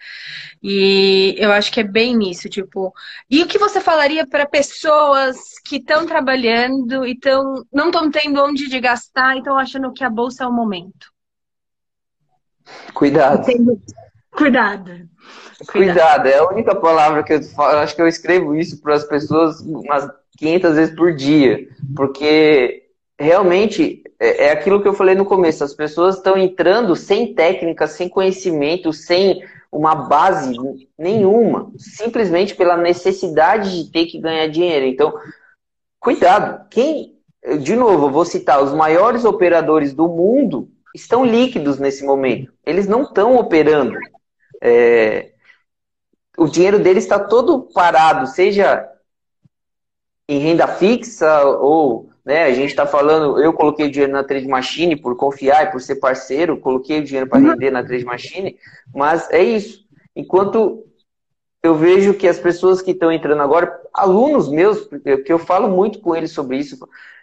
E 0.63 1.35
eu 1.39 1.53
acho 1.53 1.71
que 1.71 1.81
é 1.81 1.85
bem 1.85 2.17
nisso, 2.17 2.49
tipo. 2.49 2.93
E 3.31 3.43
o 3.43 3.47
que 3.47 3.59
você 3.59 3.81
falaria 3.81 4.27
para 4.27 4.47
pessoas 4.47 5.37
que 5.65 5.77
estão 5.77 6.07
trabalhando 6.07 7.07
e 7.07 7.19
tão, 7.19 7.65
não 7.73 7.87
estão 7.87 8.11
tendo 8.11 8.43
onde 8.43 8.69
de 8.69 8.81
gastar 8.81 9.35
e 9.35 9.39
estão 9.39 9.59
achando 9.59 9.93
que 9.93 10.03
a 10.03 10.11
bolsa 10.11 10.45
é 10.45 10.47
o 10.47 10.53
momento? 10.53 11.13
Cuidado. 12.95 13.45
Cuidado. 14.31 15.09
Cuidado, 15.71 16.27
é 16.27 16.39
a 16.39 16.49
única 16.49 16.75
palavra 16.75 17.23
que 17.23 17.35
eu 17.35 17.43
falo. 17.43 17.79
Acho 17.79 17.95
que 17.95 18.03
eu 18.03 18.09
escrevo 18.09 18.55
isso 18.55 18.81
para 18.81 18.95
as 18.95 19.05
pessoas 19.05 19.61
umas 19.61 20.09
500 20.39 20.75
vezes 20.75 20.97
por 20.97 21.15
dia, 21.15 21.69
porque 21.95 22.82
realmente 23.23 24.03
é, 24.19 24.47
é 24.47 24.53
aquilo 24.53 24.83
que 24.83 24.89
eu 24.89 24.95
falei 24.95 25.15
no 25.15 25.25
começo: 25.25 25.65
as 25.65 25.75
pessoas 25.75 26.17
estão 26.17 26.37
entrando 26.37 26.95
sem 26.95 27.35
técnica, 27.35 27.87
sem 27.87 28.09
conhecimento, 28.09 28.93
sem 28.93 29.43
uma 29.71 29.95
base 29.95 30.55
nenhuma, 30.99 31.73
simplesmente 31.79 32.55
pela 32.55 32.77
necessidade 32.77 33.85
de 33.85 33.91
ter 33.91 34.07
que 34.07 34.19
ganhar 34.19 34.47
dinheiro. 34.49 34.85
Então, 34.85 35.15
cuidado. 35.99 36.69
Quem, 36.69 37.17
de 37.61 37.75
novo, 37.75 38.07
eu 38.07 38.11
vou 38.11 38.25
citar 38.25 38.63
os 38.63 38.73
maiores 38.73 39.25
operadores 39.25 39.95
do 39.95 40.07
mundo 40.09 40.69
estão 40.95 41.25
líquidos 41.25 41.79
nesse 41.79 42.05
momento. 42.05 42.53
Eles 42.67 42.87
não 42.87 43.03
estão 43.03 43.37
operando. 43.37 43.97
É, 44.61 45.33
o 46.37 46.47
dinheiro 46.47 46.79
deles 46.79 47.05
está 47.05 47.19
todo 47.19 47.63
parado, 47.73 48.27
seja 48.27 48.87
em 50.29 50.39
renda 50.39 50.69
fixa 50.69 51.45
ou 51.45 52.12
né? 52.25 52.45
A 52.45 52.53
gente 52.53 52.71
está 52.71 52.87
falando, 52.87 53.41
eu 53.43 53.53
coloquei 53.53 53.87
o 53.87 53.91
dinheiro 53.91 54.13
na 54.13 54.25
Trade 54.25 54.47
Machine 54.47 54.97
por 54.97 55.17
confiar 55.17 55.65
e 55.65 55.71
por 55.71 55.81
ser 55.81 55.97
parceiro, 55.97 56.57
coloquei 56.57 57.01
o 57.01 57.05
dinheiro 57.05 57.29
para 57.29 57.41
uhum. 57.41 57.51
render 57.51 57.71
na 57.71 57.85
Trade 57.85 58.05
Machine, 58.05 58.57
mas 58.95 59.29
é 59.31 59.43
isso. 59.43 59.85
Enquanto 60.15 60.85
eu 61.63 61.75
vejo 61.75 62.15
que 62.15 62.29
as 62.29 62.39
pessoas 62.39 62.83
que 62.83 62.91
estão 62.91 63.11
entrando 63.13 63.43
agora, 63.43 63.73
alunos 63.93 64.49
meus, 64.49 64.89
que 65.25 65.33
eu 65.33 65.39
falo 65.39 65.69
muito 65.69 66.01
com 66.01 66.15
eles 66.15 66.33
sobre 66.33 66.59
isso, 66.59 66.77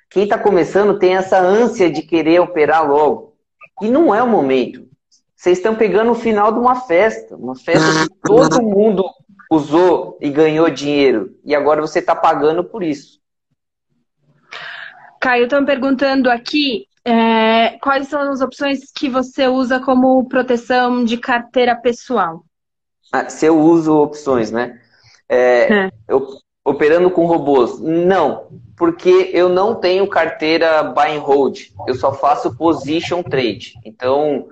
quem 0.10 0.24
está 0.24 0.38
começando 0.38 0.98
tem 0.98 1.16
essa 1.16 1.40
ânsia 1.40 1.90
de 1.90 2.02
querer 2.02 2.40
operar 2.40 2.90
logo. 2.90 3.36
E 3.82 3.88
não 3.88 4.14
é 4.14 4.24
o 4.24 4.28
momento. 4.28 4.88
Vocês 5.36 5.58
estão 5.58 5.76
pegando 5.76 6.12
o 6.12 6.16
final 6.16 6.52
de 6.52 6.60
uma 6.60 6.76
festa, 6.76 7.36
uma 7.36 7.56
festa 7.56 8.04
que 8.04 8.16
todo 8.24 8.62
mundo 8.62 9.06
usou 9.52 10.18
e 10.20 10.30
ganhou 10.30 10.70
dinheiro. 10.70 11.36
E 11.46 11.56
agora 11.56 11.82
você 11.82 12.00
está 12.00 12.16
pagando 12.16 12.64
por 12.64 12.84
isso. 12.84 13.19
Caio, 15.20 15.44
estão 15.44 15.66
perguntando 15.66 16.30
aqui 16.30 16.88
é, 17.04 17.78
quais 17.82 18.08
são 18.08 18.22
as 18.32 18.42
opções 18.42 18.92
que 18.96 19.10
você 19.10 19.48
usa 19.48 19.80
como 19.80 20.28
proteção 20.28 21.04
de 21.04 21.18
carteira 21.18 21.76
pessoal. 21.76 22.44
Ah, 23.12 23.30
se 23.30 23.46
eu 23.46 23.60
uso 23.60 23.96
opções, 23.96 24.52
né? 24.52 24.80
É, 25.28 25.86
é. 25.86 25.92
Eu, 26.08 26.28
operando 26.64 27.10
com 27.10 27.26
robôs. 27.26 27.80
Não, 27.80 28.48
porque 28.78 29.32
eu 29.34 29.50
não 29.50 29.76
tenho 29.76 30.08
carteira 30.08 30.84
buy 30.84 31.18
and 31.18 31.20
hold. 31.20 31.60
Eu 31.88 31.96
só 31.96 32.14
faço 32.14 32.56
position 32.56 33.24
trade. 33.24 33.74
Então, 33.84 34.48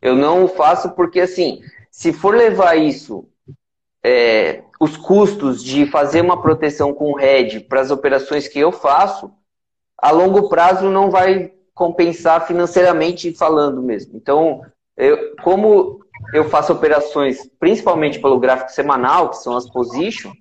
eu 0.00 0.14
não 0.14 0.46
faço 0.46 0.90
porque, 0.90 1.20
assim, 1.20 1.60
se 1.90 2.12
for 2.12 2.34
levar 2.34 2.76
isso, 2.76 3.26
é, 4.04 4.62
os 4.80 4.96
custos 4.96 5.62
de 5.62 5.86
fazer 5.86 6.20
uma 6.20 6.40
proteção 6.40 6.92
com 6.92 7.14
head 7.14 7.60
para 7.60 7.80
as 7.80 7.90
operações 7.90 8.46
que 8.46 8.58
eu 8.58 8.70
faço, 8.70 9.30
a 10.02 10.10
longo 10.10 10.48
prazo 10.48 10.90
não 10.90 11.10
vai 11.10 11.52
compensar 11.72 12.44
financeiramente 12.46 13.32
falando 13.32 13.80
mesmo. 13.80 14.16
Então, 14.16 14.62
eu, 14.96 15.36
como 15.42 16.00
eu 16.34 16.48
faço 16.48 16.72
operações 16.72 17.48
principalmente 17.58 18.20
pelo 18.20 18.40
gráfico 18.40 18.72
semanal, 18.72 19.30
que 19.30 19.38
são 19.38 19.56
as 19.56 19.70
position, 19.70 20.32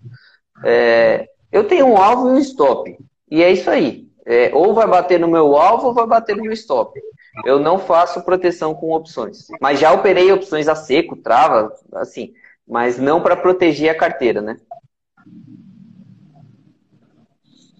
é, 0.65 1.27
eu 1.51 1.63
tenho 1.63 1.85
um 1.85 1.97
alvo 1.97 2.29
e 2.29 2.31
um 2.31 2.37
stop. 2.39 2.97
E 3.29 3.43
é 3.43 3.51
isso 3.51 3.69
aí. 3.69 4.07
É, 4.25 4.51
ou 4.53 4.73
vai 4.73 4.87
bater 4.87 5.19
no 5.19 5.27
meu 5.27 5.55
alvo 5.55 5.87
ou 5.87 5.93
vai 5.93 6.07
bater 6.07 6.35
no 6.35 6.43
meu 6.43 6.53
stop. 6.53 6.99
Eu 7.45 7.59
não 7.59 7.79
faço 7.79 8.23
proteção 8.23 8.73
com 8.73 8.91
opções. 8.91 9.47
Mas 9.59 9.79
já 9.79 9.91
operei 9.91 10.31
opções 10.31 10.67
a 10.67 10.75
seco, 10.75 11.15
trava, 11.15 11.73
assim, 11.93 12.33
mas 12.67 12.97
não 12.97 13.21
para 13.21 13.35
proteger 13.35 13.89
a 13.89 13.97
carteira, 13.97 14.41
né? 14.41 14.57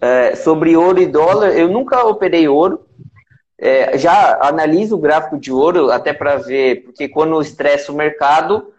É, 0.02 0.34
sobre 0.34 0.76
ouro 0.76 1.00
e 1.00 1.06
dólar, 1.06 1.56
eu 1.56 1.68
nunca 1.68 2.04
operei 2.04 2.48
ouro. 2.48 2.84
É, 3.56 3.96
já 3.96 4.40
analiso 4.42 4.96
o 4.96 5.00
gráfico 5.00 5.38
de 5.38 5.52
ouro 5.52 5.92
até 5.92 6.12
para 6.12 6.34
ver, 6.36 6.82
porque 6.82 7.08
quando 7.08 7.40
estressa 7.40 7.92
o 7.92 7.94
mercado, 7.94 8.72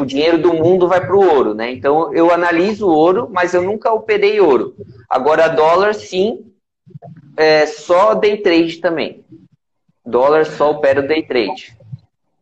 o 0.00 0.04
dinheiro 0.04 0.38
do 0.38 0.54
mundo 0.54 0.86
vai 0.86 1.04
para 1.04 1.16
o 1.16 1.28
ouro, 1.28 1.52
né? 1.52 1.72
Então 1.72 2.14
eu 2.14 2.32
analiso 2.32 2.86
o 2.86 2.94
ouro, 2.94 3.28
mas 3.32 3.52
eu 3.52 3.62
nunca 3.62 3.92
operei 3.92 4.40
ouro. 4.40 4.76
Agora 5.10 5.48
dólar, 5.48 5.94
sim, 5.94 6.46
é, 7.36 7.66
só 7.66 8.14
day 8.14 8.36
trade 8.36 8.76
também. 8.76 9.24
Dólar 10.06 10.46
só 10.46 10.70
opera 10.70 11.02
day 11.02 11.22
trade. 11.24 11.76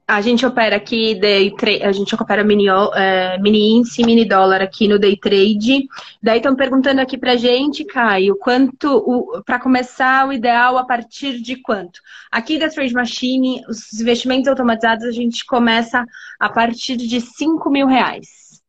A 0.07 0.21
gente 0.21 0.45
opera 0.45 0.77
aqui 0.77 1.15
day 1.15 1.55
a 1.83 1.93
gente 1.93 2.15
opera 2.15 2.43
mini, 2.43 2.67
é, 2.95 3.39
mini 3.39 3.77
índice, 3.77 4.05
mini 4.05 4.25
dólar 4.25 4.61
aqui 4.61 4.89
no 4.89 4.99
day 4.99 5.17
trade. 5.17 5.89
Daí 6.23 6.39
estão 6.39 6.57
perguntando 6.57 7.01
aqui 7.01 7.17
pra 7.17 7.37
gente, 7.37 7.85
Caio, 7.85 8.37
quanto 8.37 9.43
para 9.47 9.61
começar 9.61 10.27
o 10.27 10.33
ideal 10.33 10.77
a 10.77 10.85
partir 10.85 11.41
de 11.41 11.57
quanto? 11.57 12.01
Aqui 12.31 12.59
da 12.59 12.69
Trade 12.69 12.93
Machine, 12.93 13.63
os 13.69 13.93
investimentos 14.01 14.49
automatizados 14.49 15.05
a 15.05 15.13
gente 15.13 15.47
começa 15.47 16.05
a 16.39 16.49
partir 16.49 16.97
de 16.97 17.21
5 17.21 17.71
mil 17.71 17.87
reais. 17.87 18.61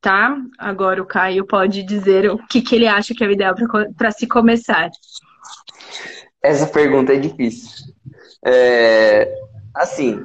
Tá? 0.00 0.36
Agora 0.58 1.00
o 1.00 1.06
Caio 1.06 1.46
pode 1.46 1.82
dizer 1.84 2.28
o 2.28 2.38
que, 2.48 2.60
que 2.60 2.74
ele 2.74 2.88
acha 2.88 3.14
que 3.14 3.22
é 3.22 3.26
o 3.26 3.30
ideal 3.30 3.54
para 3.96 4.10
se 4.10 4.26
começar. 4.26 4.90
Essa 6.42 6.66
pergunta 6.66 7.12
é 7.12 7.18
difícil. 7.18 7.92
É, 8.44 9.32
assim, 9.72 10.20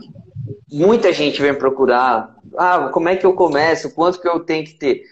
muita 0.72 1.12
gente 1.14 1.42
vem 1.42 1.54
procurar, 1.54 2.36
ah, 2.58 2.90
como 2.90 3.10
é 3.10 3.16
que 3.16 3.26
eu 3.26 3.34
começo, 3.34 3.94
quanto 3.94 4.22
que 4.22 4.28
eu 4.28 4.40
tenho 4.40 4.66
que 4.66 4.74
ter? 4.74 5.04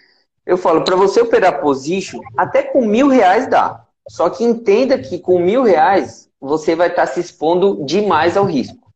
Eu 0.44 0.56
falo, 0.56 0.84
para 0.84 0.96
você 0.96 1.20
operar 1.20 1.60
position, 1.60 2.20
até 2.36 2.62
com 2.62 2.86
mil 2.86 3.08
reais 3.08 3.48
dá. 3.48 3.84
Só 4.08 4.30
que 4.30 4.44
entenda 4.44 4.98
que 4.98 5.18
com 5.18 5.38
mil 5.40 5.62
reais 5.62 6.30
você 6.40 6.76
vai 6.76 6.88
estar 6.88 7.06
tá 7.06 7.12
se 7.12 7.20
expondo 7.20 7.84
demais 7.84 8.36
ao 8.36 8.44
risco. 8.44 8.86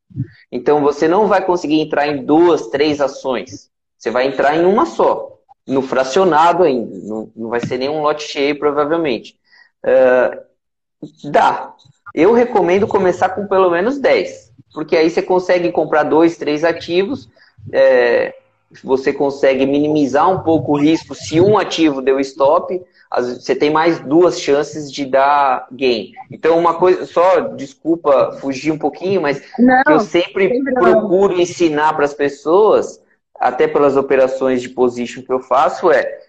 Então 0.50 0.80
você 0.80 1.08
não 1.08 1.26
vai 1.26 1.44
conseguir 1.44 1.80
entrar 1.80 2.06
em 2.06 2.24
duas, 2.24 2.68
três 2.68 3.00
ações. 3.00 3.70
Você 3.98 4.10
vai 4.10 4.26
entrar 4.26 4.56
em 4.56 4.64
uma 4.64 4.86
só, 4.86 5.38
no 5.66 5.82
fracionado 5.82 6.62
ainda. 6.62 6.96
Não, 7.02 7.30
não 7.34 7.48
vai 7.48 7.60
ser 7.60 7.78
nenhum 7.78 8.00
lote 8.02 8.24
cheio, 8.24 8.58
provavelmente. 8.58 9.38
Uh, 9.84 11.30
dá. 11.30 11.74
Eu 12.14 12.32
recomendo 12.32 12.86
começar 12.86 13.30
com 13.30 13.46
pelo 13.46 13.70
menos 13.70 13.98
10 13.98 14.50
porque 14.72 14.96
aí 14.96 15.10
você 15.10 15.22
consegue 15.22 15.70
comprar 15.72 16.04
dois, 16.04 16.36
três 16.36 16.64
ativos, 16.64 17.28
é, 17.72 18.34
você 18.82 19.12
consegue 19.12 19.66
minimizar 19.66 20.30
um 20.30 20.42
pouco 20.42 20.72
o 20.72 20.78
risco 20.78 21.14
se 21.14 21.40
um 21.40 21.58
ativo 21.58 22.00
deu 22.00 22.20
stop, 22.20 22.80
você 23.12 23.56
tem 23.56 23.70
mais 23.70 23.98
duas 23.98 24.40
chances 24.40 24.90
de 24.90 25.04
dar 25.04 25.66
gain. 25.72 26.12
Então, 26.30 26.56
uma 26.56 26.74
coisa, 26.74 27.04
só 27.06 27.40
desculpa 27.40 28.36
fugir 28.40 28.70
um 28.70 28.78
pouquinho, 28.78 29.20
mas 29.20 29.42
não, 29.58 29.82
eu 29.88 30.00
sempre 30.00 30.62
procuro 30.74 31.40
ensinar 31.40 31.94
para 31.94 32.04
as 32.04 32.14
pessoas, 32.14 33.02
até 33.34 33.66
pelas 33.66 33.96
operações 33.96 34.62
de 34.62 34.68
position 34.68 35.22
que 35.24 35.32
eu 35.32 35.40
faço, 35.40 35.90
é 35.90 36.20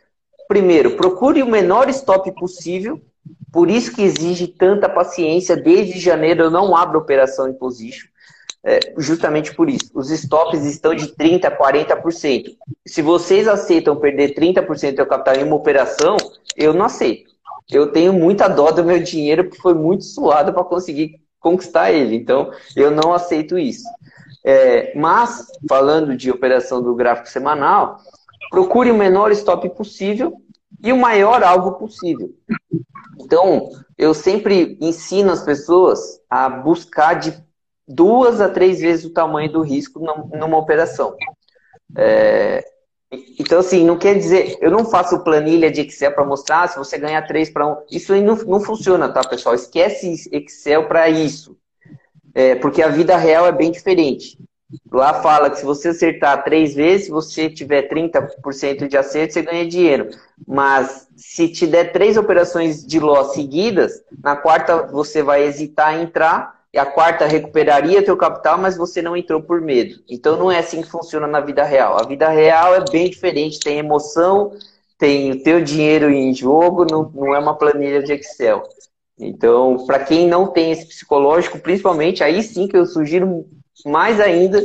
primeiro, 0.47 0.97
procure 0.97 1.43
o 1.43 1.47
menor 1.47 1.87
stop 1.89 2.31
possível. 2.31 2.99
Por 3.51 3.69
isso 3.69 3.93
que 3.93 4.01
exige 4.01 4.47
tanta 4.47 4.87
paciência. 4.87 5.55
Desde 5.55 5.99
janeiro 5.99 6.43
eu 6.43 6.51
não 6.51 6.75
abro 6.75 6.99
operação 6.99 7.47
em 7.47 7.53
position 7.53 8.11
é, 8.63 8.93
justamente 8.97 9.53
por 9.55 9.69
isso. 9.69 9.91
Os 9.93 10.11
stops 10.11 10.63
estão 10.65 10.93
de 10.93 11.07
30% 11.07 11.45
a 11.45 11.51
40%. 11.51 12.55
Se 12.85 13.01
vocês 13.01 13.47
aceitam 13.47 13.95
perder 13.95 14.35
30% 14.35 14.91
do 14.91 14.95
seu 14.95 15.05
capital 15.05 15.35
em 15.35 15.43
uma 15.43 15.55
operação, 15.55 16.17
eu 16.55 16.73
não 16.73 16.85
aceito. 16.85 17.31
Eu 17.69 17.91
tenho 17.91 18.13
muita 18.13 18.47
dó 18.47 18.71
do 18.71 18.83
meu 18.83 19.01
dinheiro 19.01 19.45
porque 19.45 19.61
foi 19.61 19.73
muito 19.73 20.03
suado 20.03 20.53
para 20.53 20.63
conseguir 20.63 21.21
conquistar 21.39 21.91
ele. 21.91 22.15
Então, 22.15 22.51
eu 22.75 22.91
não 22.91 23.13
aceito 23.13 23.57
isso. 23.57 23.87
É, 24.43 24.95
mas, 24.95 25.47
falando 25.67 26.15
de 26.15 26.29
operação 26.29 26.81
do 26.81 26.95
gráfico 26.95 27.29
semanal, 27.29 27.97
procure 28.49 28.91
o 28.91 28.97
menor 28.97 29.31
stop 29.31 29.67
possível 29.69 30.33
e 30.83 30.91
o 30.91 30.97
maior 30.97 31.43
alvo 31.43 31.73
possível. 31.73 32.33
Então, 33.19 33.69
eu 33.97 34.13
sempre 34.13 34.77
ensino 34.81 35.31
as 35.31 35.43
pessoas 35.43 36.19
a 36.29 36.49
buscar 36.49 37.15
de 37.15 37.33
duas 37.87 38.41
a 38.41 38.49
três 38.49 38.79
vezes 38.79 39.05
o 39.05 39.13
tamanho 39.13 39.51
do 39.51 39.61
risco 39.61 39.99
numa 39.99 40.57
operação. 40.57 41.15
É, 41.95 42.63
então, 43.37 43.59
assim, 43.59 43.85
não 43.85 43.97
quer 43.97 44.17
dizer, 44.17 44.57
eu 44.61 44.71
não 44.71 44.85
faço 44.85 45.23
planilha 45.23 45.69
de 45.69 45.81
Excel 45.81 46.13
para 46.13 46.25
mostrar 46.25 46.69
se 46.69 46.77
você 46.77 46.97
ganhar 46.97 47.21
três 47.27 47.49
para 47.49 47.67
um. 47.67 47.75
Isso 47.91 48.13
aí 48.13 48.21
não, 48.21 48.35
não 48.35 48.61
funciona, 48.61 49.09
tá, 49.09 49.21
pessoal? 49.21 49.53
Esquece 49.53 50.29
Excel 50.31 50.87
para 50.87 51.09
isso. 51.09 51.57
É, 52.33 52.55
porque 52.55 52.81
a 52.81 52.87
vida 52.87 53.17
real 53.17 53.45
é 53.45 53.51
bem 53.51 53.71
diferente. 53.71 54.37
Lá 54.91 55.21
fala 55.21 55.49
que 55.49 55.59
se 55.59 55.65
você 55.65 55.89
acertar 55.89 56.43
três 56.43 56.73
vezes, 56.73 57.09
você 57.09 57.49
tiver 57.49 57.89
30% 57.89 58.87
de 58.87 58.97
acerto, 58.97 59.33
você 59.33 59.41
ganha 59.41 59.67
dinheiro. 59.67 60.09
Mas 60.47 61.07
se 61.15 61.47
te 61.49 61.67
der 61.67 61.91
três 61.91 62.17
operações 62.17 62.85
de 62.85 62.99
loss 62.99 63.33
seguidas, 63.33 64.01
na 64.23 64.35
quarta 64.35 64.87
você 64.87 65.21
vai 65.21 65.43
hesitar 65.43 65.95
em 65.95 66.03
entrar 66.03 66.61
e 66.73 66.79
a 66.79 66.85
quarta 66.85 67.25
recuperaria 67.25 68.03
teu 68.03 68.15
capital, 68.15 68.57
mas 68.57 68.77
você 68.77 69.01
não 69.01 69.17
entrou 69.17 69.41
por 69.41 69.59
medo. 69.59 70.01
Então 70.09 70.37
não 70.37 70.51
é 70.51 70.59
assim 70.59 70.81
que 70.81 70.89
funciona 70.89 71.27
na 71.27 71.41
vida 71.41 71.63
real. 71.63 71.99
A 71.99 72.07
vida 72.07 72.29
real 72.29 72.73
é 72.73 72.83
bem 72.89 73.09
diferente, 73.09 73.59
tem 73.59 73.79
emoção, 73.79 74.53
tem 74.97 75.31
o 75.31 75.43
teu 75.43 75.61
dinheiro 75.61 76.09
em 76.09 76.33
jogo, 76.33 76.85
não, 76.89 77.11
não 77.13 77.35
é 77.35 77.39
uma 77.39 77.57
planilha 77.57 78.01
de 78.01 78.13
Excel. 78.13 78.63
Então, 79.19 79.85
para 79.85 79.99
quem 79.99 80.27
não 80.27 80.47
tem 80.47 80.71
esse 80.71 80.87
psicológico, 80.87 81.59
principalmente, 81.59 82.23
aí 82.23 82.41
sim 82.41 82.67
que 82.67 82.77
eu 82.77 82.85
sugiro 82.85 83.45
mais 83.85 84.19
ainda 84.19 84.61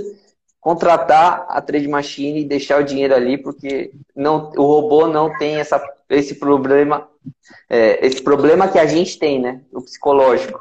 contratar 0.61 1.47
a 1.49 1.61
Trade 1.61 1.87
Machine 1.87 2.41
e 2.41 2.45
deixar 2.45 2.81
o 2.81 2.85
dinheiro 2.85 3.14
ali, 3.14 3.39
porque 3.39 3.93
não, 4.17 4.51
o 4.57 4.62
robô 4.62 5.07
não 5.07 5.37
tem 5.39 5.57
essa, 5.57 5.81
esse 6.11 6.35
problema, 6.35 7.07
é, 7.71 8.05
esse 8.05 8.21
problema 8.21 8.67
que 8.67 8.79
a 8.79 8.87
gente 8.87 9.17
tem, 9.19 9.41
né? 9.41 9.61
O 9.73 9.81
psicológico. 9.81 10.59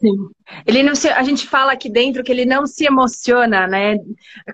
Sim. 0.00 0.30
Ele 0.66 0.82
não 0.82 0.94
se, 0.94 1.08
a 1.08 1.22
gente 1.22 1.46
fala 1.46 1.72
aqui 1.72 1.90
dentro 1.90 2.22
que 2.22 2.30
ele 2.30 2.46
não 2.46 2.66
se 2.66 2.86
emociona, 2.86 3.66
né? 3.66 3.98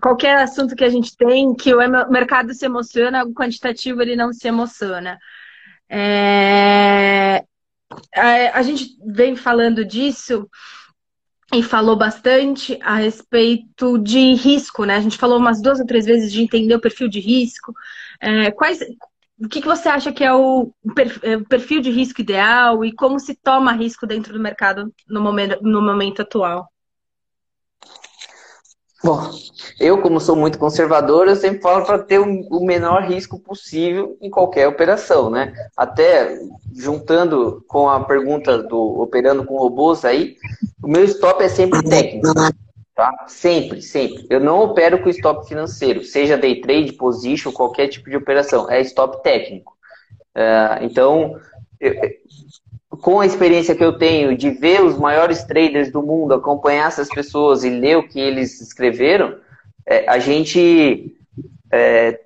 Qualquer 0.03 0.39
assunto 0.39 0.75
que 0.75 0.85
a 0.85 0.89
gente 0.89 1.17
tem, 1.17 1.55
que 1.55 1.75
o 1.75 2.11
mercado 2.11 2.55
se 2.55 2.65
emociona, 2.65 3.25
o 3.25 3.33
quantitativo 3.33 4.03
ele 4.03 4.17
não 4.17 4.33
se 4.33 4.49
emociona. 4.49 5.19
É... 5.89 7.45
A, 8.15 8.59
a 8.59 8.63
gente 8.63 8.97
vem 9.07 9.37
falando 9.37 9.85
disso 9.85 10.49
e 11.53 11.63
falou 11.63 11.97
bastante 11.97 12.79
a 12.83 12.97
respeito 12.97 13.99
de 13.99 14.35
risco, 14.35 14.85
né? 14.85 14.97
A 14.97 15.01
gente 15.01 15.17
falou 15.17 15.39
umas 15.39 15.63
duas 15.63 15.81
ou 15.81 15.87
três 15.87 16.05
vezes 16.05 16.31
de 16.33 16.43
entender 16.43 16.75
o 16.75 16.81
perfil 16.81 17.09
de 17.09 17.21
risco. 17.21 17.73
É, 18.21 18.51
quais, 18.51 18.81
o 19.41 19.49
que, 19.49 19.63
que 19.63 19.67
você 19.67 19.89
acha 19.89 20.13
que 20.13 20.23
é, 20.23 20.27
é 20.27 20.35
o 20.35 20.73
perfil 21.49 21.81
de 21.81 21.91
risco 21.91 22.21
ideal 22.21 22.85
e 22.85 22.93
como 22.93 23.19
se 23.19 23.35
toma 23.35 23.73
risco 23.73 24.07
dentro 24.07 24.33
do 24.33 24.41
mercado 24.41 24.93
no 25.09 25.23
momento, 25.23 25.59
no 25.63 25.81
momento 25.81 26.21
atual? 26.21 26.69
Bom, 29.03 29.31
eu, 29.79 30.03
como 30.03 30.21
sou 30.21 30.35
muito 30.35 30.59
conservador, 30.59 31.29
eu 31.29 31.37
sempre 31.37 31.63
falo 31.63 31.87
para 31.87 32.01
ter 32.01 32.19
o 32.19 32.65
menor 32.65 33.05
risco 33.05 33.39
possível 33.39 34.19
em 34.21 34.29
qualquer 34.29 34.67
operação, 34.67 35.31
né? 35.31 35.55
Até 35.77 36.37
juntando 36.75 37.65
com 37.69 37.89
a 37.89 38.03
pergunta 38.05 38.59
do 38.59 39.01
operando 39.01 39.45
com 39.45 39.57
robôs 39.57 40.05
aí, 40.05 40.37
o 40.83 40.89
meu 40.89 41.05
stop 41.05 41.43
é 41.43 41.49
sempre 41.49 41.83
técnico. 41.83 42.33
Tá? 42.95 43.25
Sempre, 43.29 43.81
sempre. 43.81 44.27
Eu 44.29 44.41
não 44.41 44.61
opero 44.61 45.01
com 45.01 45.09
stop 45.09 45.47
financeiro, 45.47 46.03
seja 46.03 46.37
day 46.37 46.61
trade, 46.61 46.95
position, 46.95 47.53
qualquer 47.53 47.89
tipo 47.89 48.11
de 48.11 48.17
operação. 48.17 48.69
É 48.71 48.81
stop 48.81 49.23
técnico. 49.23 49.77
Uh, 50.37 50.85
então, 50.85 51.39
eu, 51.79 51.95
com 53.01 53.21
a 53.21 53.27
experiência 53.27 53.75
que 53.75 53.85
eu 53.85 53.97
tenho 53.97 54.37
de 54.37 54.51
ver 54.51 54.83
os 54.83 54.99
maiores 54.99 55.45
traders 55.45 55.91
do 55.93 56.03
mundo, 56.03 56.35
acompanhar 56.35 56.89
essas 56.89 57.09
pessoas 57.09 57.65
e 57.65 57.71
ler 57.71 57.97
o 57.97 58.09
que 58.09 58.19
eles 58.19 58.61
escreveram, 58.61 59.37
é, 59.87 60.09
a 60.09 60.19
gente 60.19 61.17
é, 61.71 62.21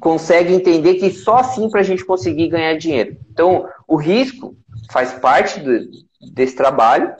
consegue 0.00 0.54
entender 0.54 0.94
que 0.94 1.10
só 1.10 1.36
assim 1.36 1.68
para 1.68 1.80
a 1.80 1.84
gente 1.84 2.04
conseguir 2.04 2.48
ganhar 2.48 2.76
dinheiro. 2.76 3.16
Então, 3.30 3.68
o 3.86 3.96
risco 3.96 4.56
faz 4.90 5.12
parte 5.12 5.60
do, 5.60 5.86
desse 6.32 6.56
trabalho, 6.56 7.14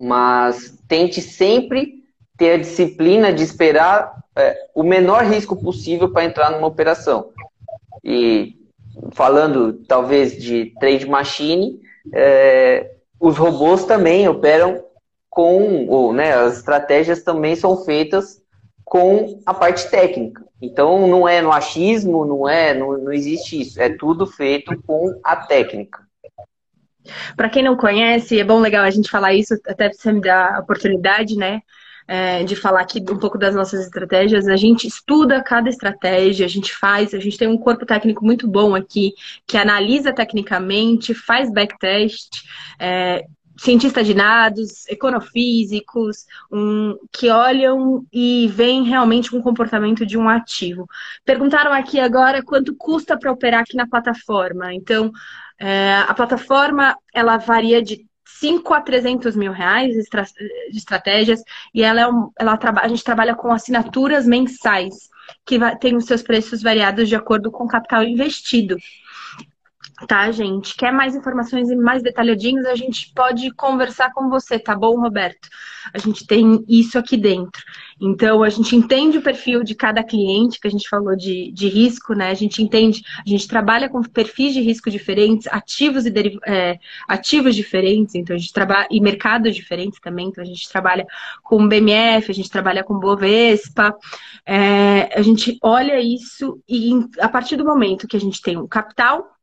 mas 0.00 0.78
tente 0.88 1.20
sempre 1.20 2.00
ter 2.36 2.52
a 2.52 2.58
disciplina 2.58 3.32
de 3.32 3.42
esperar 3.42 4.20
é, 4.36 4.56
o 4.74 4.82
menor 4.82 5.24
risco 5.24 5.56
possível 5.56 6.10
para 6.10 6.24
entrar 6.24 6.50
numa 6.50 6.66
operação. 6.66 7.30
E 8.02 8.56
falando 9.12 9.74
talvez 9.86 10.36
de 10.36 10.72
trade 10.80 11.06
machine, 11.06 11.80
é, 12.12 12.92
os 13.18 13.36
robôs 13.36 13.84
também 13.84 14.28
operam 14.28 14.82
com, 15.28 15.86
ou 15.86 16.12
né, 16.12 16.34
as 16.34 16.58
estratégias 16.58 17.22
também 17.22 17.54
são 17.54 17.84
feitas 17.84 18.40
com 18.84 19.40
a 19.46 19.54
parte 19.54 19.88
técnica. 19.90 20.44
Então 20.60 21.06
não 21.06 21.28
é 21.28 21.40
no 21.40 21.52
achismo, 21.52 22.24
não 22.24 22.48
é, 22.48 22.74
não, 22.74 22.98
não 22.98 23.12
existe 23.12 23.60
isso. 23.60 23.80
É 23.80 23.88
tudo 23.88 24.26
feito 24.26 24.76
com 24.82 25.18
a 25.22 25.36
técnica. 25.36 26.09
Para 27.36 27.48
quem 27.48 27.62
não 27.62 27.76
conhece, 27.76 28.38
é 28.38 28.44
bom 28.44 28.60
legal 28.60 28.84
a 28.84 28.90
gente 28.90 29.10
falar 29.10 29.34
isso, 29.34 29.54
até 29.66 29.92
você 29.92 30.12
me 30.12 30.20
dar 30.20 30.56
a 30.56 30.60
oportunidade, 30.60 31.36
né? 31.36 31.60
É, 32.08 32.42
de 32.42 32.56
falar 32.56 32.80
aqui 32.80 32.98
um 32.98 33.18
pouco 33.18 33.38
das 33.38 33.54
nossas 33.54 33.84
estratégias. 33.84 34.48
A 34.48 34.56
gente 34.56 34.86
estuda 34.86 35.40
cada 35.44 35.68
estratégia, 35.68 36.44
a 36.44 36.48
gente 36.48 36.74
faz, 36.74 37.14
a 37.14 37.20
gente 37.20 37.38
tem 37.38 37.46
um 37.46 37.56
corpo 37.56 37.86
técnico 37.86 38.24
muito 38.24 38.48
bom 38.48 38.74
aqui, 38.74 39.12
que 39.46 39.56
analisa 39.56 40.12
tecnicamente, 40.12 41.14
faz 41.14 41.52
backtest, 41.52 42.42
é, 42.80 43.24
cientistas 43.60 44.06
de 44.06 44.14
dados, 44.14 44.88
econofísicos, 44.88 46.24
um, 46.50 46.96
que 47.12 47.28
olham 47.28 48.06
e 48.10 48.48
veem 48.48 48.84
realmente 48.84 49.36
um 49.36 49.42
comportamento 49.42 50.06
de 50.06 50.16
um 50.16 50.30
ativo. 50.30 50.86
Perguntaram 51.26 51.70
aqui 51.70 52.00
agora 52.00 52.42
quanto 52.42 52.74
custa 52.74 53.18
para 53.18 53.30
operar 53.30 53.60
aqui 53.60 53.76
na 53.76 53.86
plataforma. 53.86 54.72
Então, 54.72 55.12
é, 55.60 55.94
a 56.08 56.14
plataforma 56.14 56.96
ela 57.14 57.36
varia 57.36 57.82
de 57.82 58.06
5 58.40 58.72
a 58.72 58.80
300 58.80 59.36
mil 59.36 59.52
reais 59.52 59.94
de 59.94 60.76
estratégias 60.76 61.42
e 61.74 61.82
ela, 61.82 62.00
é 62.00 62.08
um, 62.08 62.30
ela 62.38 62.58
a 62.80 62.88
gente 62.88 63.04
trabalha 63.04 63.34
com 63.34 63.52
assinaturas 63.52 64.26
mensais 64.26 65.10
que 65.44 65.58
tem 65.78 65.94
os 65.94 66.06
seus 66.06 66.22
preços 66.22 66.62
variados 66.62 67.08
de 67.08 67.14
acordo 67.14 67.50
com 67.50 67.64
o 67.64 67.68
capital 67.68 68.02
investido 68.02 68.76
tá, 70.06 70.30
gente? 70.30 70.74
Quer 70.76 70.92
mais 70.92 71.14
informações 71.14 71.70
e 71.70 71.76
mais 71.76 72.02
detalhadinhos, 72.02 72.66
a 72.66 72.74
gente 72.74 73.12
pode 73.14 73.50
conversar 73.52 74.12
com 74.12 74.28
você, 74.28 74.58
tá 74.58 74.74
bom, 74.74 75.00
Roberto? 75.00 75.48
A 75.92 75.98
gente 75.98 76.26
tem 76.26 76.64
isso 76.68 76.98
aqui 76.98 77.16
dentro. 77.16 77.62
Então, 78.00 78.42
a 78.42 78.48
gente 78.48 78.74
entende 78.76 79.18
o 79.18 79.22
perfil 79.22 79.62
de 79.62 79.74
cada 79.74 80.02
cliente, 80.02 80.58
que 80.58 80.68
a 80.68 80.70
gente 80.70 80.88
falou 80.88 81.16
de, 81.16 81.50
de 81.52 81.68
risco, 81.68 82.14
né? 82.14 82.30
A 82.30 82.34
gente 82.34 82.62
entende, 82.62 83.02
a 83.24 83.28
gente 83.28 83.46
trabalha 83.46 83.88
com 83.88 84.02
perfis 84.02 84.54
de 84.54 84.60
risco 84.60 84.90
diferentes, 84.90 85.46
ativos 85.48 86.06
e 86.06 86.10
deriv... 86.10 86.38
é, 86.46 86.78
ativos 87.08 87.54
diferentes, 87.54 88.14
então 88.14 88.34
a 88.34 88.38
gente 88.38 88.52
trabalha, 88.52 88.88
e 88.90 89.00
mercados 89.00 89.54
diferentes 89.54 90.00
também, 90.00 90.28
então 90.28 90.42
a 90.42 90.46
gente 90.46 90.68
trabalha 90.68 91.06
com 91.42 91.68
BMF, 91.68 92.30
a 92.30 92.34
gente 92.34 92.50
trabalha 92.50 92.82
com 92.84 92.98
Bovespa, 92.98 93.96
é, 94.46 95.18
a 95.18 95.22
gente 95.22 95.58
olha 95.62 96.00
isso 96.00 96.62
e 96.68 96.92
a 97.20 97.28
partir 97.28 97.56
do 97.56 97.64
momento 97.64 98.06
que 98.06 98.16
a 98.16 98.20
gente 98.20 98.40
tem 98.40 98.56
um 98.56 98.66
capital 98.66 99.39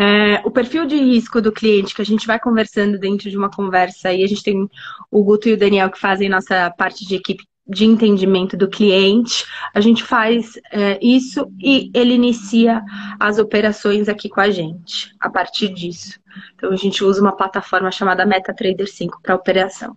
é, 0.00 0.40
o 0.46 0.50
perfil 0.50 0.86
de 0.86 0.96
risco 0.96 1.42
do 1.42 1.52
cliente 1.52 1.94
que 1.94 2.00
a 2.00 2.06
gente 2.06 2.26
vai 2.26 2.40
conversando 2.40 2.98
dentro 2.98 3.28
de 3.28 3.36
uma 3.36 3.50
conversa 3.50 4.10
e 4.10 4.24
a 4.24 4.26
gente 4.26 4.42
tem 4.42 4.66
o 5.10 5.22
Guto 5.22 5.46
e 5.46 5.52
o 5.52 5.58
Daniel 5.58 5.90
que 5.90 6.00
fazem 6.00 6.26
nossa 6.26 6.70
parte 6.70 7.06
de 7.06 7.16
equipe 7.16 7.44
de 7.70 7.84
entendimento 7.84 8.56
do 8.56 8.68
cliente, 8.68 9.44
a 9.72 9.80
gente 9.80 10.02
faz 10.02 10.58
é, 10.72 10.98
isso 11.00 11.46
e 11.62 11.90
ele 11.94 12.14
inicia 12.14 12.82
as 13.18 13.38
operações 13.38 14.08
aqui 14.08 14.28
com 14.28 14.40
a 14.40 14.50
gente, 14.50 15.14
a 15.20 15.30
partir 15.30 15.68
disso. 15.68 16.18
Então, 16.54 16.72
a 16.72 16.76
gente 16.76 17.04
usa 17.04 17.20
uma 17.20 17.36
plataforma 17.36 17.90
chamada 17.90 18.26
MetaTrader 18.26 18.90
5 18.90 19.20
para 19.22 19.34
operação. 19.34 19.96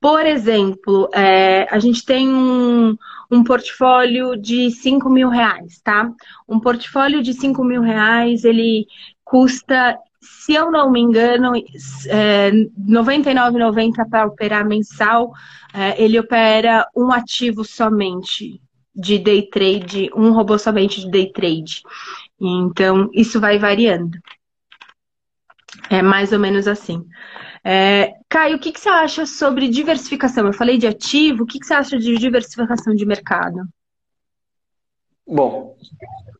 Por 0.00 0.24
exemplo, 0.26 1.08
é, 1.12 1.66
a 1.70 1.78
gente 1.78 2.04
tem 2.04 2.28
um, 2.28 2.96
um 3.30 3.44
portfólio 3.44 4.36
de 4.36 4.70
5 4.70 5.08
mil 5.08 5.28
reais, 5.28 5.80
tá? 5.82 6.10
Um 6.48 6.60
portfólio 6.60 7.22
de 7.22 7.34
5 7.34 7.64
mil 7.64 7.82
reais, 7.82 8.44
ele 8.44 8.86
custa, 9.32 9.98
se 10.20 10.52
eu 10.52 10.70
não 10.70 10.90
me 10.90 11.00
engano, 11.00 11.54
é, 12.06 12.50
R$ 12.50 12.70
99,90 12.86 14.06
para 14.10 14.26
operar 14.26 14.62
mensal. 14.62 15.32
É, 15.72 16.00
ele 16.02 16.20
opera 16.20 16.86
um 16.94 17.10
ativo 17.10 17.64
somente 17.64 18.60
de 18.94 19.18
day 19.18 19.48
trade, 19.48 20.10
um 20.14 20.32
robô 20.32 20.58
somente 20.58 21.00
de 21.00 21.10
day 21.10 21.32
trade. 21.32 21.82
Então, 22.38 23.08
isso 23.14 23.40
vai 23.40 23.58
variando. 23.58 24.18
É 25.88 26.02
mais 26.02 26.30
ou 26.30 26.38
menos 26.38 26.68
assim. 26.68 27.02
É, 27.64 28.12
Caio, 28.28 28.56
o 28.56 28.60
que, 28.60 28.70
que, 28.70 28.80
você 28.80 28.90
acha 28.90 29.24
sobre 29.24 29.66
diversificação? 29.66 30.46
Eu 30.46 30.52
falei 30.52 30.76
de 30.76 30.86
ativo, 30.86 31.44
o 31.44 31.46
que, 31.46 31.58
que 31.58 31.64
você 31.64 31.72
acha 31.72 31.98
de 31.98 32.18
diversificação 32.18 32.94
de 32.94 33.06
mercado? 33.06 33.66
Bom, 35.26 35.74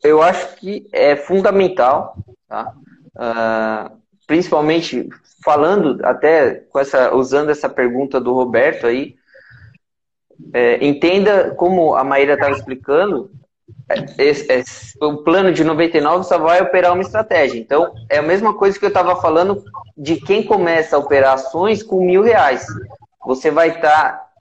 eu 0.03 0.21
acho 0.21 0.57
que 0.57 0.87
é 0.93 1.17
fundamental 1.17 2.17
tá? 2.53 2.75
Uh, 3.17 3.97
principalmente 4.27 5.09
falando 5.43 6.05
até 6.05 6.55
com 6.71 6.79
essa 6.79 7.15
usando 7.15 7.51
essa 7.51 7.69
pergunta 7.69 8.21
do 8.21 8.35
Roberto 8.35 8.87
aí 8.87 9.17
é, 10.53 10.85
entenda 10.85 11.55
como 11.55 11.95
a 11.95 12.05
Maíra 12.05 12.35
estava 12.35 12.53
explicando 12.53 13.31
é, 13.89 14.23
esse, 14.23 14.53
esse, 14.53 14.99
o 15.03 15.19
plano 15.19 15.53
de 15.53 15.65
99 15.65 16.25
só 16.25 16.39
vai 16.39 16.61
operar 16.61 16.93
uma 16.93 17.03
estratégia 17.03 17.59
então 17.59 17.93
é 18.09 18.19
a 18.19 18.23
mesma 18.23 18.55
coisa 18.55 18.79
que 18.79 18.85
eu 18.85 18.89
estava 18.89 19.21
falando 19.21 19.65
de 19.97 20.17
quem 20.17 20.43
começa 20.43 20.97
a 20.97 20.99
operar 20.99 21.35
ações 21.35 21.83
com 21.83 22.05
mil 22.05 22.23
reais 22.23 22.67
você 23.25 23.51
vai 23.51 23.69
estar 23.69 24.13
tá 24.13 24.32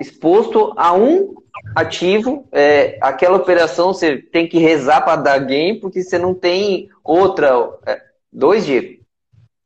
exposto 0.00 0.72
a 0.76 0.92
um 0.92 1.34
ativo, 1.74 2.46
é, 2.52 2.98
aquela 3.00 3.36
operação 3.36 3.92
você 3.92 4.16
tem 4.16 4.48
que 4.48 4.58
rezar 4.58 5.02
para 5.02 5.16
dar 5.16 5.38
game, 5.38 5.80
porque 5.80 6.02
você 6.02 6.18
não 6.18 6.34
tem 6.34 6.88
outra. 7.02 7.70
É, 7.86 8.00
dois, 8.32 8.64
Diego? 8.64 9.02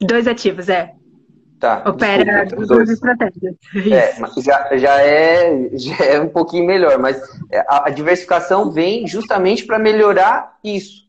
Dois 0.00 0.26
ativos, 0.26 0.68
é. 0.68 0.94
Tá. 1.60 1.80
Opera 1.86 2.44
desculpa, 2.44 2.74
duas 2.74 2.90
estratégias. 2.90 3.54
É, 3.92 4.40
já, 4.42 4.76
já, 4.76 5.00
é, 5.00 5.70
já 5.74 6.04
é 6.04 6.20
um 6.20 6.28
pouquinho 6.28 6.66
melhor, 6.66 6.98
mas 6.98 7.22
a, 7.68 7.86
a 7.86 7.90
diversificação 7.90 8.72
vem 8.72 9.06
justamente 9.06 9.64
para 9.64 9.78
melhorar 9.78 10.58
isso. 10.64 11.02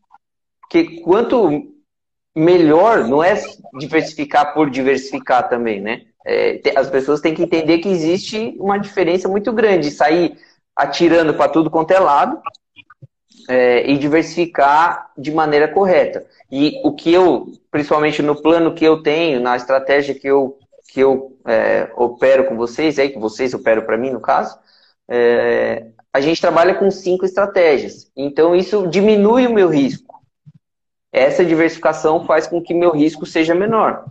Porque 0.60 1.00
quanto 1.00 1.74
melhor, 2.36 3.04
não 3.04 3.22
é 3.22 3.34
diversificar 3.78 4.54
por 4.54 4.70
diversificar 4.70 5.48
também, 5.48 5.80
né? 5.80 6.02
É, 6.24 6.60
as 6.76 6.88
pessoas 6.88 7.20
têm 7.20 7.34
que 7.34 7.42
entender 7.42 7.78
que 7.78 7.88
existe 7.88 8.56
uma 8.58 8.78
diferença 8.78 9.28
muito 9.28 9.52
grande. 9.52 9.90
Sair 9.90 10.38
atirando 10.74 11.34
para 11.34 11.50
tudo 11.50 11.70
quanto 11.70 11.90
é 11.92 11.98
lado 11.98 12.40
é, 13.48 13.88
e 13.90 13.98
diversificar 13.98 15.10
de 15.16 15.30
maneira 15.32 15.68
correta. 15.68 16.26
E 16.50 16.80
o 16.84 16.92
que 16.92 17.12
eu, 17.12 17.52
principalmente 17.70 18.22
no 18.22 18.40
plano 18.40 18.74
que 18.74 18.84
eu 18.84 19.02
tenho, 19.02 19.40
na 19.40 19.56
estratégia 19.56 20.14
que 20.14 20.26
eu, 20.26 20.58
que 20.88 21.00
eu 21.00 21.36
é, 21.46 21.90
opero 21.96 22.44
com 22.46 22.56
vocês, 22.56 22.98
aí 22.98 23.10
que 23.10 23.18
vocês 23.18 23.54
operam 23.54 23.82
para 23.82 23.98
mim, 23.98 24.10
no 24.10 24.20
caso, 24.20 24.58
é, 25.08 25.86
a 26.12 26.20
gente 26.20 26.40
trabalha 26.40 26.74
com 26.74 26.90
cinco 26.90 27.24
estratégias. 27.24 28.10
Então, 28.16 28.54
isso 28.54 28.86
diminui 28.86 29.46
o 29.46 29.52
meu 29.52 29.68
risco. 29.68 30.22
Essa 31.12 31.44
diversificação 31.44 32.24
faz 32.24 32.46
com 32.46 32.62
que 32.62 32.74
meu 32.74 32.90
risco 32.90 33.26
seja 33.26 33.54
menor. 33.54 34.04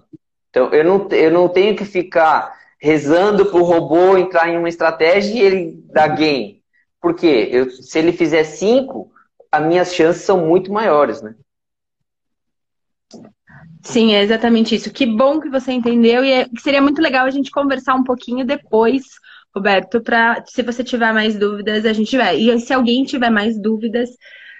Então, 0.54 0.72
eu 0.72 0.84
não, 0.84 1.08
eu 1.10 1.32
não 1.32 1.49
tenho 1.49 1.76
que 1.76 1.84
ficar 1.84 2.56
rezando 2.80 3.47
para 3.47 3.60
o 3.60 3.64
robô 3.64 4.16
entrar 4.16 4.47
em 4.47 4.56
uma 4.56 4.70
estratégia 4.70 5.34
e 5.34 5.39
ele 5.41 5.84
dar 5.91 6.10
gain. 6.10 6.62
Por 7.01 7.16
quê? 7.16 7.49
Eu, 7.51 7.72
se 7.72 7.97
ele 7.97 8.12
fizer 8.12 8.43
cinco, 8.43 9.12
as 9.51 9.66
minhas 9.66 9.95
chances 9.95 10.22
são 10.22 10.45
muito 10.45 10.72
maiores, 10.72 11.24
né? 11.24 11.34
Sim, 13.82 14.14
é 14.14 14.22
exatamente 14.22 14.76
isso. 14.76 14.93
Que 14.93 15.08
bom 15.08 15.39
que 15.39 15.49
você 15.49 15.72
entendeu 15.72 16.24
e 16.24 16.32
é, 16.32 16.47
seria 16.60 16.84
muito 16.84 17.01
legal 17.01 17.26
a 17.26 17.32
gente 17.32 17.49
conversar 17.49 17.95
um 17.95 18.04
pouquinho 18.04 18.45
depois, 18.45 19.06
Roberto, 19.56 20.01
para 20.01 20.43
se 20.45 20.62
você 20.62 20.84
tiver 20.84 21.12
mais 21.12 21.36
dúvidas, 21.36 21.84
a 21.84 21.93
gente 21.93 22.16
vai. 22.16 22.38
E 22.38 22.60
se 22.60 22.72
alguém 22.72 23.04
tiver 23.04 23.32
mais 23.32 23.60
dúvidas, 23.60 24.12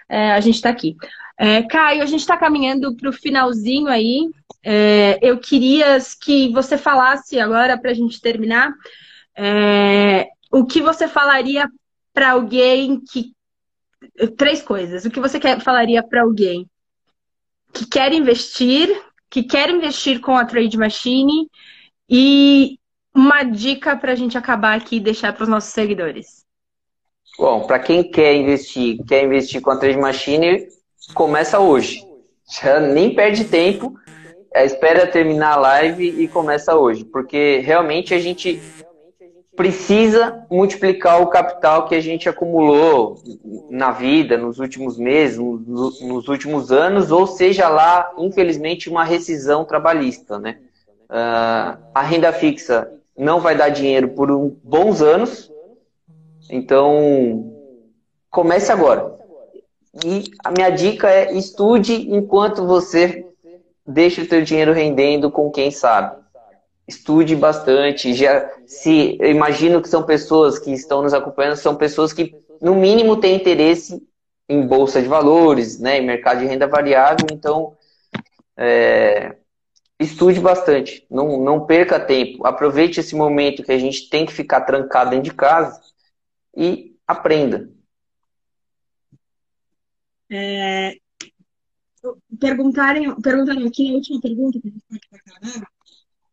é, 0.10 0.32
a 0.32 0.40
gente 0.40 0.56
está 0.56 0.70
aqui. 0.70 0.96
É, 1.38 1.64
Caio, 1.64 2.04
a 2.04 2.06
gente 2.06 2.22
está 2.22 2.38
caminhando 2.38 2.96
para 2.96 3.10
o 3.10 3.14
finalzinho 3.14 3.88
aí. 3.88 4.30
É, 4.64 5.20
eu 5.22 5.38
queria 5.40 5.98
que 6.22 6.52
você 6.54 6.78
falasse 6.78 7.40
agora, 7.40 7.78
para 7.78 7.92
a 7.92 7.94
gente 7.94 8.22
terminar, 8.22 8.72
é, 9.36 10.28
o 10.52 10.66
que 10.66 10.82
você 10.82 11.08
falaria 11.08 11.68
para 12.14 12.32
alguém 12.32 13.02
que. 13.02 13.34
Três 14.38 14.62
coisas. 14.62 15.06
O 15.06 15.10
que 15.10 15.20
você 15.20 15.40
quer, 15.40 15.60
falaria 15.62 16.04
para 16.04 16.22
alguém 16.22 16.70
que 17.74 17.86
quer 17.88 18.14
investir, 18.14 18.88
que 19.30 19.42
quer 19.42 19.70
investir 19.70 20.22
com 20.22 20.38
a 20.38 20.46
Trade 20.46 20.78
Machine 20.78 21.50
e 22.08 22.78
uma 23.14 23.44
dica 23.44 23.98
para 23.98 24.12
a 24.12 24.16
gente 24.16 24.38
acabar 24.38 24.78
aqui 24.78 24.98
e 24.98 25.00
deixar 25.00 25.34
para 25.34 25.44
os 25.44 25.50
nossos 25.50 25.74
seguidores. 25.74 26.46
Bom, 27.38 27.66
para 27.66 27.80
quem 27.80 28.10
quer 28.10 28.36
investir, 28.36 29.04
quer 29.08 29.24
investir 29.24 29.60
com 29.62 29.72
a 29.72 29.78
Trade 29.78 29.98
Machine, 29.98 30.68
começa 31.14 31.60
hoje. 31.60 32.06
Já 32.62 32.80
nem 32.80 33.16
perde 33.16 33.46
tempo, 33.46 33.96
é, 34.54 34.66
espera 34.66 35.08
terminar 35.08 35.54
a 35.54 35.60
live 35.60 36.24
e 36.24 36.28
começa 36.28 36.76
hoje, 36.76 37.04
porque 37.04 37.60
realmente 37.60 38.14
a 38.14 38.20
gente 38.20 38.62
precisa 39.56 40.46
multiplicar 40.50 41.22
o 41.22 41.28
capital 41.28 41.88
que 41.88 41.96
a 41.96 42.02
gente 42.02 42.28
acumulou 42.28 43.18
na 43.70 43.92
vida, 43.92 44.38
nos 44.38 44.60
últimos 44.60 44.98
meses, 44.98 45.38
nos 45.38 46.28
últimos 46.28 46.72
anos, 46.72 47.12
ou 47.12 47.28
seja 47.28 47.70
lá, 47.70 48.12
infelizmente, 48.18 48.90
uma 48.90 49.04
rescisão 49.04 49.64
trabalhista, 49.64 50.40
né? 50.40 50.58
Uh, 51.10 51.78
a 51.94 52.02
renda 52.02 52.34
fixa 52.34 52.92
não 53.16 53.40
vai 53.40 53.56
dar 53.56 53.70
dinheiro 53.70 54.10
por 54.10 54.30
bons 54.64 55.02
anos, 55.02 55.52
então 56.50 57.54
comece 58.32 58.72
agora. 58.72 59.13
E 60.04 60.32
a 60.44 60.50
minha 60.50 60.70
dica 60.72 61.10
é 61.10 61.34
estude 61.34 61.94
enquanto 62.10 62.66
você 62.66 63.26
deixe 63.86 64.22
o 64.22 64.28
teu 64.28 64.42
dinheiro 64.42 64.74
rendendo 64.74 65.30
com 65.30 65.52
quem 65.52 65.70
sabe. 65.70 66.18
Estude 66.88 67.36
bastante. 67.36 68.14
Já 68.14 68.50
se 68.66 69.18
imagino 69.22 69.82
que 69.82 69.90
são 69.90 70.04
pessoas 70.04 70.58
que 70.58 70.72
estão 70.72 71.04
nos 71.04 71.14
acompanhando, 71.14 71.58
são 71.58 71.76
pessoas 71.76 72.12
que 72.12 72.36
no 72.62 72.76
mínimo 72.76 73.18
têm 73.18 73.36
interesse 73.36 74.02
em 74.50 74.66
bolsa 74.66 75.02
de 75.02 75.08
valores, 75.08 75.80
né, 75.80 76.00
em 76.00 76.06
mercado 76.06 76.40
de 76.40 76.46
renda 76.46 76.68
variável. 76.68 77.28
Então, 77.32 77.78
é, 78.58 79.36
estude 80.00 80.40
bastante. 80.40 81.06
Não, 81.10 81.40
não 81.40 81.66
perca 81.66 82.00
tempo. 82.00 82.46
Aproveite 82.46 83.00
esse 83.00 83.16
momento 83.16 83.64
que 83.64 83.72
a 83.72 83.78
gente 83.78 84.10
tem 84.10 84.26
que 84.26 84.34
ficar 84.34 84.62
trancado 84.62 85.12
dentro 85.12 85.26
de 85.26 85.34
casa 85.34 85.80
e 86.56 86.96
aprenda. 87.08 87.70
É, 90.36 90.98
perguntarem, 92.40 93.16
perguntaram 93.22 93.68
aqui 93.68 93.92
a 93.92 93.94
última 93.94 94.20
pergunta 94.20 94.60
que 94.60 94.68
a 94.68 94.72
gente 94.72 94.84
pode 94.90 95.02
acabar, 95.14 95.68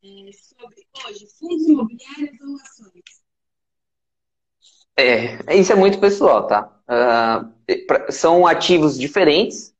é 0.02 0.30
sobre 0.32 0.86
hoje, 1.06 1.26
fundos 1.38 1.66
imobiliários 1.66 2.40
ou 2.40 2.56
ações? 2.56 3.20
É, 4.96 5.54
isso 5.54 5.70
é 5.70 5.74
muito 5.74 6.00
pessoal, 6.00 6.46
tá? 6.46 6.80
Uh, 6.88 8.10
são 8.10 8.46
ativos 8.46 8.98
diferentes. 8.98 9.74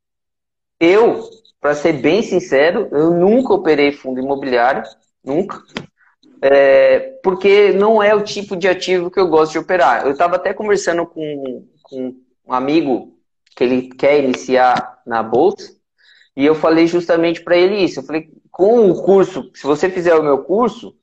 Eu, 0.78 1.28
para 1.58 1.74
ser 1.74 1.94
bem 1.94 2.22
sincero, 2.22 2.88
eu 2.92 3.12
nunca 3.12 3.54
operei 3.54 3.90
fundo 3.90 4.20
imobiliário, 4.20 4.82
nunca. 5.24 5.62
É, 6.42 7.18
porque 7.22 7.72
não 7.72 8.02
é 8.02 8.14
o 8.14 8.24
tipo 8.24 8.54
de 8.54 8.68
ativo 8.68 9.10
que 9.10 9.18
eu 9.20 9.28
gosto 9.28 9.52
de 9.52 9.58
operar. 9.58 10.04
Eu 10.04 10.12
estava 10.12 10.36
até 10.36 10.52
conversando 10.52 11.06
com, 11.06 11.66
com 11.82 12.14
um 12.46 12.52
amigo 12.52 13.19
que 13.54 13.64
ele 13.64 13.88
quer 13.88 14.22
iniciar 14.22 15.00
na 15.06 15.22
bolsa, 15.22 15.74
e 16.36 16.46
eu 16.46 16.54
falei 16.54 16.86
justamente 16.86 17.42
para 17.42 17.56
ele 17.56 17.76
isso. 17.84 18.00
Eu 18.00 18.04
falei, 18.04 18.30
com 18.50 18.90
o 18.90 19.02
curso, 19.02 19.50
se 19.54 19.64
você 19.64 19.90
fizer 19.90 20.14
o 20.14 20.22
meu 20.22 20.38
curso, 20.38 20.94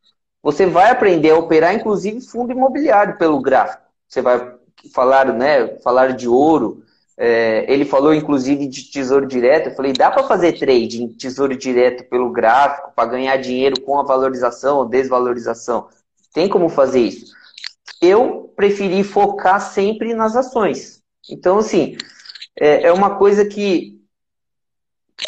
você 0.41 0.65
vai 0.65 0.89
aprender 0.89 1.31
a 1.31 1.37
operar, 1.37 1.75
inclusive, 1.75 2.21
fundo 2.21 2.51
imobiliário 2.51 3.17
pelo 3.17 3.41
gráfico. 3.41 3.83
Você 4.07 4.21
vai 4.21 4.53
falar, 4.93 5.33
né? 5.33 5.77
Falar 5.83 6.13
de 6.13 6.27
ouro. 6.27 6.83
É, 7.17 7.65
ele 7.71 7.83
falou, 7.83 8.13
inclusive, 8.13 8.67
de 8.67 8.91
tesouro 8.91 9.25
direto. 9.25 9.69
Eu 9.69 9.75
falei, 9.75 9.91
dá 9.91 10.09
para 10.09 10.23
fazer 10.23 10.53
trade 10.53 11.03
em 11.03 11.07
tesouro 11.07 11.55
direto 11.57 12.07
pelo 12.09 12.31
gráfico 12.31 12.91
para 12.95 13.09
ganhar 13.09 13.35
dinheiro 13.37 13.81
com 13.81 13.99
a 13.99 14.03
valorização 14.03 14.77
ou 14.77 14.85
desvalorização. 14.85 15.87
Tem 16.33 16.47
como 16.47 16.69
fazer 16.69 17.01
isso. 17.01 17.33
Eu 18.01 18.53
preferi 18.55 19.03
focar 19.03 19.59
sempre 19.59 20.13
nas 20.13 20.35
ações. 20.35 21.01
Então, 21.29 21.57
assim, 21.57 21.97
é, 22.59 22.83
é 22.83 22.93
uma 22.93 23.15
coisa 23.17 23.45
que 23.45 24.01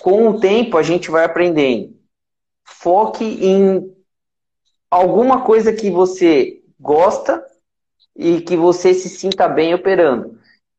com 0.01 0.29
o 0.29 0.39
tempo 0.39 0.77
a 0.77 0.83
gente 0.83 1.09
vai 1.09 1.25
aprendendo. 1.25 1.95
Foque 2.63 3.25
em 3.25 3.93
alguma 4.89 5.41
coisa 5.41 5.73
que 5.73 5.89
você 5.89 6.61
gosta 6.79 7.43
e 8.15 8.41
que 8.41 8.55
você 8.55 8.93
se 8.93 9.09
sinta 9.09 9.47
bem 9.47 9.73
operando. 9.73 10.37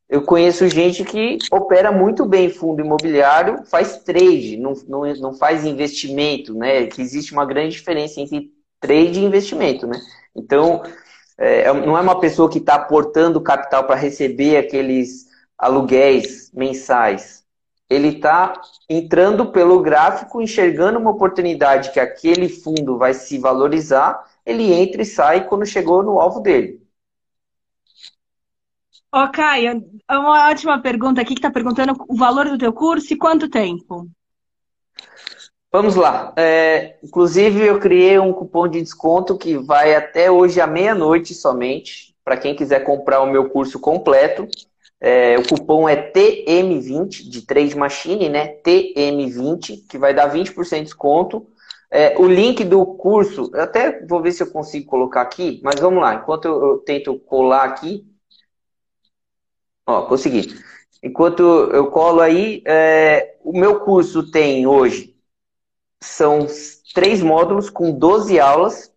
Eu 0.09 0.23
conheço 0.23 0.69
gente 0.69 1.05
que 1.05 1.39
opera 1.53 1.93
muito 1.93 2.27
bem 2.27 2.51
fundo 2.51 2.81
imobiliário, 2.81 3.65
faz 3.67 3.99
trade, 3.99 4.57
não, 4.57 4.73
não, 4.89 5.15
não 5.15 5.35
faz 5.35 5.65
investimento, 5.65 6.53
né? 6.53 6.87
Que 6.87 7.01
existe 7.01 7.33
uma 7.33 7.45
grande 7.45 7.77
diferença 7.77 8.21
entre 8.21 8.51
trade 8.81 9.21
e 9.21 9.25
investimento, 9.25 9.87
né? 9.87 10.01
Então, 10.35 10.83
é, 11.39 11.73
não 11.73 11.97
é 11.97 12.01
uma 12.01 12.19
pessoa 12.19 12.51
que 12.51 12.59
está 12.59 12.75
aportando 12.75 13.41
capital 13.41 13.85
para 13.85 13.95
receber 13.95 14.57
aqueles 14.57 15.30
aluguéis 15.61 16.51
mensais 16.53 17.41
ele 17.91 18.09
está 18.09 18.53
entrando 18.89 19.51
pelo 19.51 19.83
gráfico, 19.83 20.41
enxergando 20.41 21.01
uma 21.01 21.11
oportunidade 21.11 21.91
que 21.91 21.99
aquele 21.99 22.49
fundo 22.49 22.97
vai 22.97 23.13
se 23.13 23.37
valorizar, 23.37 24.25
ele 24.47 24.73
entra 24.73 25.03
e 25.03 25.05
sai 25.05 25.49
quando 25.49 25.67
chegou 25.67 26.01
no 26.01 26.21
alvo 26.21 26.39
dele. 26.39 26.81
Ó, 29.13 29.25
oh, 29.25 29.33
Caio, 29.33 29.85
uma 30.09 30.49
ótima 30.51 30.81
pergunta 30.81 31.21
aqui 31.21 31.35
que 31.35 31.41
está 31.41 31.51
perguntando 31.51 31.97
o 32.09 32.15
valor 32.15 32.49
do 32.49 32.57
teu 32.57 32.73
curso 32.73 33.13
e 33.13 33.19
quanto 33.19 33.51
tempo? 33.51 34.09
Vamos 35.73 35.97
lá. 35.97 36.33
É, 36.37 36.97
inclusive, 37.03 37.67
eu 37.67 37.81
criei 37.81 38.21
um 38.21 38.33
cupom 38.33 38.69
de 38.69 38.81
desconto 38.81 39.37
que 39.37 39.59
vai 39.59 39.97
até 39.97 40.31
hoje 40.31 40.61
à 40.61 40.67
meia-noite 40.67 41.35
somente, 41.35 42.15
para 42.25 42.37
quem 42.37 42.55
quiser 42.55 42.85
comprar 42.85 43.21
o 43.21 43.31
meu 43.31 43.51
curso 43.51 43.81
completo. 43.81 44.47
É, 45.01 45.39
o 45.39 45.49
cupom 45.49 45.89
é 45.89 45.97
TM20 45.97 47.29
de 47.29 47.43
Trade 47.47 47.77
Machine, 47.77 48.29
né? 48.29 48.49
TM20, 48.49 49.87
que 49.89 49.97
vai 49.97 50.13
dar 50.15 50.29
20% 50.29 50.79
de 50.79 50.85
desconto. 50.85 51.47
É, 51.91 52.17
o 52.19 52.27
link 52.27 52.65
do 52.65 52.85
curso, 52.85 53.51
eu 53.53 53.63
até 53.63 54.05
vou 54.07 54.23
ver 54.23 54.33
se 54.33 54.43
eu 54.43 54.51
consigo 54.51 54.87
colocar 54.87 55.23
aqui, 55.23 55.61
mas 55.65 55.81
vamos 55.81 56.01
lá, 56.01 56.15
enquanto 56.15 56.45
eu, 56.45 56.63
eu 56.63 56.79
tento 56.79 57.19
colar 57.19 57.65
aqui. 57.65 58.07
Ó, 59.87 60.03
consegui. 60.07 60.55
Enquanto 61.03 61.43
eu 61.43 61.91
colo 61.91 62.21
aí, 62.21 62.63
é, 62.67 63.37
o 63.43 63.59
meu 63.59 63.81
curso 63.81 64.31
tem 64.31 64.67
hoje, 64.67 65.17
são 66.01 66.47
três 66.95 67.23
módulos 67.23 67.71
com 67.71 67.91
12 67.91 68.39
aulas, 68.39 68.93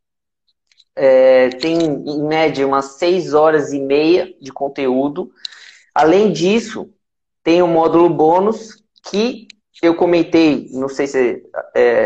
é, 0.95 1.49
tem 1.49 1.77
em 1.81 2.23
média 2.27 2.67
umas 2.67 2.97
6 2.97 3.33
horas 3.33 3.73
e 3.73 3.79
meia 3.79 4.33
de 4.39 4.51
conteúdo. 4.51 5.31
Além 5.93 6.31
disso, 6.31 6.89
tem 7.43 7.61
um 7.61 7.67
módulo 7.67 8.09
bônus 8.09 8.83
que 9.09 9.47
eu 9.81 9.95
comentei, 9.95 10.69
não 10.71 10.87
sei 10.87 11.07
se 11.07 11.43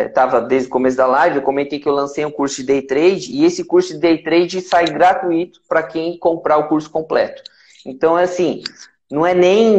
estava 0.08 0.38
é, 0.38 0.48
desde 0.48 0.68
o 0.68 0.72
começo 0.72 0.98
da 0.98 1.06
live, 1.06 1.38
eu 1.38 1.42
comentei 1.44 1.80
que 1.80 1.88
eu 1.88 1.94
lancei 1.94 2.26
um 2.26 2.32
curso 2.32 2.58
de 2.58 2.64
Day 2.64 2.82
Trade 2.82 3.32
e 3.32 3.46
esse 3.46 3.64
curso 3.64 3.94
de 3.94 4.00
Day 4.00 4.24
Trade 4.24 4.62
sai 4.62 4.86
gratuito 4.86 5.62
para 5.68 5.84
quem 5.84 6.18
comprar 6.18 6.58
o 6.58 6.68
curso 6.68 6.90
completo. 6.90 7.44
Então, 7.86 8.18
é 8.18 8.24
assim, 8.24 8.64
não 9.12 9.26
é 9.26 9.34
nem 9.34 9.78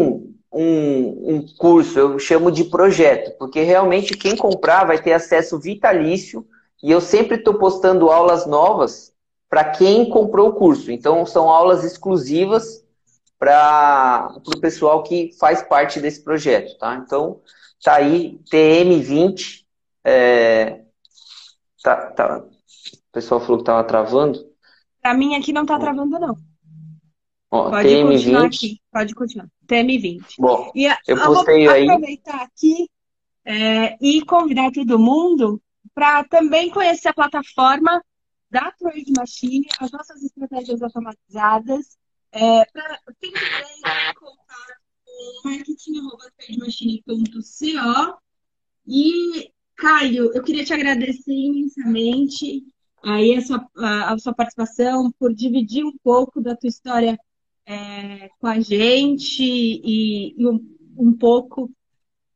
um, 0.53 1.35
um 1.35 1.47
curso, 1.59 1.99
eu 1.99 2.19
chamo 2.19 2.53
de 2.53 2.65
projeto, 2.65 3.37
porque 3.39 3.63
realmente 3.63 4.17
quem 4.17 4.37
comprar 4.37 4.85
vai 4.85 5.03
ter 5.03 5.13
acesso 5.13 5.59
vitalício 5.59 6.47
e 6.83 6.91
eu 6.91 7.01
sempre 7.01 7.37
estou 7.37 7.55
postando 7.55 8.11
aulas 8.11 8.47
novas 8.47 9.13
para 9.49 9.65
quem 9.65 10.09
comprou 10.09 10.51
o 10.51 10.55
curso. 10.55 10.93
Então, 10.93 11.27
são 11.27 11.49
aulas 11.49 11.83
exclusivas 11.83 12.85
para 13.39 14.35
o 14.47 14.61
pessoal 14.61 15.03
que 15.03 15.31
faz 15.39 15.63
parte 15.63 16.01
desse 16.01 16.23
projeto, 16.23 16.77
tá? 16.79 16.97
Então, 16.97 17.41
tá 17.83 17.97
aí, 17.97 18.41
TM20, 18.51 19.65
é, 20.05 20.83
tá, 21.83 22.11
tá, 22.11 22.39
o 22.39 23.13
pessoal 23.13 23.41
falou 23.41 23.59
que 23.59 23.63
estava 23.63 23.85
travando. 23.85 24.45
Para 25.01 25.15
mim 25.15 25.37
aqui 25.37 25.53
não 25.53 25.63
está 25.63 25.79
travando, 25.79 26.19
não. 26.19 26.37
Ó, 27.51 27.71
pode 27.71 27.89
TM20. 27.89 28.13
continuar 28.13 28.47
aqui, 28.47 28.81
pode 28.93 29.15
continuar. 29.15 29.49
TM20. 29.67 30.23
Bom, 30.39 30.73
e 30.75 30.87
eu 31.07 31.17
postei 31.17 31.67
eu 31.67 31.71
aí. 31.71 31.89
aproveitar 31.89 32.43
aqui 32.43 32.91
é, 33.45 33.97
e 34.01 34.23
convidar 34.25 34.71
todo 34.73 34.99
mundo 34.99 35.63
para 35.95 36.25
também 36.25 36.71
conhecer 36.71 37.09
a 37.09 37.15
plataforma 37.15 38.03
da 38.51 38.73
Trade 38.73 39.13
Machine, 39.17 39.67
as 39.79 39.91
nossas 39.91 40.23
estratégias 40.23 40.83
automatizadas 40.83 41.97
é, 42.33 42.65
para 42.67 43.01
quem 43.21 43.33
quiser 43.33 43.63
entrar 43.79 44.11
em 44.11 44.15
contato 44.15 44.81
com 45.05 45.49
marketing.trademachine.co 45.49 48.19
e 48.87 49.51
Caio, 49.77 50.33
eu 50.35 50.43
queria 50.43 50.65
te 50.65 50.73
agradecer 50.73 51.33
imensamente 51.33 52.65
aí 53.03 53.37
a 53.37 53.41
sua, 53.41 53.69
a, 53.77 54.13
a 54.13 54.19
sua 54.19 54.35
participação, 54.35 55.13
por 55.19 55.33
dividir 55.33 55.85
um 55.85 55.97
pouco 56.03 56.41
da 56.41 56.57
tua 56.57 56.69
história 56.69 57.19
é, 57.65 58.29
com 58.41 58.47
a 58.47 58.61
gente 58.61 59.43
e, 59.43 60.35
e 60.37 60.47
um, 60.47 60.77
um 60.97 61.13
pouco 61.13 61.71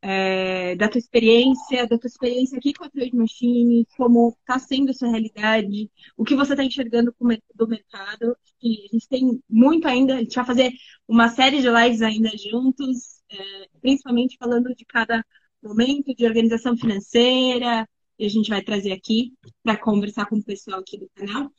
é, 0.03 0.75
da 0.75 0.89
tua 0.89 0.99
experiência, 0.99 1.87
da 1.87 1.97
tua 1.97 2.09
experiência 2.09 2.59
aqui 2.59 2.73
com 2.75 2.85
a 2.85 2.91
Trade 2.91 3.15
Machine, 3.15 3.87
como 3.97 4.37
está 4.41 4.59
sendo 4.59 4.91
a 4.91 4.95
sua 4.95 5.09
realidade, 5.11 5.91
o 6.17 6.25
que 6.25 6.35
você 6.35 6.53
está 6.55 6.65
enxergando 6.65 7.15
do 7.55 7.69
mercado. 7.69 8.37
E 8.61 8.87
a 8.87 8.89
gente 8.93 9.09
tem 9.09 9.43
muito 9.49 9.87
ainda, 9.87 10.17
a 10.17 10.19
gente 10.19 10.35
vai 10.35 10.45
fazer 10.45 10.73
uma 11.07 11.29
série 11.29 11.61
de 11.63 11.69
lives 11.71 12.03
ainda 12.03 12.31
juntos, 12.37 13.23
é, 13.31 13.69
principalmente 13.81 14.37
falando 14.39 14.75
de 14.75 14.85
cada 14.85 15.25
momento 15.63 16.15
de 16.15 16.27
organização 16.27 16.77
financeira, 16.77 17.89
e 18.19 18.27
a 18.27 18.29
gente 18.29 18.51
vai 18.51 18.63
trazer 18.63 18.93
aqui 18.93 19.33
para 19.63 19.77
conversar 19.79 20.27
com 20.27 20.37
o 20.37 20.45
pessoal 20.45 20.81
aqui 20.81 20.99
do 20.99 21.09
canal. 21.15 21.51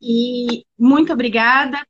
E 0.00 0.64
muito 0.78 1.12
obrigada. 1.12 1.84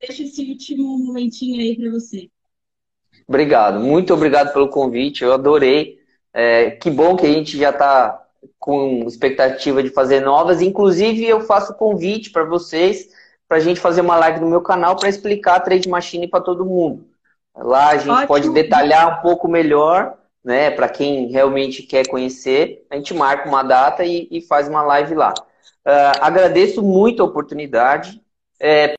Deixa 0.00 0.22
esse 0.22 0.42
último 0.50 0.98
momentinho 0.98 1.60
aí 1.60 1.76
para 1.76 1.90
você. 1.90 2.30
Obrigado, 3.28 3.80
muito 3.80 4.14
obrigado 4.14 4.52
pelo 4.52 4.68
convite, 4.68 5.24
eu 5.24 5.32
adorei. 5.32 5.98
É, 6.32 6.72
que 6.72 6.90
bom 6.90 7.16
que 7.16 7.26
a 7.26 7.32
gente 7.32 7.56
já 7.56 7.70
está 7.70 8.22
com 8.58 9.04
expectativa 9.06 9.82
de 9.82 9.90
fazer 9.90 10.20
novas. 10.20 10.60
Inclusive, 10.60 11.24
eu 11.24 11.40
faço 11.40 11.74
convite 11.74 12.30
para 12.30 12.44
vocês 12.44 13.08
para 13.48 13.58
a 13.58 13.60
gente 13.60 13.80
fazer 13.80 14.00
uma 14.00 14.16
live 14.16 14.40
no 14.40 14.50
meu 14.50 14.60
canal 14.60 14.96
para 14.96 15.08
explicar 15.08 15.56
a 15.56 15.60
Trade 15.60 15.88
Machine 15.88 16.28
para 16.28 16.40
todo 16.40 16.64
mundo. 16.66 17.06
Lá 17.56 17.90
a 17.90 17.96
gente 17.96 18.10
Ótimo. 18.10 18.26
pode 18.26 18.50
detalhar 18.50 19.18
um 19.18 19.22
pouco 19.22 19.48
melhor, 19.48 20.14
né? 20.44 20.70
Para 20.70 20.88
quem 20.88 21.28
realmente 21.28 21.82
quer 21.82 22.06
conhecer, 22.06 22.84
a 22.90 22.96
gente 22.96 23.14
marca 23.14 23.48
uma 23.48 23.62
data 23.62 24.04
e, 24.04 24.28
e 24.30 24.40
faz 24.42 24.68
uma 24.68 24.82
live 24.82 25.14
lá. 25.14 25.32
Uh, 25.86 26.18
agradeço 26.20 26.82
muito 26.82 27.22
a 27.22 27.26
oportunidade. 27.26 28.20
É, 28.58 28.88